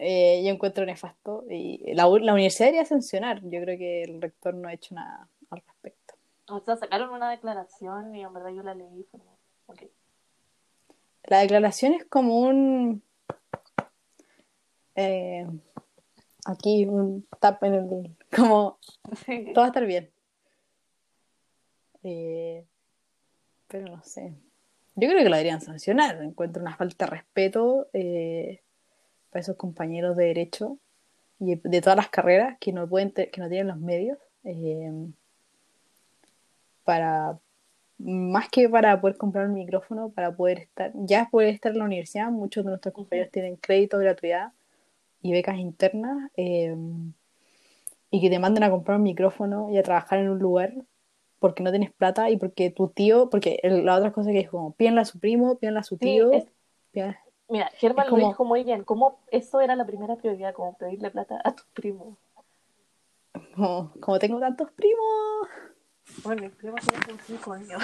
eh, 0.02 0.42
yo 0.44 0.50
encuentro 0.50 0.84
nefasto. 0.84 1.44
Y 1.48 1.94
la, 1.94 2.04
la 2.04 2.32
universidad 2.32 2.66
debería 2.66 2.84
sancionar. 2.84 3.40
Yo 3.42 3.60
creo 3.62 3.78
que 3.78 4.02
el 4.02 4.20
rector 4.20 4.54
no 4.54 4.68
ha 4.68 4.74
hecho 4.74 4.94
nada 4.94 5.28
al 5.50 5.62
respecto. 5.66 6.14
O 6.48 6.60
sea, 6.60 6.76
sacaron 6.76 7.10
una 7.10 7.30
declaración 7.30 8.14
y 8.14 8.22
en 8.22 8.32
verdad 8.32 8.50
yo 8.50 8.62
la 8.62 8.74
leí. 8.74 9.00
y 9.00 9.04
fue 9.04 9.20
como, 9.20 9.38
ok. 9.66 9.82
La 11.24 11.38
declaración 11.38 11.94
es 11.94 12.04
como 12.06 12.40
un. 12.40 13.02
eh, 14.96 15.46
aquí, 16.44 16.84
un 16.86 17.26
tap 17.40 17.62
en 17.62 17.74
el. 17.74 18.16
Como. 18.34 18.78
Sí. 19.24 19.52
Todo 19.54 19.62
va 19.62 19.64
a 19.64 19.68
estar 19.68 19.86
bien. 19.86 20.10
Eh, 22.02 22.66
pero 23.68 23.86
no 23.86 24.02
sé. 24.02 24.34
Yo 24.94 25.08
creo 25.08 25.22
que 25.22 25.28
lo 25.28 25.36
deberían 25.36 25.60
sancionar. 25.60 26.20
Encuentro 26.22 26.60
una 26.60 26.76
falta 26.76 27.04
de 27.06 27.10
respeto 27.12 27.88
eh, 27.92 28.62
para 29.32 29.40
esos 29.40 29.56
compañeros 29.56 30.16
de 30.16 30.26
derecho 30.26 30.78
y 31.40 31.56
de 31.56 31.80
todas 31.80 31.96
las 31.96 32.08
carreras 32.10 32.56
que 32.60 32.72
no 32.72 32.86
pueden 32.88 33.10
que 33.12 33.40
no 33.40 33.48
tienen 33.48 33.66
los 33.68 33.78
medios 33.78 34.18
eh, 34.44 34.92
para 36.84 37.38
más 37.98 38.48
que 38.48 38.68
para 38.68 39.00
poder 39.00 39.16
comprar 39.16 39.46
un 39.48 39.54
micrófono, 39.54 40.10
para 40.10 40.32
poder 40.34 40.58
estar, 40.58 40.92
ya 40.94 41.28
poder 41.30 41.48
estar 41.54 41.72
en 41.72 41.78
la 41.78 41.84
universidad, 41.84 42.30
muchos 42.30 42.64
de 42.64 42.70
nuestros 42.70 42.92
compañeros 42.94 43.30
tienen 43.30 43.56
crédito, 43.56 43.98
gratuidad 43.98 44.52
y 45.22 45.32
becas 45.32 45.56
internas, 45.58 46.30
eh, 46.36 46.74
y 48.10 48.20
que 48.20 48.28
te 48.28 48.38
manden 48.40 48.64
a 48.64 48.70
comprar 48.70 48.96
un 48.98 49.04
micrófono 49.04 49.70
y 49.70 49.78
a 49.78 49.82
trabajar 49.82 50.18
en 50.18 50.30
un 50.30 50.38
lugar 50.38 50.74
porque 51.38 51.62
no 51.62 51.70
tienes 51.70 51.92
plata 51.92 52.28
y 52.30 52.36
porque 52.36 52.70
tu 52.70 52.88
tío, 52.88 53.30
porque 53.30 53.60
el- 53.62 53.84
la 53.84 53.96
otra 53.96 54.12
cosa 54.12 54.30
que 54.32 54.40
es 54.40 54.48
como, 54.50 54.72
pídanle 54.72 55.00
a 55.00 55.04
su 55.04 55.18
primo, 55.18 55.56
pídanle 55.58 55.80
a 55.80 55.84
su 55.84 55.96
Sí, 55.96 56.00
tío, 56.04 56.32
es- 56.32 56.46
pídanle- 56.92 57.18
Mira, 57.52 57.70
Germán 57.76 58.06
como- 58.08 58.22
lo 58.22 58.28
dijo 58.28 58.44
muy 58.46 58.64
bien. 58.64 58.82
¿Cómo 58.82 59.18
eso 59.30 59.60
era 59.60 59.76
la 59.76 59.84
primera 59.84 60.16
prioridad? 60.16 60.54
Como 60.54 60.72
pedirle 60.78 61.10
plata 61.10 61.38
a 61.44 61.54
tus 61.54 61.66
primos. 61.74 62.16
como, 63.54 63.92
como 64.00 64.18
tengo 64.18 64.40
tantos 64.40 64.70
primos. 64.70 65.48
Bueno, 66.24 66.44
mis 66.44 66.52
primos 66.52 66.80
tienen 66.80 67.02
como 67.04 67.18
5 67.26 67.52
años. 67.52 67.82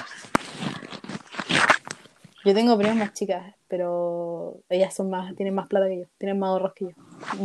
Yo 2.47 2.55
tengo 2.55 2.79
primas 2.79 2.97
más 2.97 3.13
chicas, 3.13 3.55
pero 3.69 4.57
ellas 4.71 4.95
son 4.95 5.11
más, 5.11 5.37
tienen 5.37 5.55
más 5.55 5.69
plata 5.69 5.87
que 5.89 5.99
yo, 5.99 6.05
tienen 6.17 6.39
más 6.39 6.49
ahorros 6.49 6.73
que 6.73 6.87
yo. 6.87 6.91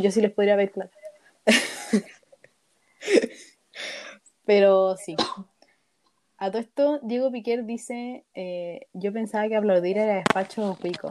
Yo 0.00 0.10
sí 0.10 0.22
les 0.22 0.32
podría 0.32 0.56
pedir 0.56 0.72
plata. 0.72 0.96
pero 4.46 4.96
sí. 4.96 5.14
A 6.38 6.50
todo 6.50 6.62
esto, 6.62 7.00
Diego 7.02 7.30
Piquer 7.30 7.66
dice, 7.66 8.24
eh, 8.34 8.86
yo 8.94 9.12
pensaba 9.12 9.46
que 9.46 9.56
aplaudir 9.56 9.98
era 9.98 10.14
despacho 10.14 10.70
o 10.70 10.74
pico. 10.74 11.10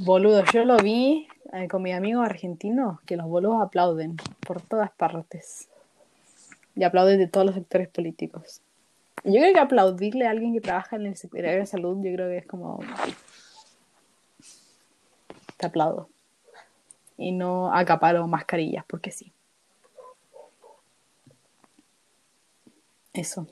Boludo, 0.00 0.42
yo 0.52 0.64
lo 0.64 0.76
vi 0.76 1.28
eh, 1.52 1.68
con 1.68 1.82
mis 1.82 1.94
amigos 1.94 2.26
argentinos, 2.26 3.00
que 3.02 3.16
los 3.16 3.26
boludos 3.26 3.62
aplauden 3.62 4.16
por 4.44 4.60
todas 4.60 4.90
partes. 4.90 5.68
Y 6.74 6.82
aplauden 6.82 7.18
de 7.18 7.28
todos 7.28 7.46
los 7.46 7.54
sectores 7.54 7.88
políticos. 7.88 8.60
Yo 9.22 9.40
creo 9.40 9.54
que 9.54 9.60
aplaudirle 9.60 10.26
a 10.26 10.30
alguien 10.30 10.52
que 10.52 10.60
trabaja 10.60 10.96
en 10.96 11.06
el 11.06 11.16
Secretario 11.16 11.60
de 11.60 11.66
Salud, 11.66 11.96
yo 12.04 12.12
creo 12.12 12.28
que 12.28 12.38
es 12.38 12.46
como. 12.46 12.80
Te 15.56 15.66
aplaudo. 15.66 16.08
Y 17.16 17.30
no 17.30 17.72
acaparo 17.72 18.26
mascarillas, 18.26 18.84
porque 18.86 19.12
sí. 19.12 19.32
Eso. 23.12 23.46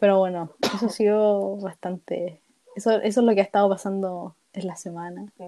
Pero 0.00 0.18
bueno, 0.18 0.52
eso 0.62 0.86
ha 0.86 0.90
sido 0.90 1.56
bastante. 1.58 2.40
Eso, 2.74 2.92
eso 2.92 3.20
es 3.20 3.26
lo 3.26 3.34
que 3.34 3.40
ha 3.40 3.44
estado 3.44 3.68
pasando 3.68 4.34
en 4.54 4.66
la 4.66 4.76
semana, 4.76 5.26
Sí. 5.36 5.44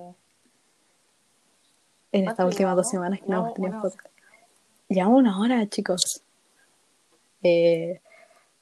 en 2.13 2.25
¿Cuánto 2.25 2.31
estas 2.31 2.47
últimas 2.47 2.77
dos 2.77 2.89
semanas 2.91 3.21
que 3.21 3.27
no 3.29 3.39
hemos 3.39 3.55
tenido 3.55 3.73
hora. 3.79 3.83
podcast. 3.83 4.15
Llevamos 4.89 5.19
una 5.21 5.41
hora, 5.41 5.67
chicos. 5.69 6.23
Eh, 7.43 8.01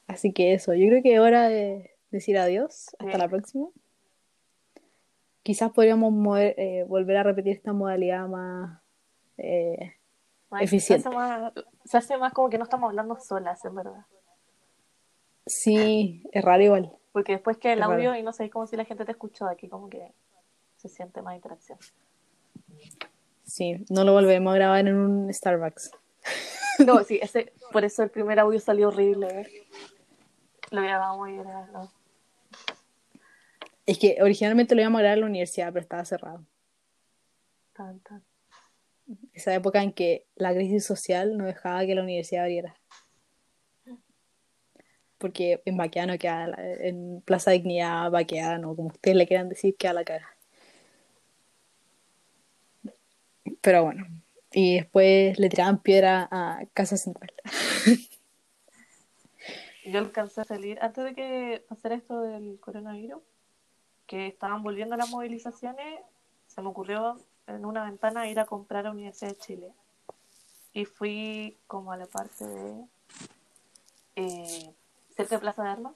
así 0.07 0.31
que 0.31 0.53
eso, 0.53 0.73
yo 0.73 0.87
creo 0.87 1.03
que 1.03 1.13
es 1.15 1.19
hora 1.19 1.49
de 1.49 1.91
decir 2.11 2.37
adiós. 2.37 2.87
Hasta 2.99 3.11
Sí. 3.11 3.17
la 3.17 3.27
próxima. 3.27 3.67
Quizás 5.43 5.71
podríamos 5.71 6.13
mover- 6.13 6.53
eh, 6.57 6.85
volver 6.87 7.17
a 7.17 7.23
repetir 7.23 7.53
esta 7.57 7.73
modalidad 7.73 8.27
más. 8.27 8.79
eh, 9.37 9.95
Ay, 10.51 10.65
Eficiente. 10.65 11.01
Se 11.03 11.09
hace, 11.09 11.15
más, 11.17 11.53
se 11.85 11.97
hace 11.97 12.17
más 12.17 12.31
como 12.33 12.49
que 12.49 12.57
no 12.57 12.63
estamos 12.65 12.89
hablando 12.89 13.15
solas, 13.19 13.63
en 13.65 13.73
verdad. 13.73 14.05
Sí, 15.45 16.23
es 16.31 16.43
raro 16.43 16.63
igual. 16.63 16.91
Porque 17.11 17.33
después 17.33 17.57
que 17.57 17.73
el 17.73 17.79
Es 17.79 17.85
audio 17.85 18.11
raro. 18.11 18.19
y 18.19 18.23
no 18.23 18.33
sé, 18.33 18.49
como 18.49 18.67
si 18.67 18.75
la 18.75 18.85
gente 18.85 19.05
te 19.05 19.11
escuchó 19.11 19.45
aquí, 19.47 19.67
como 19.67 19.89
que 19.89 20.13
se 20.77 20.89
siente 20.89 21.21
más 21.21 21.35
interacción. 21.35 21.77
Sí, 23.43 23.85
no 23.89 24.03
lo 24.03 24.13
volveremos 24.13 24.53
a 24.53 24.55
grabar 24.55 24.87
en 24.87 24.95
un 24.95 25.33
Starbucks. 25.33 25.91
No, 26.85 27.03
sí, 27.03 27.19
ese, 27.21 27.53
por 27.71 27.83
eso 27.83 28.01
el 28.01 28.09
primer 28.09 28.39
audio 28.39 28.59
salió 28.59 28.87
horrible. 28.87 29.27
¿eh? 29.27 29.67
Lo 30.71 30.81
grabamos 30.81 31.29
y 31.29 31.33
no. 31.33 31.91
Es 33.85 33.99
que 33.99 34.17
originalmente 34.21 34.73
lo 34.73 34.81
íbamos 34.81 34.99
a 34.99 35.01
grabar 35.01 35.17
en 35.17 35.21
la 35.21 35.27
universidad, 35.27 35.71
pero 35.73 35.83
estaba 35.83 36.05
cerrado. 36.05 36.45
Tan, 37.73 37.99
tan. 37.99 38.23
Esa 39.33 39.53
época 39.53 39.83
en 39.83 39.91
que 39.91 40.25
la 40.35 40.53
crisis 40.53 40.85
social 40.85 41.37
no 41.37 41.45
dejaba 41.45 41.85
que 41.85 41.93
la 41.93 42.03
universidad 42.03 42.43
abriera. 42.43 42.75
Porque 45.21 45.61
en 45.65 45.77
Baqueano 45.77 46.17
queda, 46.17 46.51
en 46.57 47.21
Plaza 47.21 47.51
Dignidad, 47.51 48.09
Baqueano, 48.09 48.75
como 48.75 48.87
ustedes 48.87 49.15
le 49.15 49.27
quieran 49.27 49.49
decir, 49.49 49.75
queda 49.77 49.93
la 49.93 50.03
cara. 50.03 50.35
Pero 53.61 53.83
bueno, 53.83 54.07
y 54.51 54.77
después 54.77 55.37
le 55.37 55.49
tiraban 55.49 55.77
piedra 55.77 56.27
a 56.31 56.63
Casa 56.73 56.97
Central. 56.97 57.31
Yo 59.85 59.99
alcancé 59.99 60.41
a 60.41 60.45
salir 60.45 60.79
antes 60.81 61.03
de 61.03 61.13
que 61.13 61.63
pasara 61.69 61.93
esto 61.95 62.21
del 62.21 62.59
coronavirus, 62.59 63.21
que 64.07 64.25
estaban 64.27 64.63
volviendo 64.63 64.97
las 64.97 65.09
movilizaciones, 65.09 65.99
se 66.47 66.61
me 66.63 66.69
ocurrió 66.69 67.19
en 67.45 67.63
una 67.63 67.85
ventana 67.85 68.27
ir 68.27 68.39
a 68.39 68.45
comprar 68.45 68.87
a 68.87 68.91
Universidad 68.91 69.31
de 69.31 69.37
Chile. 69.37 69.73
Y 70.73 70.85
fui 70.85 71.57
como 71.67 71.91
a 71.91 71.97
la 71.97 72.07
parte 72.07 72.45
de 72.45 72.85
eh, 74.15 74.73
cerca 75.15 75.35
de 75.35 75.41
Plaza 75.41 75.63
de 75.63 75.69
Armas. 75.69 75.93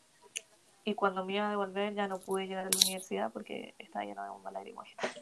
Y 0.84 0.94
cuando 0.94 1.26
me 1.26 1.34
iba 1.34 1.48
a 1.48 1.50
devolver 1.50 1.94
ya 1.96 2.08
no 2.08 2.20
pude 2.20 2.48
llegar 2.48 2.68
a 2.68 2.70
la 2.70 2.78
universidad 2.78 3.32
porque 3.32 3.74
estaba 3.80 4.06
lleno 4.06 4.24
de 4.24 4.30
bombas 4.30 4.54
lacrimógenas. 4.54 5.20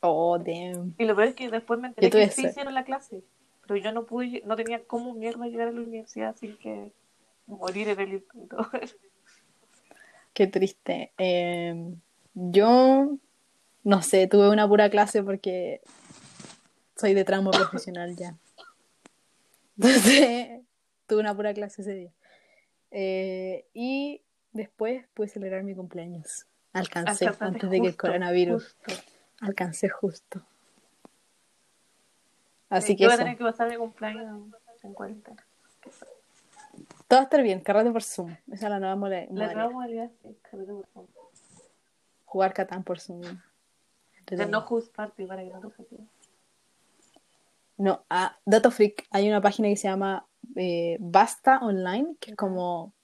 Oh, 0.00 0.38
damn. 0.38 0.94
Y 0.98 1.04
lo 1.04 1.14
peor 1.14 1.28
es 1.28 1.34
que 1.34 1.50
después 1.50 1.78
me 1.80 1.88
enteré 1.88 2.10
que 2.10 2.30
sí 2.30 2.46
hicieron 2.46 2.74
la 2.74 2.84
clase. 2.84 3.22
Pero 3.66 3.76
yo 3.76 3.92
no 3.92 4.06
pude, 4.06 4.42
no 4.46 4.56
tenía 4.56 4.84
cómo 4.84 5.12
mierda 5.14 5.46
llegar 5.46 5.68
a 5.68 5.72
la 5.72 5.80
universidad 5.80 6.36
sin 6.36 6.56
que 6.56 6.92
morir 7.46 7.88
en 7.88 8.00
el 8.00 8.12
intento. 8.14 8.56
Qué 10.32 10.46
triste. 10.46 11.12
Eh, 11.18 11.94
yo, 12.34 13.18
no 13.82 14.02
sé, 14.02 14.26
tuve 14.26 14.50
una 14.50 14.68
pura 14.68 14.90
clase 14.90 15.22
porque 15.22 15.80
soy 16.94 17.14
de 17.14 17.24
tramo 17.24 17.50
profesional 17.50 18.16
ya. 18.16 18.36
Entonces, 19.78 20.60
tuve 21.06 21.20
una 21.20 21.34
pura 21.34 21.54
clase 21.54 21.82
ese 21.82 21.94
día. 21.94 22.12
Eh, 22.90 23.66
y 23.74 24.22
después 24.52 25.04
pude 25.14 25.28
celebrar 25.28 25.62
mi 25.62 25.74
cumpleaños. 25.74 26.46
Alcancé 26.72 27.26
antes 27.40 27.70
de 27.70 27.80
que 27.80 27.88
el 27.88 27.96
coronavirus. 27.96 28.74
justo. 28.86 29.02
Alcancé 29.40 29.88
justo. 29.88 30.42
Así 32.68 32.94
Yo 32.94 32.98
que 32.98 33.04
voy 33.06 33.14
a 33.14 33.18
tener 33.18 33.36
que 33.36 33.44
pasar 33.44 33.68
mi 33.70 33.76
cumpleaños 33.76 34.52
en 34.82 34.92
cuarentena. 34.94 35.44
Todo 37.08 37.18
va 37.18 37.20
a 37.20 37.24
estar 37.24 37.42
bien, 37.42 37.60
carrete 37.60 37.92
por 37.92 38.02
Zoom. 38.02 38.30
Esa 38.50 38.66
es 38.66 38.70
la 38.70 38.80
nueva 38.80 38.96
mole- 38.96 39.26
La 39.26 39.32
modalidad. 39.32 39.54
nueva 39.54 39.70
modalidad 39.70 40.10
es 40.24 40.36
carrete 40.42 40.72
por 40.72 40.86
Zoom. 40.92 41.06
Jugar 42.24 42.52
Catán 42.52 42.82
por 42.82 42.98
Zoom. 43.00 43.22
De 44.26 44.46
no 44.46 44.58
host 44.68 44.92
party 44.94 45.24
para 45.26 45.42
que 45.44 45.50
no 45.50 45.60
te. 45.70 45.86
No, 47.78 48.04
ah, 48.10 48.36
Dato 48.44 48.70
Freak, 48.70 49.06
hay 49.10 49.28
una 49.28 49.40
página 49.40 49.68
que 49.68 49.76
se 49.76 49.86
llama 49.86 50.26
eh, 50.54 50.96
Basta 51.00 51.58
Online, 51.62 52.16
que 52.20 52.32
es 52.32 52.36
como 52.36 52.94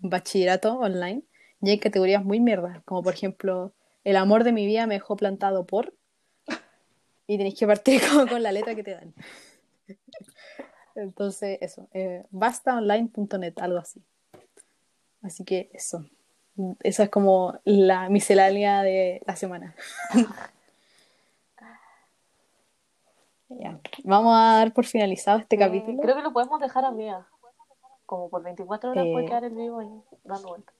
bachillerato 0.00 0.78
online, 0.78 1.22
y 1.60 1.70
hay 1.70 1.78
categorías 1.78 2.24
muy 2.24 2.40
mierdas, 2.40 2.82
como 2.84 3.02
por 3.02 3.14
ejemplo, 3.14 3.72
el 4.04 4.16
amor 4.16 4.44
de 4.44 4.52
mi 4.52 4.66
vida 4.66 4.86
me 4.86 4.94
dejó 4.94 5.16
plantado 5.16 5.64
por, 5.66 5.94
y 7.26 7.36
tenéis 7.36 7.58
que 7.58 7.66
partir 7.66 8.00
como 8.10 8.26
con 8.26 8.42
la 8.42 8.52
letra 8.52 8.74
que 8.74 8.82
te 8.82 8.94
dan. 8.94 9.14
Entonces, 10.94 11.58
eso, 11.60 11.88
eh, 11.92 12.24
bastaonline.net, 12.30 13.54
algo 13.58 13.78
así. 13.78 14.02
Así 15.22 15.44
que 15.44 15.70
eso, 15.72 16.04
esa 16.80 17.04
es 17.04 17.08
como 17.08 17.60
la 17.64 18.08
miscelánea 18.08 18.82
de 18.82 19.22
la 19.26 19.36
semana. 19.36 19.74
Ya. 23.60 23.78
Vamos 24.04 24.34
a 24.36 24.56
dar 24.56 24.72
por 24.72 24.84
finalizado 24.84 25.38
este 25.38 25.56
Eh, 25.56 25.58
capítulo. 25.58 26.00
Creo 26.00 26.16
que 26.16 26.22
lo 26.22 26.32
podemos 26.32 26.60
dejar 26.60 26.84
a 26.84 26.90
mía. 26.90 27.26
Como 28.06 28.28
por 28.28 28.42
24 28.42 28.90
horas 28.90 29.06
Eh, 29.06 29.12
puede 29.12 29.26
quedar 29.26 29.44
el 29.44 29.54
vivo 29.54 29.78
ahí 29.80 29.88
dando 30.24 30.48
vueltas. 30.48 30.74